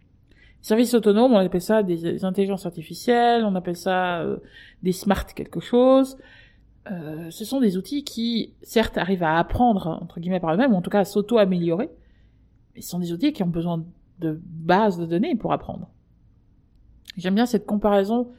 Services 0.62 0.94
autonomes, 0.94 1.34
on 1.34 1.36
appelle 1.36 1.60
ça 1.60 1.82
des, 1.82 2.24
intelligences 2.24 2.64
artificielles, 2.64 3.44
on 3.44 3.54
appelle 3.54 3.76
ça 3.76 4.20
euh, 4.22 4.38
des 4.82 4.92
smart 4.92 5.26
quelque 5.26 5.60
chose. 5.60 6.16
Euh, 6.90 7.30
ce 7.30 7.44
sont 7.44 7.60
des 7.60 7.76
outils 7.76 8.04
qui, 8.04 8.54
certes, 8.62 8.96
arrivent 8.96 9.22
à 9.22 9.38
apprendre, 9.38 9.98
entre 10.00 10.18
guillemets, 10.18 10.40
par 10.40 10.54
eux-mêmes, 10.54 10.72
ou 10.72 10.76
en 10.76 10.80
tout 10.80 10.88
cas 10.88 11.00
à 11.00 11.04
s'auto-améliorer, 11.04 11.90
mais 12.74 12.80
ce 12.80 12.88
sont 12.88 12.98
des 12.98 13.12
outils 13.12 13.34
qui 13.34 13.42
ont 13.42 13.48
besoin 13.48 13.84
de 14.18 14.40
base 14.42 14.98
de 14.98 15.04
données 15.04 15.36
pour 15.36 15.52
apprendre. 15.52 15.90
J'aime 17.18 17.34
bien 17.34 17.44
cette 17.44 17.66
comparaison 17.66 18.32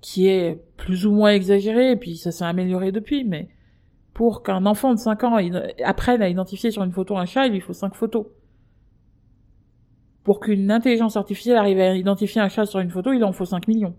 qui 0.00 0.26
est 0.26 0.60
plus 0.76 1.06
ou 1.06 1.12
moins 1.12 1.30
exagérée, 1.30 1.92
et 1.92 1.96
puis 1.96 2.16
ça 2.16 2.32
s'est 2.32 2.44
amélioré 2.44 2.90
depuis, 2.90 3.22
mais 3.22 3.48
pour 4.12 4.42
qu'un 4.42 4.66
enfant 4.66 4.92
de 4.92 4.98
5 4.98 5.22
ans 5.22 5.38
apprenne 5.84 6.20
à 6.20 6.28
identifier 6.28 6.72
sur 6.72 6.82
une 6.82 6.90
photo 6.90 7.16
un 7.16 7.26
chat, 7.26 7.46
il 7.46 7.52
lui 7.52 7.60
faut 7.60 7.72
5 7.72 7.94
photos. 7.94 8.26
Pour 10.24 10.40
qu'une 10.40 10.70
intelligence 10.70 11.16
artificielle 11.16 11.56
arrive 11.56 11.80
à 11.80 11.94
identifier 11.94 12.40
un 12.40 12.48
chat 12.48 12.66
sur 12.66 12.80
une 12.80 12.90
photo, 12.90 13.12
il 13.12 13.24
en 13.24 13.32
faut 13.32 13.46
5 13.46 13.68
millions. 13.68 13.94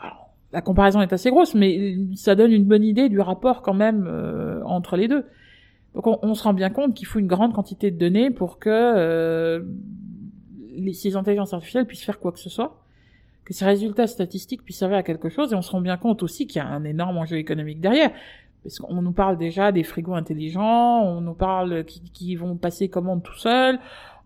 Alors, 0.00 0.30
la 0.52 0.62
comparaison 0.62 1.02
est 1.02 1.12
assez 1.12 1.30
grosse, 1.30 1.54
mais 1.54 1.96
ça 2.14 2.34
donne 2.34 2.52
une 2.52 2.64
bonne 2.64 2.84
idée 2.84 3.08
du 3.08 3.20
rapport 3.20 3.62
quand 3.62 3.74
même 3.74 4.06
euh, 4.06 4.62
entre 4.64 4.96
les 4.96 5.08
deux. 5.08 5.26
Donc 5.94 6.06
on, 6.06 6.34
se 6.34 6.44
rend 6.44 6.54
bien 6.54 6.70
compte 6.70 6.94
qu'il 6.94 7.06
faut 7.06 7.18
une 7.18 7.26
grande 7.26 7.52
quantité 7.52 7.90
de 7.90 7.98
données 7.98 8.30
pour 8.30 8.60
que 8.60 8.70
euh, 8.70 9.60
les, 10.72 10.92
ces 10.92 11.16
intelligences 11.16 11.52
artificielles 11.52 11.86
puissent 11.86 12.04
faire 12.04 12.20
quoi 12.20 12.30
que 12.30 12.38
ce 12.38 12.48
soit, 12.48 12.84
que 13.44 13.52
ces 13.52 13.64
résultats 13.64 14.06
statistiques 14.06 14.62
puissent 14.62 14.78
servir 14.78 14.98
à 14.98 15.02
quelque 15.02 15.28
chose, 15.28 15.52
et 15.52 15.56
on 15.56 15.62
se 15.62 15.70
rend 15.72 15.80
bien 15.80 15.96
compte 15.96 16.22
aussi 16.22 16.46
qu'il 16.46 16.62
y 16.62 16.64
a 16.64 16.68
un 16.68 16.84
énorme 16.84 17.18
enjeu 17.18 17.38
économique 17.38 17.80
derrière. 17.80 18.12
Parce 18.62 18.78
qu'on 18.78 19.00
nous 19.00 19.12
parle 19.12 19.38
déjà 19.38 19.72
des 19.72 19.82
frigos 19.82 20.14
intelligents, 20.14 21.02
on 21.02 21.22
nous 21.22 21.34
parle 21.34 21.84
qui, 21.84 22.02
qui 22.12 22.36
vont 22.36 22.56
passer 22.56 22.88
commande 22.88 23.22
tout 23.22 23.36
seuls, 23.38 23.80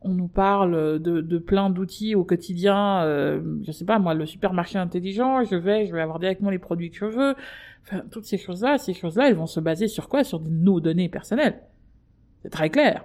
on 0.04 0.10
nous 0.10 0.28
parle 0.28 1.00
de, 1.00 1.20
de 1.20 1.38
plein 1.38 1.70
d'outils 1.70 2.14
au 2.14 2.24
quotidien, 2.24 3.02
euh, 3.02 3.40
je 3.62 3.72
sais 3.72 3.86
pas 3.86 3.98
moi, 3.98 4.14
le 4.14 4.26
supermarché 4.26 4.78
intelligent, 4.78 5.42
je 5.44 5.56
vais, 5.56 5.86
je 5.86 5.94
vais 5.94 6.02
avoir 6.02 6.18
directement 6.18 6.50
les 6.50 6.58
produits 6.58 6.90
que 6.90 6.98
je 6.98 7.04
veux. 7.06 7.34
Enfin, 7.82 8.02
toutes 8.10 8.26
ces 8.26 8.38
choses-là, 8.38 8.78
ces 8.78 8.94
choses-là, 8.94 9.28
elles 9.28 9.34
vont 9.34 9.46
se 9.46 9.60
baser 9.60 9.88
sur 9.88 10.08
quoi? 10.08 10.22
Sur 10.22 10.40
nos 10.40 10.80
données 10.80 11.08
personnelles. 11.08 11.60
C'est 12.42 12.50
très 12.50 12.70
clair. 12.70 13.04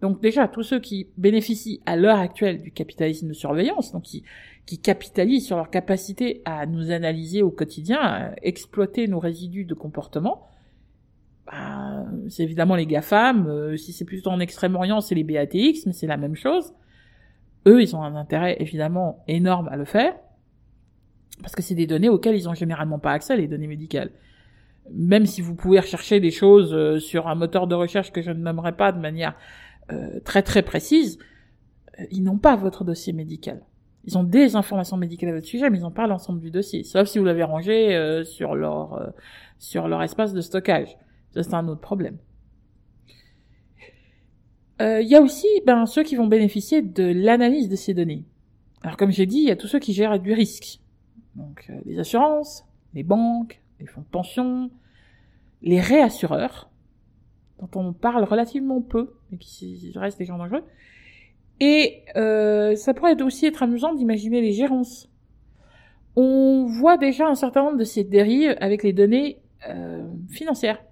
Donc 0.00 0.20
déjà, 0.22 0.48
tous 0.48 0.62
ceux 0.62 0.80
qui 0.80 1.08
bénéficient 1.18 1.80
à 1.84 1.96
l'heure 1.96 2.18
actuelle 2.18 2.62
du 2.62 2.70
capitalisme 2.70 3.28
de 3.28 3.32
surveillance, 3.34 3.92
donc 3.92 4.02
qui, 4.02 4.24
qui 4.64 4.78
capitalisent 4.78 5.46
sur 5.46 5.56
leur 5.56 5.70
capacité 5.70 6.40
à 6.46 6.64
nous 6.64 6.90
analyser 6.90 7.42
au 7.42 7.50
quotidien, 7.50 7.98
à 8.00 8.32
exploiter 8.42 9.08
nos 9.08 9.18
résidus 9.18 9.66
de 9.66 9.74
comportement, 9.74 10.46
bah, 11.50 12.04
c'est 12.28 12.42
évidemment 12.42 12.76
les 12.76 12.86
GAFAM, 12.86 13.46
euh, 13.46 13.76
si 13.76 13.92
c'est 13.92 14.04
plutôt 14.04 14.30
en 14.30 14.40
Extrême-Orient, 14.40 15.00
c'est 15.00 15.14
les 15.14 15.24
BATX, 15.24 15.86
mais 15.86 15.92
c'est 15.92 16.06
la 16.06 16.16
même 16.16 16.36
chose. 16.36 16.72
Eux, 17.66 17.82
ils 17.82 17.94
ont 17.96 18.02
un 18.02 18.14
intérêt 18.14 18.56
évidemment 18.60 19.24
énorme 19.26 19.68
à 19.68 19.76
le 19.76 19.84
faire 19.84 20.14
parce 21.42 21.54
que 21.54 21.62
c'est 21.62 21.74
des 21.74 21.86
données 21.86 22.08
auxquelles 22.08 22.36
ils 22.36 22.48
ont 22.48 22.54
généralement 22.54 22.98
pas 22.98 23.12
accès, 23.12 23.36
les 23.36 23.48
données 23.48 23.66
médicales. 23.66 24.10
Même 24.92 25.26
si 25.26 25.40
vous 25.40 25.54
pouvez 25.54 25.80
rechercher 25.80 26.20
des 26.20 26.30
choses 26.30 26.72
euh, 26.74 26.98
sur 26.98 27.28
un 27.28 27.34
moteur 27.34 27.66
de 27.66 27.74
recherche 27.74 28.12
que 28.12 28.22
je 28.22 28.30
ne 28.30 28.40
nommerai 28.40 28.72
pas 28.72 28.92
de 28.92 28.98
manière 28.98 29.34
euh, 29.92 30.20
très 30.24 30.42
très 30.42 30.62
précise, 30.62 31.18
euh, 31.98 32.04
ils 32.10 32.22
n'ont 32.22 32.38
pas 32.38 32.56
votre 32.56 32.84
dossier 32.84 33.12
médical. 33.12 33.62
Ils 34.04 34.16
ont 34.16 34.24
des 34.24 34.56
informations 34.56 34.96
médicales 34.96 35.30
à 35.30 35.34
votre 35.34 35.46
sujet, 35.46 35.68
mais 35.68 35.78
ils 35.78 35.82
n'ont 35.82 35.90
pas 35.90 36.06
l'ensemble 36.06 36.40
du 36.40 36.50
dossier, 36.50 36.84
sauf 36.84 37.06
si 37.06 37.18
vous 37.18 37.24
l'avez 37.26 37.42
rangé 37.42 38.24
sur 38.24 38.54
leur 38.54 39.12
sur 39.58 39.88
leur 39.88 40.02
espace 40.02 40.32
de 40.32 40.40
stockage. 40.40 40.96
Ça 41.34 41.42
c'est 41.42 41.54
un 41.54 41.68
autre 41.68 41.80
problème. 41.80 42.18
Il 44.80 45.06
y 45.06 45.14
a 45.14 45.20
aussi 45.20 45.46
ben, 45.66 45.84
ceux 45.84 46.02
qui 46.02 46.16
vont 46.16 46.26
bénéficier 46.26 46.80
de 46.80 47.04
l'analyse 47.04 47.68
de 47.68 47.76
ces 47.76 47.92
données. 47.92 48.24
Alors 48.82 48.96
comme 48.96 49.10
j'ai 49.10 49.26
dit, 49.26 49.38
il 49.38 49.48
y 49.48 49.50
a 49.50 49.56
tous 49.56 49.66
ceux 49.66 49.78
qui 49.78 49.92
gèrent 49.92 50.18
du 50.18 50.32
risque. 50.32 50.80
Donc 51.36 51.66
euh, 51.70 51.74
les 51.84 51.98
assurances, 51.98 52.64
les 52.94 53.02
banques, 53.02 53.60
les 53.78 53.86
fonds 53.86 54.00
de 54.00 54.06
pension, 54.06 54.70
les 55.62 55.80
réassureurs, 55.80 56.70
dont 57.58 57.68
on 57.74 57.92
parle 57.92 58.24
relativement 58.24 58.80
peu, 58.80 59.14
mais 59.30 59.38
qui 59.38 59.92
restent 59.94 60.18
des 60.18 60.24
gens 60.24 60.38
dangereux. 60.38 60.64
Et 61.60 62.04
euh, 62.16 62.74
ça 62.74 62.94
pourrait 62.94 63.20
aussi 63.22 63.46
être 63.46 63.62
amusant 63.62 63.94
d'imaginer 63.94 64.40
les 64.40 64.52
gérances. 64.52 65.10
On 66.16 66.64
voit 66.66 66.96
déjà 66.96 67.28
un 67.28 67.34
certain 67.34 67.62
nombre 67.64 67.76
de 67.76 67.84
ces 67.84 68.02
dérives 68.02 68.56
avec 68.60 68.82
les 68.82 68.94
données 68.94 69.38
euh, 69.68 70.08
financières. 70.30 70.82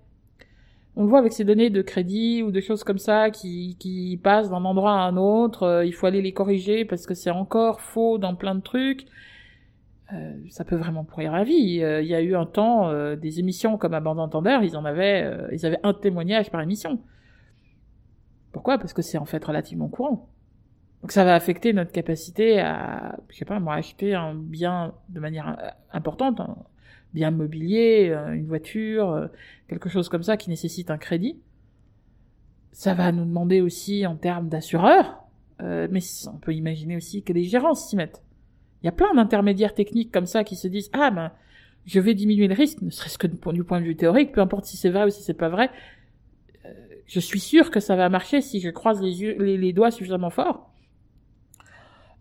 On 0.99 1.05
le 1.05 1.11
voit 1.11 1.21
avec 1.21 1.33
ces 1.33 1.45
données 1.45 1.71
de 1.71 1.81
crédit 1.81 2.43
ou 2.43 2.51
de 2.51 2.61
choses 2.61 2.83
comme 2.83 2.99
ça 2.99 3.31
qui, 3.31 3.77
qui 3.79 4.19
passent 4.21 4.51
d'un 4.51 4.65
endroit 4.65 4.95
à 4.95 5.05
un 5.05 5.17
autre. 5.17 5.85
il 5.87 5.93
faut 5.93 6.07
aller 6.07 6.21
les 6.21 6.33
corriger 6.33 6.85
parce 6.85 7.07
que 7.07 7.15
c'est 7.15 7.31
encore 7.31 7.81
faux 7.81 8.19
dans 8.19 8.35
plein 8.35 8.57
de 8.57 8.61
trucs. 8.61 9.07
euh, 10.13 10.33
ça 10.51 10.65
peut 10.65 10.75
vraiment 10.75 11.05
pourrir 11.05 11.31
la 11.31 11.45
vie. 11.45 11.85
Euh, 11.85 12.03
il 12.03 12.09
y 12.09 12.17
a 12.17 12.21
eu 12.21 12.35
un 12.35 12.47
temps 12.47 12.89
euh, 12.89 13.15
des 13.15 13.39
émissions 13.39 13.79
comme 13.79 13.95
à 13.95 14.01
bande 14.01 14.19
entendeur, 14.19 14.65
ils 14.65 14.77
en 14.77 14.85
avaient, 14.85 15.33
ils 15.53 15.65
avaient 15.67 15.79
un 15.85 15.95
témoignage 15.95 16.51
par 16.51 16.61
émission. 16.63 16.99
Pourquoi? 18.51 18.79
Parce 18.79 18.93
que 18.93 19.03
c'est 19.03 19.19
en 19.19 19.25
fait 19.25 19.45
relativement 19.45 19.87
courant. 19.87 20.29
Donc 21.03 21.13
ça 21.13 21.25
va 21.25 21.37
affecter 21.37 21.73
notre 21.73 21.93
capacité 21.93 22.59
à, 22.59 23.21
je 23.29 23.37
sais 23.37 23.45
pas, 23.45 23.61
moi, 23.61 23.75
acheter 23.75 24.15
un 24.15 24.35
bien 24.35 24.95
de 25.11 25.21
manière 25.21 25.77
importante, 25.93 26.41
un 26.41 26.57
bien 27.15 27.31
mobilier, 27.31 28.13
une 28.35 28.47
voiture, 28.47 29.29
quelque 29.69 29.89
chose 29.89 30.09
comme 30.09 30.23
ça 30.23 30.37
qui 30.37 30.51
nécessite 30.51 30.91
un 30.91 30.99
crédit. 30.99 31.39
Ça 32.73 32.95
va 32.95 33.13
nous 33.13 33.25
demander 33.25 33.61
aussi 33.61 34.07
en 34.07 34.17
termes 34.17 34.49
d'assureur, 34.49 35.25
mais 35.61 36.01
on 36.27 36.39
peut 36.39 36.55
imaginer 36.55 36.97
aussi 36.97 37.23
que 37.23 37.33
les 37.33 37.45
gérants 37.45 37.75
s'y 37.75 37.97
mettent. 37.97 38.23
Il 38.83 38.87
y 38.87 38.89
a 38.89 38.93
plein 38.93 39.15
d'intermédiaires 39.15 39.75
techniques 39.75 40.13
comme 40.13 40.27
ça 40.27 40.45
qui 40.45 40.57
se 40.57 40.69
disent 40.69 40.91
ah 40.93 41.11
ben 41.11 41.33
je 41.89 42.01
vais 42.01 42.15
diminuer 42.15 42.49
le 42.49 42.55
risque, 42.55 42.83
ne 42.83 42.91
serait-ce 42.91 43.17
que 43.17 43.27
du 43.27 43.65
point 43.65 43.81
de 43.81 43.85
vue 43.85 43.97
théorique, 43.97 44.33
peu 44.33 44.43
importe 44.43 44.67
si 44.67 44.77
c'est 44.77 44.91
vrai 44.91 45.05
ou 45.05 45.11
si 45.11 45.23
c'est 45.23 45.33
pas 45.33 45.49
vrai. 45.49 45.71
Euh, 46.67 46.69
je 47.07 47.19
suis 47.19 47.41
sûr 47.41 47.71
que 47.71 47.81
ça 47.81 47.97
va 47.97 48.11
marcher 48.11 48.43
si 48.43 48.61
je 48.61 48.69
croise 48.69 49.01
les, 49.01 49.23
yeux, 49.23 49.43
les, 49.43 49.73
doigts 49.73 49.91
suffisamment 49.91 50.29
fort. 50.29 50.71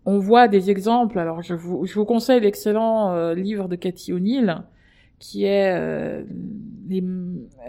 On 0.06 0.18
voit 0.18 0.48
des 0.48 0.70
exemples. 0.70 1.18
Alors 1.18 1.42
je 1.42 1.52
vous, 1.52 1.84
je 1.84 1.94
vous 1.94 2.06
conseille 2.06 2.40
l'excellent 2.40 3.12
euh, 3.12 3.34
livre 3.34 3.68
de 3.68 3.76
Cathy 3.76 4.14
O'Neill 4.14 4.62
qui 5.18 5.44
est 5.44 5.72
euh, 5.74 6.24
les, 6.88 7.02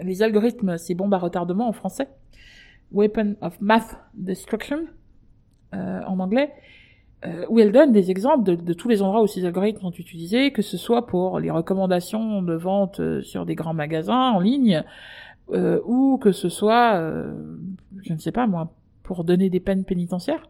les 0.02 0.22
algorithmes, 0.22 0.78
ces 0.78 0.94
bombes 0.94 1.14
à 1.14 1.18
retardement 1.18 1.68
en 1.68 1.72
français, 1.72 2.08
Weapon 2.92 3.36
of 3.40 3.60
Math 3.60 3.96
Destruction 4.14 4.86
en 5.72 6.18
anglais. 6.18 6.52
Euh, 7.26 7.44
où 7.50 7.60
elle 7.60 7.70
donne 7.70 7.92
des 7.92 8.10
exemples 8.10 8.44
de, 8.44 8.54
de, 8.54 8.72
tous 8.72 8.88
les 8.88 9.02
endroits 9.02 9.22
où 9.22 9.26
ces 9.26 9.44
algorithmes 9.44 9.80
sont 9.80 9.92
utilisés, 9.92 10.52
que 10.52 10.62
ce 10.62 10.78
soit 10.78 11.06
pour 11.06 11.38
les 11.38 11.50
recommandations 11.50 12.40
de 12.40 12.54
vente 12.54 13.00
euh, 13.00 13.20
sur 13.20 13.44
des 13.44 13.54
grands 13.54 13.74
magasins 13.74 14.30
en 14.30 14.40
ligne, 14.40 14.82
euh, 15.52 15.80
ou 15.84 16.16
que 16.16 16.32
ce 16.32 16.48
soit, 16.48 16.94
euh, 16.94 17.58
je 18.02 18.14
ne 18.14 18.18
sais 18.18 18.32
pas 18.32 18.46
moi, 18.46 18.72
pour 19.02 19.24
donner 19.24 19.50
des 19.50 19.60
peines 19.60 19.84
pénitentiaires, 19.84 20.48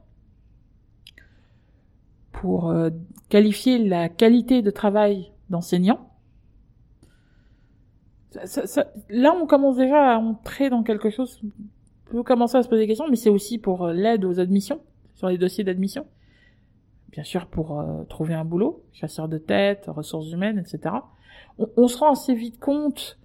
pour 2.30 2.70
euh, 2.70 2.90
qualifier 3.30 3.78
la 3.78 4.08
qualité 4.08 4.62
de 4.62 4.70
travail 4.70 5.32
d'enseignants. 5.48 6.09
Là, 9.08 9.34
on 9.40 9.46
commence 9.46 9.76
déjà 9.76 10.14
à 10.14 10.18
entrer 10.18 10.70
dans 10.70 10.82
quelque 10.82 11.10
chose, 11.10 11.40
on 12.08 12.10
peut 12.10 12.22
commencer 12.22 12.56
à 12.56 12.62
se 12.62 12.68
poser 12.68 12.82
des 12.82 12.88
questions, 12.88 13.06
mais 13.08 13.16
c'est 13.16 13.30
aussi 13.30 13.58
pour 13.58 13.88
l'aide 13.88 14.24
aux 14.24 14.40
admissions, 14.40 14.80
sur 15.14 15.28
les 15.28 15.38
dossiers 15.38 15.64
d'admission 15.64 16.06
bien 17.10 17.24
sûr 17.24 17.46
pour 17.46 17.78
euh, 17.78 18.04
trouver 18.08 18.34
un 18.34 18.44
boulot, 18.44 18.82
chasseur 18.92 19.28
de 19.28 19.38
tête, 19.38 19.86
ressources 19.88 20.30
humaines, 20.30 20.58
etc. 20.58 20.94
On, 21.76 21.88
se 21.88 21.98
rend 21.98 22.12
assez 22.12 22.34
vite 22.34 22.58
compte 22.58 23.18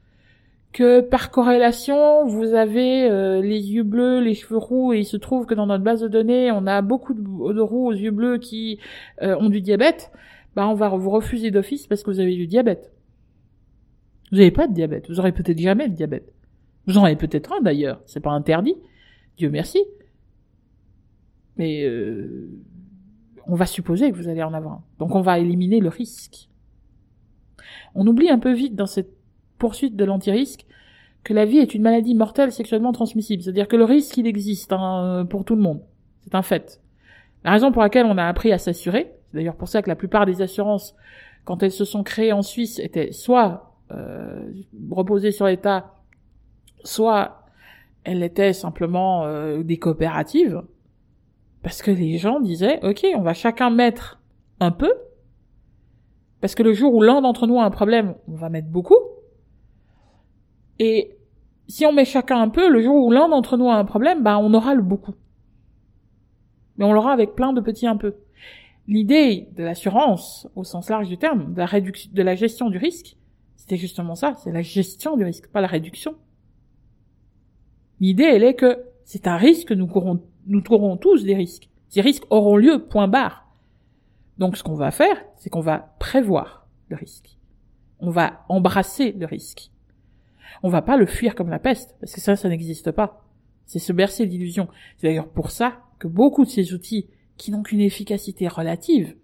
que 0.74 1.00
par 1.00 1.32
corrélation, 1.32 2.26
vous 2.26 2.54
avez 2.54 3.10
euh, 3.10 3.42
les 3.42 3.72
yeux 3.72 3.84
bleus, 3.84 4.20
les 4.20 4.34
cheveux 4.34 4.58
roux, 4.58 4.94
et 4.94 5.00
il 5.00 5.06
se 5.06 5.16
trouve 5.16 5.46
que 5.46 5.54
dans 5.54 5.68
notre 5.68 5.84
base 5.84 6.02
de 6.02 6.08
données, 6.08 6.52
on 6.52 6.68
a 6.68 6.82
beaucoup 6.82 7.14
de, 7.14 7.62
roux 7.62 7.88
aux 7.88 7.94
yeux 7.94 8.12
bleus 8.12 8.40
qui 8.40 8.80
euh, 9.22 9.38
ont 9.40 9.50
du 9.50 9.62
diabète, 9.62 10.12
bah 10.56 10.68
on 10.68 10.74
va 10.74 10.90
vous 10.90 11.10
refuser 11.10 11.52
d'office 11.52 11.88
parce 11.88 12.04
que 12.04 12.12
vous 12.12 12.20
avez 12.20 12.36
du 12.36 12.48
diabète. 12.48 12.92
Vous 14.36 14.40
n'avez 14.42 14.52
pas 14.52 14.68
de 14.68 14.74
diabète, 14.74 15.08
vous 15.08 15.22
aurez 15.22 15.32
peut-être 15.32 15.60
jamais 15.60 15.88
de 15.88 15.94
diabète. 15.94 16.34
Vous 16.88 16.98
en 16.98 17.06
avez 17.06 17.16
peut-être 17.16 17.54
un 17.54 17.62
d'ailleurs, 17.62 18.02
c'est 18.06 18.20
pas 18.20 18.32
interdit, 18.32 18.76
Dieu 19.38 19.50
merci. 19.50 19.80
Mais 21.56 21.90
on 23.48 23.56
va 23.56 23.66
supposer 23.66 24.12
que 24.12 24.18
vous 24.18 24.28
allez 24.28 24.44
en 24.44 24.54
avoir 24.54 24.82
Donc 25.00 25.16
on 25.16 25.22
va 25.22 25.40
éliminer 25.40 25.80
le 25.80 25.88
risque. 25.88 26.50
On 27.96 28.06
oublie 28.08 28.30
un 28.30 28.38
peu 28.38 28.52
vite 28.52 28.76
dans 28.76 28.88
cette 28.88 29.14
poursuite 29.58 29.96
de 29.96 30.04
l'anti-risque 30.04 30.66
que 31.24 31.34
la 31.34 31.46
vie 31.46 31.60
est 31.60 31.74
une 31.74 31.84
maladie 31.84 32.14
mortelle 32.14 32.52
sexuellement 32.52 32.92
transmissible. 32.92 33.42
C'est-à-dire 33.42 33.70
que 33.70 33.78
le 33.78 33.86
risque, 33.86 34.18
il 34.18 34.28
existe 34.28 34.74
hein, 34.74 35.26
pour 35.30 35.46
tout 35.46 35.56
le 35.56 35.62
monde. 35.62 35.80
C'est 36.26 36.36
un 36.36 36.42
fait. 36.42 36.82
La 37.46 37.52
raison 37.52 37.72
pour 37.72 37.84
laquelle 37.84 38.06
on 38.06 38.18
a 38.18 38.26
appris 38.26 38.52
à 38.52 38.58
s'assurer, 38.58 39.14
c'est 39.32 39.38
d'ailleurs 39.38 39.56
pour 39.56 39.70
ça 39.70 39.82
que 39.82 39.88
la 39.88 39.96
plupart 39.96 40.26
des 40.26 40.42
assurances, 40.42 40.94
quand 41.46 41.64
elles 41.64 41.72
se 41.72 41.86
sont 41.86 42.04
créées 42.04 42.34
en 42.34 42.42
Suisse, 42.42 42.80
étaient 42.80 43.14
soit 43.14 43.72
euh, 43.92 45.32
sur 45.32 45.46
l'État, 45.46 45.96
soit 46.84 47.44
elles 48.04 48.24
étaient 48.24 48.54
simplement 48.54 49.26
euh, 49.26 49.64
des 49.64 49.78
coopératives. 49.78 50.62
Parce 51.64 51.82
que 51.82 51.92
les 51.92 52.18
gens 52.18 52.40
disaient, 52.40 52.80
ok, 52.84 53.06
on 53.16 53.22
va 53.22 53.34
chacun 53.34 53.72
mettre 53.72 54.22
un 54.60 54.72
peu, 54.72 54.94
parce 56.46 56.54
que 56.54 56.62
le 56.62 56.74
jour 56.74 56.94
où 56.94 57.02
l'un 57.02 57.22
d'entre 57.22 57.48
nous 57.48 57.60
a 57.60 57.64
un 57.64 57.72
problème, 57.72 58.14
on 58.28 58.36
va 58.36 58.50
mettre 58.50 58.68
beaucoup. 58.68 59.00
Et 60.78 61.18
si 61.68 61.88
on 61.88 61.92
met 61.92 62.06
chacun 62.06 62.40
un 62.40 62.50
peu, 62.50 62.70
le 62.70 62.84
jour 62.84 63.04
où 63.04 63.12
l'un 63.12 63.28
d'entre 63.30 63.58
nous 63.58 63.68
a 63.68 63.76
un 63.76 63.86
problème, 63.86 64.22
bah 64.22 64.38
on 64.38 64.54
aura 64.54 64.76
le 64.76 64.84
beaucoup. 64.84 65.16
Mais 66.78 66.86
on 66.86 66.94
l'aura 66.94 67.14
avec 67.14 67.34
plein 67.34 67.54
de 67.54 67.62
petits 67.62 67.88
un 67.88 67.98
peu. 67.98 68.16
L'idée 68.88 69.48
de 69.54 69.64
l'assurance, 69.64 70.48
au 70.56 70.64
sens 70.64 70.90
large 70.90 71.08
du 71.08 71.18
terme, 71.18 71.54
de 71.54 71.58
la 71.58 71.68
de 71.68 72.22
la 72.22 72.36
gestion 72.36 72.70
du 72.70 72.78
risque, 72.78 73.18
c'était 73.56 73.78
justement 73.78 74.16
ça, 74.16 74.36
c'est 74.44 74.52
la 74.52 74.62
gestion 74.62 75.18
du 75.18 75.24
risque, 75.24 75.48
pas 75.48 75.62
la 75.62 75.68
réduction. 75.68 76.16
L'idée, 78.00 78.24
elle 78.24 78.44
est 78.44 78.56
que 78.56 78.84
c'est 79.06 79.28
un 79.28 79.38
risque 79.38 79.70
que 79.70 79.74
nous 79.74 79.88
courons 79.88 80.22
nous 80.48 80.62
trouverons 80.62 80.98
tous 80.98 81.24
des 81.24 81.36
risques. 81.36 81.70
Ces 81.90 82.02
risques 82.02 82.26
auront 82.30 82.58
lieu, 82.58 82.86
point 82.86 83.08
barre. 83.08 83.48
Donc 84.38 84.58
ce 84.58 84.64
qu'on 84.64 84.76
va 84.76 84.92
faire, 84.92 85.24
c'est 85.38 85.50
qu'on 85.50 85.62
va 85.62 85.96
prévoir 86.00 86.68
le 86.90 86.96
risque. 86.96 87.38
On 88.00 88.10
va 88.10 88.46
embrasser 88.50 89.14
le 89.14 89.26
risque. 89.26 89.72
On 90.62 90.70
va 90.70 90.82
pas 90.82 90.98
le 90.98 91.06
fuir 91.06 91.36
comme 91.36 91.50
la 91.50 91.60
peste, 91.60 91.96
parce 92.00 92.14
que 92.14 92.22
ça, 92.22 92.36
ça 92.36 92.50
n'existe 92.50 92.92
pas. 92.92 93.26
C'est 93.66 93.80
se 93.80 93.94
bercer 93.94 94.28
d'illusions. 94.28 94.68
C'est 94.98 95.08
d'ailleurs 95.08 95.30
pour 95.30 95.52
ça 95.52 95.80
que 96.00 96.08
beaucoup 96.08 96.46
de 96.46 96.50
ces 96.50 96.74
outils, 96.74 97.08
qui 97.38 97.52
n'ont 97.52 97.64
qu'une 97.64 97.82
efficacité 97.82 98.48
relative, 98.48 99.16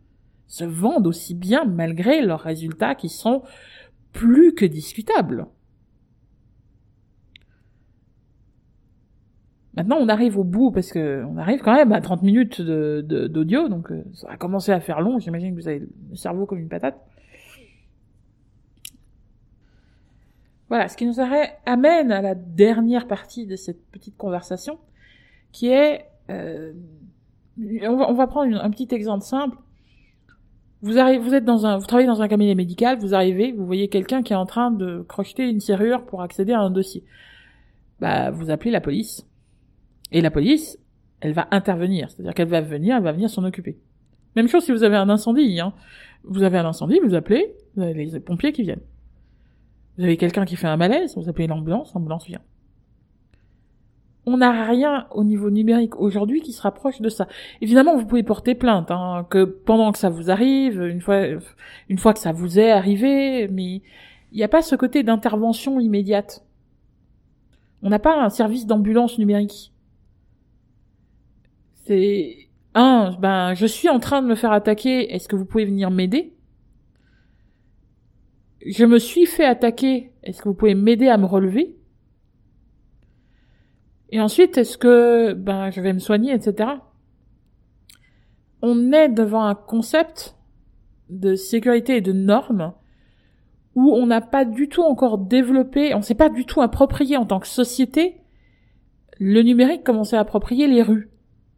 se 0.48 0.63
vendent 0.63 1.08
aussi 1.08 1.34
bien 1.34 1.63
malgré 1.65 2.22
leurs 2.22 2.41
résultats 2.41 2.96
qui 2.96 3.10
sont 3.10 3.44
plus 4.12 4.54
que 4.54 4.65
discutables. 4.65 5.47
Maintenant, 9.74 9.97
on 10.02 10.10
arrive 10.10 10.38
au 10.38 10.43
bout 10.43 10.71
parce 10.71 10.91
que 10.91 11.24
on 11.26 11.38
arrive 11.38 11.62
quand 11.62 11.74
même 11.74 11.93
à 11.93 12.02
30 12.02 12.24
minutes 12.24 12.62
d'audio, 12.62 13.69
donc 13.69 13.91
euh, 13.91 14.04
ça 14.13 14.30
a 14.30 14.38
commencé 14.38 14.71
à 14.71 14.82
faire 14.82 15.00
long. 15.00 15.17
J'imagine 15.19 15.56
que 15.56 15.62
vous 15.62 15.67
avez 15.67 15.80
le 15.80 16.15
cerveau 16.15 16.45
comme 16.45 16.60
une 16.60 16.67
patate. 16.67 17.00
Voilà, 20.67 20.88
ce 20.88 20.95
qui 20.95 21.06
nous 21.06 21.19
amène 21.65 22.12
à 22.12 22.21
la 22.21 22.36
dernière 22.36 23.08
partie 23.08 23.45
de 23.45 23.56
cette 23.58 23.86
petite 23.91 24.15
conversation, 24.15 24.78
qui 25.52 25.67
est, 25.67 26.06
euh, 26.30 26.71
on, 27.58 28.13
va, 28.13 28.28
prendre 28.28 28.56
un 28.56 28.69
petit 28.69 28.88
exemple 28.91 29.26
simple. 29.26 29.58
Vous 30.82 30.98
êtes 30.98 31.46
dans 31.46 31.67
un, 31.67 31.78
vous 31.78 31.86
travaillez 31.86 32.08
dans 32.08 32.24
un 32.24 32.28
cabinet 32.28 32.56
médical, 32.56 32.98
vous 32.98 33.13
arrivez, 33.13 33.52
vous 33.52 33.67
voyez 33.67 33.88
quelqu'un 33.88 34.24
qui 34.24 34.34
est 34.34 34.36
en 34.36 34.48
train 34.48 34.72
de 34.72 35.06
crocheter 35.08 35.48
une 35.48 35.60
serrure 35.60 36.06
pour 36.06 36.24
accéder 36.24 36.54
à 36.54 36.60
un 36.60 36.72
dossier. 36.72 37.04
Bah, 38.00 38.32
vous 38.32 38.50
appelez 38.50 38.72
la 38.72 38.82
police 38.82 39.28
et 40.12 40.22
la 40.22 40.32
police, 40.32 40.80
elle 41.20 41.34
va 41.34 41.48
intervenir, 41.52 42.10
c'est-à-dire 42.10 42.34
qu'elle 42.34 42.48
va 42.48 42.62
venir, 42.62 42.98
elle 42.98 43.04
va 43.04 43.12
venir 43.12 43.30
s'en 43.30 43.44
occuper. 43.44 43.78
Même 44.36 44.48
chose 44.48 44.63
si 44.63 44.72
vous 44.72 44.84
avez 44.84 44.96
un 44.96 45.10
incendie, 45.10 45.60
hein. 45.60 45.74
Vous 46.24 46.41
avez 46.41 46.58
un 46.58 46.65
incendie, 46.65 47.00
vous 47.04 47.13
appelez, 47.13 47.54
vous 47.76 47.84
avez 47.84 47.94
les 47.94 48.20
pompiers 48.20 48.52
qui 48.52 48.63
viennent. 48.63 48.82
Vous 49.98 50.04
avez 50.04 50.17
quelqu'un 50.17 50.46
qui 50.46 50.56
fait 50.56 50.67
un 50.67 50.78
malaise, 50.78 51.15
vous 51.15 51.30
appelez 51.30 51.46
l'ambulance, 51.46 51.94
l'ambulance 51.94 52.26
vient. 52.26 52.41
On 54.25 54.38
n'a 54.38 54.65
rien 54.65 55.07
au 55.12 55.23
niveau 55.23 55.49
numérique 55.49 55.99
aujourd'hui 55.99 56.41
qui 56.41 56.53
se 56.53 56.62
rapproche 56.62 57.01
de 57.01 57.10
ça. 57.10 57.27
Évidemment, 57.62 57.97
vous 57.97 58.05
pouvez 58.05 58.23
porter 58.23 58.53
plainte, 58.53 58.91
hein, 58.91 59.25
que 59.29 59.43
pendant 59.43 59.91
que 59.91 59.97
ça 59.97 60.10
vous 60.10 60.29
arrive, 60.29 60.81
une 60.81 61.01
fois, 61.01 61.25
une 61.89 61.97
fois 61.97 62.13
que 62.13 62.19
ça 62.19 62.31
vous 62.31 62.60
est 62.60 62.71
arrivé, 62.71 63.47
mais 63.47 63.81
il 64.31 64.38
n'y 64.38 64.43
a 64.43 64.47
pas 64.47 64.62
ce 64.62 64.75
côté 64.75 65.03
d'intervention 65.03 65.79
immédiate. 65.79 66.45
On 67.81 67.89
n'a 67.89 68.00
pas 68.00 68.21
un 68.21 68.29
service 68.29 68.67
d'ambulance 68.67 69.17
numérique 69.17 69.71
c'est 71.85 72.48
un, 72.73 73.15
ben 73.19 73.54
je 73.54 73.65
suis 73.65 73.89
en 73.89 74.00
train 74.00 74.21
de 74.21 74.27
me 74.27 74.35
faire 74.35 74.52
attaquer, 74.52 75.13
est-ce 75.13 75.27
que 75.27 75.35
vous 75.35 75.46
pouvez 75.46 75.65
venir 75.65 75.91
m'aider? 75.91 76.33
Je 78.65 78.85
me 78.85 79.00
suis 79.00 79.25
fait 79.25 79.46
attaquer, 79.46 80.12
est-ce 80.23 80.41
que 80.41 80.50
vous 80.50 80.56
pouvez 80.56 80.75
m'aider 80.75 81.08
à 81.08 81.17
me 81.17 81.25
relever? 81.25 81.75
Et 84.12 84.19
ensuite, 84.19 84.57
est-ce 84.57 84.77
que 84.77 85.33
ben 85.33 85.71
je 85.71 85.81
vais 85.81 85.93
me 85.93 85.99
soigner, 85.99 86.33
etc. 86.33 86.69
On 88.62 88.91
est 88.91 89.09
devant 89.09 89.43
un 89.43 89.55
concept 89.55 90.35
de 91.09 91.35
sécurité 91.35 91.97
et 91.97 92.01
de 92.01 92.13
normes 92.13 92.73
où 93.75 93.93
on 93.93 94.05
n'a 94.05 94.21
pas 94.21 94.43
du 94.45 94.67
tout 94.67 94.83
encore 94.83 95.17
développé, 95.17 95.95
on 95.95 96.01
s'est 96.01 96.15
pas 96.15 96.29
du 96.29 96.45
tout 96.45 96.62
approprié 96.62 97.15
en 97.15 97.25
tant 97.25 97.39
que 97.39 97.47
société 97.47 98.17
le 99.17 99.41
numérique 99.43 99.83
comme 99.83 99.97
on 99.97 100.03
s'est 100.03 100.17
approprié 100.17 100.67
les 100.67 100.81
rues 100.81 101.12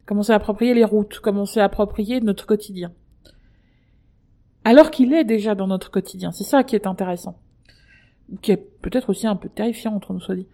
comment 0.06 0.22
s'est 0.22 0.32
approprié 0.32 0.74
les 0.74 0.84
routes, 0.84 1.20
comment 1.20 1.46
s'est 1.46 1.60
approprié 1.60 2.20
notre 2.20 2.46
quotidien. 2.46 2.92
alors 4.66 4.90
qu'il 4.90 5.12
est 5.12 5.24
déjà 5.24 5.54
dans 5.54 5.66
notre 5.66 5.90
quotidien. 5.90 6.32
C'est 6.32 6.44
ça 6.44 6.64
qui 6.64 6.74
est 6.74 6.86
intéressant. 6.86 7.38
Qui 8.40 8.52
est 8.52 8.56
peut-être 8.56 9.10
aussi 9.10 9.26
un 9.26 9.36
peu 9.36 9.50
terrifiant, 9.50 9.94
entre 9.94 10.14
nous 10.14 10.20
soit 10.20 10.36
dit. 10.36 10.48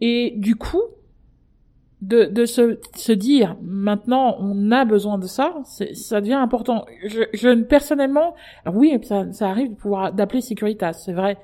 Et 0.00 0.34
du 0.36 0.56
coup, 0.56 0.82
de, 2.00 2.24
de 2.24 2.46
se, 2.46 2.78
se 2.96 3.12
dire 3.12 3.56
maintenant 3.60 4.36
on 4.38 4.70
a 4.70 4.84
besoin 4.84 5.18
de 5.18 5.26
ça, 5.26 5.54
ça 5.64 6.20
devient 6.20 6.34
important. 6.34 6.86
Je, 7.06 7.22
je 7.34 7.62
personnellement, 7.62 8.34
oui, 8.72 8.98
ça, 9.02 9.30
ça 9.32 9.50
arrive 9.50 9.70
de 9.70 9.74
pouvoir 9.74 10.12
d'appeler 10.12 10.40
Securitas, 10.40 10.94
c'est 10.94 11.12
vrai, 11.12 11.36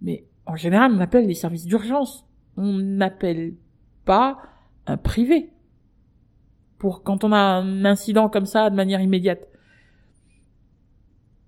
mais 0.00 0.24
en 0.46 0.56
général 0.56 0.92
on 0.92 1.00
appelle 1.00 1.26
les 1.26 1.34
services 1.34 1.66
d'urgence, 1.66 2.26
on 2.56 2.78
n'appelle 2.78 3.54
pas 4.06 4.38
un 4.86 4.96
privé 4.96 5.50
pour 6.78 7.02
quand 7.02 7.24
on 7.24 7.32
a 7.32 7.38
un 7.38 7.84
incident 7.84 8.30
comme 8.30 8.46
ça 8.46 8.70
de 8.70 8.74
manière 8.74 9.02
immédiate. 9.02 9.46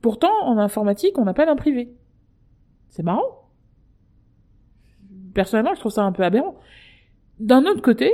Pourtant, 0.02 0.32
en 0.44 0.58
informatique, 0.58 1.16
on 1.16 1.26
appelle 1.28 1.48
un 1.48 1.56
privé. 1.56 1.94
C'est 2.90 3.04
marrant. 3.04 3.41
Personnellement, 5.34 5.74
je 5.74 5.80
trouve 5.80 5.92
ça 5.92 6.02
un 6.02 6.12
peu 6.12 6.22
aberrant. 6.22 6.56
D'un 7.40 7.64
autre 7.64 7.82
côté, 7.82 8.12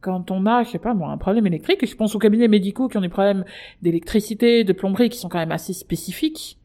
quand 0.00 0.30
on 0.30 0.46
a, 0.46 0.62
je 0.62 0.70
sais 0.70 0.78
pas 0.78 0.94
moi, 0.94 1.10
un 1.10 1.18
problème 1.18 1.46
électrique, 1.46 1.82
et 1.82 1.86
je 1.86 1.96
pense 1.96 2.14
aux 2.14 2.18
cabinets 2.18 2.48
médicaux 2.48 2.88
qui 2.88 2.96
ont 2.96 3.00
des 3.02 3.08
problèmes 3.08 3.44
d'électricité, 3.82 4.64
de 4.64 4.72
plomberie 4.72 5.08
qui 5.08 5.18
sont 5.18 5.28
quand 5.28 5.38
même 5.38 5.52
assez 5.52 5.72
spécifiques 5.72 6.58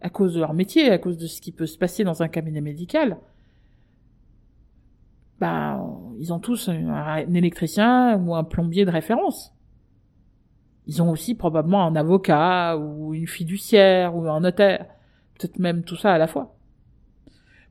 à 0.00 0.10
cause 0.10 0.34
de 0.34 0.40
leur 0.40 0.54
métier, 0.54 0.90
à 0.90 0.98
cause 0.98 1.18
de 1.18 1.26
ce 1.26 1.40
qui 1.40 1.52
peut 1.52 1.66
se 1.66 1.76
passer 1.76 2.04
dans 2.04 2.22
un 2.22 2.28
cabinet 2.28 2.60
médical. 2.60 3.18
Bah, 5.40 5.80
ils 6.18 6.32
ont 6.32 6.38
tous 6.38 6.68
un, 6.68 7.16
électricien 7.32 8.16
ou 8.18 8.34
un 8.34 8.44
plombier 8.44 8.84
de 8.84 8.90
référence. 8.90 9.52
Ils 10.86 11.02
ont 11.02 11.10
aussi 11.10 11.34
probablement 11.34 11.84
un 11.84 11.96
avocat 11.96 12.76
ou 12.76 13.14
une 13.14 13.26
fiduciaire 13.26 14.16
ou 14.16 14.28
un 14.28 14.40
notaire. 14.40 14.86
Peut-être 15.38 15.58
même 15.58 15.84
tout 15.84 15.96
ça 15.96 16.12
à 16.12 16.18
la 16.18 16.26
fois. 16.26 16.57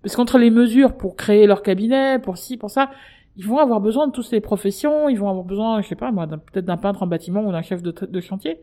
Parce 0.01 0.15
qu'entre 0.15 0.37
les 0.37 0.49
mesures 0.49 0.95
pour 0.95 1.15
créer 1.15 1.47
leur 1.47 1.63
cabinet, 1.63 2.19
pour 2.19 2.37
ci, 2.37 2.57
pour 2.57 2.69
ça, 2.69 2.91
ils 3.35 3.45
vont 3.45 3.57
avoir 3.57 3.81
besoin 3.81 4.07
de 4.07 4.11
toutes 4.11 4.25
ces 4.25 4.41
professions, 4.41 5.09
ils 5.09 5.19
vont 5.19 5.29
avoir 5.29 5.45
besoin, 5.45 5.81
je 5.81 5.87
sais 5.87 5.95
pas 5.95 6.11
peut-être 6.11 6.65
d'un 6.65 6.77
peintre 6.77 7.03
en 7.03 7.07
bâtiment 7.07 7.41
ou 7.41 7.51
d'un 7.51 7.61
chef 7.61 7.81
de, 7.83 8.19
chantier, 8.19 8.59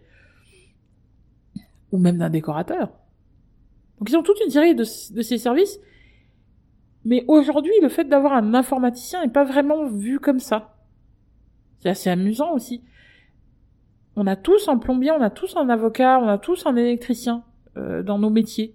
ou 1.93 1.99
même 1.99 2.18
d'un 2.18 2.30
décorateur. 2.30 2.89
Donc 3.99 4.11
ils 4.11 4.16
ont 4.16 4.22
toute 4.22 4.41
une 4.45 4.51
série 4.51 4.74
de, 4.74 4.82
de 4.82 5.22
ces 5.22 5.39
services, 5.39 5.78
mais 7.05 7.24
aujourd'hui, 7.28 7.74
le 7.82 7.89
fait 7.89 8.05
d'avoir 8.05 8.32
un 8.32 8.55
informaticien 8.55 9.22
n'est 9.22 9.32
pas 9.32 9.45
vraiment 9.45 9.87
vu 9.87 10.18
comme 10.18 10.41
ça. 10.41 10.74
C'est 11.80 11.91
assez 11.91 12.11
amusant 12.11 12.53
aussi. 12.53 12.82
On 14.16 14.26
a 14.26 14.37
tous 14.37 14.68
un 14.68 14.78
plombier, 14.78 15.11
on 15.11 15.20
a 15.20 15.30
tous 15.30 15.57
un 15.57 15.68
avocat, 15.68 16.18
on 16.20 16.28
a 16.28 16.39
tous 16.39 16.66
un 16.66 16.76
électricien 16.76 17.45
euh, 17.76 18.03
dans 18.03 18.18
nos 18.18 18.30
métiers. 18.30 18.74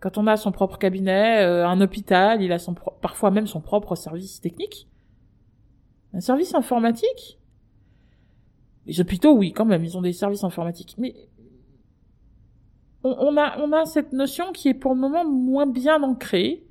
Quand 0.00 0.16
on 0.16 0.26
a 0.26 0.36
son 0.36 0.50
propre 0.50 0.78
cabinet, 0.78 1.44
euh, 1.44 1.68
un 1.68 1.80
hôpital, 1.80 2.42
il 2.42 2.52
a 2.52 2.58
son 2.58 2.74
parfois 2.74 3.30
même 3.30 3.46
son 3.46 3.60
propre 3.60 3.94
service 3.94 4.40
technique. 4.40 4.88
Un 6.14 6.20
service 6.20 6.54
informatique? 6.54 7.38
Les 8.86 9.00
hôpitaux, 9.00 9.32
oui, 9.36 9.52
quand 9.52 9.66
même, 9.66 9.84
ils 9.84 9.96
ont 9.98 10.02
des 10.02 10.14
services 10.14 10.42
informatiques. 10.42 10.96
Mais 10.98 11.14
on, 13.04 13.36
a, 13.36 13.58
on 13.58 13.72
a 13.72 13.84
cette 13.84 14.12
notion 14.12 14.52
qui 14.52 14.68
est 14.68 14.74
pour 14.74 14.94
le 14.94 15.00
moment 15.00 15.24
moins 15.24 15.66
bien 15.66 16.02
ancrée, 16.02 16.64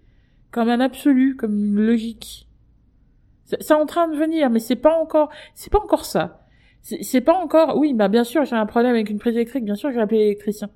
comme 0.52 0.70
un 0.70 0.80
absolu, 0.80 1.36
comme 1.36 1.54
une 1.54 1.86
logique. 1.86 2.48
C'est 3.46 3.74
en 3.74 3.86
train 3.86 4.08
de 4.08 4.16
venir, 4.16 4.50
mais 4.50 4.60
c'est 4.60 4.76
pas 4.76 5.00
encore, 5.00 5.30
c'est 5.56 5.72
pas 5.72 5.80
encore 5.80 6.06
ça. 6.06 6.46
C'est 6.82 7.22
pas 7.22 7.34
encore, 7.34 7.78
oui, 7.78 7.94
bah 7.94 8.08
bien 8.08 8.24
sûr, 8.24 8.46
j'ai 8.46 8.56
un 8.56 8.66
problème 8.66 8.92
avec 8.92 9.10
une 9.10 9.20
prise 9.20 9.36
électrique, 9.36 9.66
bien 9.66 9.76
sûr, 9.76 9.90
je 9.92 9.96
vais 9.96 10.02
appeler 10.02 10.20
l'électricien. 10.20 10.70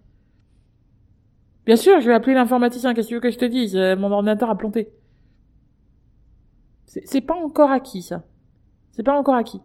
Bien 1.65 1.75
sûr, 1.77 2.01
je 2.01 2.07
vais 2.07 2.13
appeler 2.13 2.33
l'informaticien, 2.33 2.93
qu'est-ce 2.93 3.07
que 3.07 3.09
tu 3.09 3.15
veux 3.15 3.21
que 3.21 3.31
je 3.31 3.37
te 3.37 3.45
dise? 3.45 3.75
Euh, 3.75 3.95
Mon 3.95 4.11
ordinateur 4.11 4.49
a 4.49 4.57
planté. 4.57 4.89
C'est 6.85 7.21
pas 7.21 7.35
encore 7.35 7.71
acquis, 7.71 8.03
ça. 8.03 8.23
C'est 8.91 9.03
pas 9.03 9.17
encore 9.17 9.35
acquis. 9.35 9.61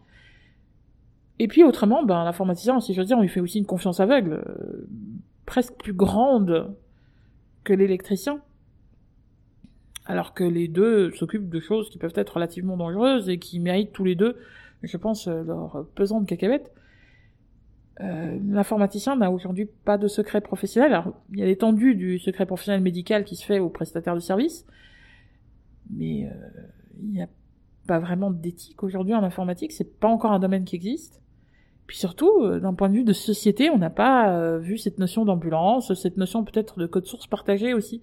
Et 1.39 1.47
puis 1.49 1.63
autrement, 1.63 2.03
ben, 2.05 2.25
l'informaticien, 2.25 2.81
si 2.81 2.95
je 2.95 3.01
veux 3.01 3.07
dire, 3.07 3.19
on 3.19 3.23
lui 3.23 3.29
fait 3.29 3.41
aussi 3.41 3.59
une 3.59 3.67
confiance 3.67 4.01
aveugle, 4.01 4.43
euh, 4.49 4.89
presque 5.45 5.75
plus 5.75 5.93
grande 5.93 6.75
que 7.65 7.73
l'électricien. 7.73 8.41
Alors 10.07 10.33
que 10.33 10.45
les 10.45 10.69
deux 10.69 11.11
s'occupent 11.13 11.51
de 11.51 11.61
choses 11.61 11.91
qui 11.91 11.99
peuvent 11.99 12.15
être 12.15 12.31
relativement 12.35 12.77
dangereuses 12.77 13.29
et 13.29 13.39
qui 13.39 13.61
méritent 13.61 13.93
tous 13.93 14.05
les 14.05 14.15
deux, 14.15 14.37
je 14.83 14.97
pense, 14.97 15.29
euh, 15.29 15.43
leur 15.43 15.87
pesante 15.95 16.27
cacahuète. 16.27 16.73
Euh, 18.01 18.39
l'informaticien 18.49 19.17
n'a 19.17 19.31
aujourd'hui 19.31 19.67
pas 19.85 19.99
de 19.99 20.07
secret 20.07 20.41
professionnel. 20.41 20.93
Alors, 20.93 21.15
il 21.33 21.41
y 21.41 21.43
a 21.43 21.47
l'étendue 21.47 21.95
du 21.95 22.19
secret 22.19 22.47
professionnel 22.47 22.81
médical 22.81 23.25
qui 23.25 23.35
se 23.35 23.45
fait 23.45 23.59
aux 23.59 23.71
prestataires 23.71 24.15
de 24.15 24.21
services, 24.21 24.65
mais 25.91 26.27
euh, 26.27 26.35
il 27.03 27.17
y 27.17 27.23
a 27.23 27.29
pas 27.87 27.99
vraiment 27.99 28.31
d'éthique 28.31 28.83
aujourd'hui 28.83 29.15
en 29.15 29.23
informatique, 29.23 29.73
c'est 29.73 29.99
pas 29.99 30.09
encore 30.09 30.33
un 30.33 30.39
domaine 30.39 30.65
qui 30.65 30.77
existe. 30.77 31.21
Puis 31.87 31.97
surtout, 31.97 32.31
euh, 32.43 32.61
d'un 32.61 32.75
point 32.75 32.89
de 32.89 32.95
vue 32.95 33.05
de 33.05 33.15
société, 33.15 33.71
on 33.71 33.79
n'a 33.79 33.91
pas 33.91 34.31
euh, 34.37 34.59
vu 34.59 34.77
cette 34.77 34.99
notion 34.99 35.25
d'ambulance, 35.25 35.95
cette 35.95 36.19
notion 36.19 36.45
peut-être 36.45 36.79
de 36.79 36.87
code 36.87 37.07
source 37.07 37.27
partagé 37.27 37.73
aussi, 37.73 38.03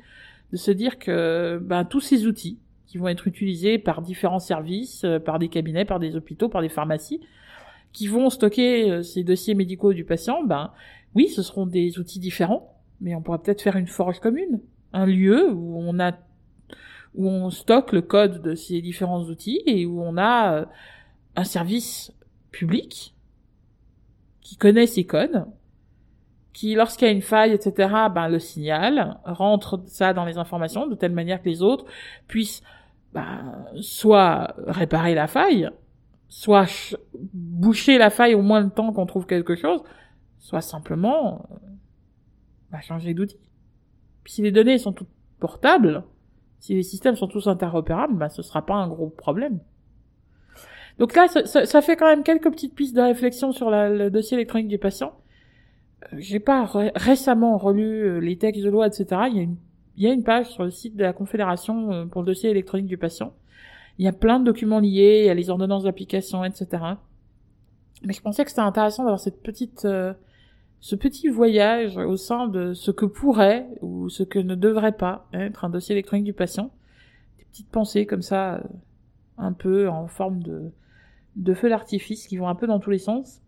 de 0.52 0.58
se 0.58 0.72
dire 0.72 0.98
que 0.98 1.60
ben, 1.64 1.86
tous 1.86 2.02
ces 2.02 2.26
outils 2.26 2.60
qui 2.88 2.98
vont 2.98 3.08
être 3.08 3.28
utilisés 3.28 3.78
par 3.78 4.02
différents 4.02 4.40
services, 4.40 5.06
par 5.26 5.40
des 5.40 5.50
cabinets, 5.50 5.86
par 5.86 6.00
des 6.00 6.16
hôpitaux, 6.16 6.50
par 6.50 6.62
des 6.62 6.70
pharmacies, 6.70 7.20
qui 7.94 8.08
vont 8.08 8.30
stocker 8.30 9.04
ces 9.04 9.24
dossiers 9.24 9.56
médicaux 9.56 9.94
du 9.94 10.04
patient, 10.04 10.44
ben 10.44 10.72
oui, 11.16 11.30
ce 11.30 11.42
seront 11.42 11.66
des 11.66 11.98
outils 11.98 12.20
différents, 12.20 12.76
mais 13.02 13.16
on 13.16 13.22
pourra 13.22 13.42
peut-être 13.42 13.62
faire 13.62 13.78
une 13.78 13.88
forge 13.88 14.20
commune, 14.20 14.62
un 14.94 15.06
lieu 15.06 15.52
où 15.52 15.80
on 15.80 16.00
a 16.00 16.14
où 17.16 17.30
on 17.30 17.50
stocke 17.50 17.94
le 17.94 18.02
code 18.02 18.42
de 18.42 18.56
ces 18.56 18.82
différents 18.82 19.24
outils 19.24 19.62
et 19.66 19.86
où 19.86 20.02
on 20.02 20.18
a 20.18 20.54
euh, 20.54 20.66
un 21.36 21.44
service 21.44 22.14
public 22.52 23.16
qui 24.42 24.58
connaît 24.58 24.86
ces 24.86 25.06
codes, 25.06 25.46
qui, 26.54 26.76
lorsqu'il 26.76 27.08
y 27.08 27.12
a 27.12 27.14
une 27.14 27.22
faille, 27.22 27.52
etc., 27.52 27.90
ben, 28.14 28.28
le 28.28 28.40
signale, 28.40 29.18
rentre 29.26 29.82
ça 29.88 30.14
dans 30.14 30.26
les 30.26 30.38
informations 30.38 30.88
de 30.88 30.96
telle 30.96 31.14
manière 31.14 31.42
que 31.42 31.50
les 31.50 31.62
autres 31.62 31.86
puissent 32.28 32.64
ben, 33.14 33.66
soit 33.82 34.56
réparer 34.68 35.16
la 35.16 35.28
faille, 35.28 35.70
soit 36.28 36.98
boucher 37.34 37.98
la 37.98 38.10
faille 38.10 38.36
au 38.36 38.42
moins 38.42 38.62
le 38.62 38.70
temps 38.70 38.92
qu'on 38.94 39.06
trouve 39.06 39.26
quelque 39.26 39.56
chose, 39.56 39.84
soit 40.40 40.62
simplement 40.62 41.48
ben, 42.72 42.82
changer 42.82 43.14
d'outil. 43.14 43.38
Si 44.26 44.42
les 44.42 44.52
données 44.52 44.78
sont 44.78 44.92
toutes 44.92 45.10
portables, 45.40 46.04
si 46.60 46.74
les 46.74 46.84
systèmes 46.84 47.16
sont 47.16 47.28
tous 47.28 47.48
interopérables, 47.48 48.16
bah, 48.16 48.30
ce 48.30 48.42
sera 48.42 48.66
pas 48.66 48.76
un 48.76 48.88
gros 48.88 49.10
problème. 49.10 49.60
Donc 50.98 51.14
là, 51.16 51.28
ça, 51.28 51.82
fait 51.82 51.98
quand 51.98 52.08
même 52.08 52.24
quelques 52.24 52.50
petites 52.50 52.74
pistes 52.74 52.96
de 52.96 53.02
réflexion 53.02 53.52
sur 53.52 53.70
le 53.70 54.10
dossier 54.10 54.36
électronique 54.36 54.70
du 54.70 54.78
patient. 54.78 55.14
Euh, 56.14 56.18
j'ai 56.20 56.40
pas 56.40 56.70
récemment 56.96 57.58
relu 57.58 57.84
euh, 57.84 58.20
les 58.20 58.38
textes 58.38 58.64
de 58.64 58.70
loi, 58.70 58.88
etc. 58.88 59.06
Il 59.30 59.36
y, 59.36 59.40
a 59.40 59.44
une, 59.44 59.58
il 59.98 60.04
y 60.04 60.08
a 60.08 60.14
une 60.14 60.24
page 60.24 60.48
sur 60.48 60.64
le 60.64 60.72
site 60.72 60.96
de 60.96 61.04
la 61.04 61.14
Confédération 61.14 61.92
euh, 61.92 62.06
pour 62.06 62.22
le 62.22 62.28
dossier 62.28 62.50
électronique 62.50 62.88
du 62.88 62.98
patient. 62.98 63.34
Il 63.98 64.06
y 64.06 64.08
a 64.08 64.14
plein 64.14 64.40
de 64.40 64.46
documents 64.46 64.80
liés, 64.80 65.22
il 65.24 65.28
y 65.28 65.30
a 65.30 65.34
les 65.34 65.50
ordonnances 65.50 65.84
d'application, 65.84 66.44
etc. 66.44 66.84
Mais 68.04 68.14
je 68.14 68.22
pensais 68.22 68.44
que 68.44 68.50
c'était 68.50 68.62
intéressant 68.62 69.04
d'avoir 69.04 69.20
cette 69.20 69.42
petite 69.42 69.88
ce 70.86 70.96
petit 70.96 71.30
voyage 71.30 71.98
au 71.98 72.16
sein 72.16 72.48
de 72.48 72.76
ce 72.76 72.92
que 72.92 73.06
pourrait 73.06 73.68
ou 73.82 74.08
ce 74.08 74.22
que 74.22 74.38
ne 74.38 74.54
devrait 74.54 74.96
pas 74.96 75.28
être 75.34 75.66
un 75.66 75.70
dossier 75.70 75.94
électronique 75.94 76.26
du 76.26 76.34
patient. 76.34 76.70
Des 77.40 77.46
petites 77.46 77.70
pensées 77.70 78.06
comme 78.06 78.22
ça, 78.22 78.58
euh, 78.58 78.60
un 79.40 79.52
peu 79.52 79.90
en 79.90 80.08
forme 80.08 80.44
de, 80.44 81.54
feu 81.56 81.70
d'artifice 81.70 82.28
qui 82.28 82.38
vont 82.38 82.48
un 82.48 82.54
peu 82.54 82.68
dans 82.68 82.80
tous 82.80 82.92
les 82.92 83.00
sens. 83.00 83.42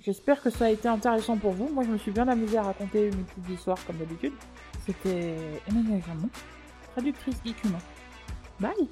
J'espère 0.00 0.42
que 0.42 0.50
ça 0.50 0.66
a 0.66 0.70
été 0.70 0.88
intéressant 0.88 1.36
pour 1.36 1.52
vous. 1.52 1.68
Moi, 1.72 1.84
je 1.84 1.90
me 1.90 1.96
suis 1.96 2.10
bien 2.10 2.26
amusée 2.26 2.58
à 2.58 2.62
raconter 2.62 3.06
une 3.06 3.24
petite 3.24 3.48
histoire 3.48 3.78
comme 3.86 3.98
d'habitude. 3.98 4.32
C'était 4.84 5.36
Emmanuel 5.68 6.02
Jamon, 6.06 6.28
traductrice 6.92 7.40
geek 7.44 7.64
humain. 7.64 7.78
Bye 8.58 8.88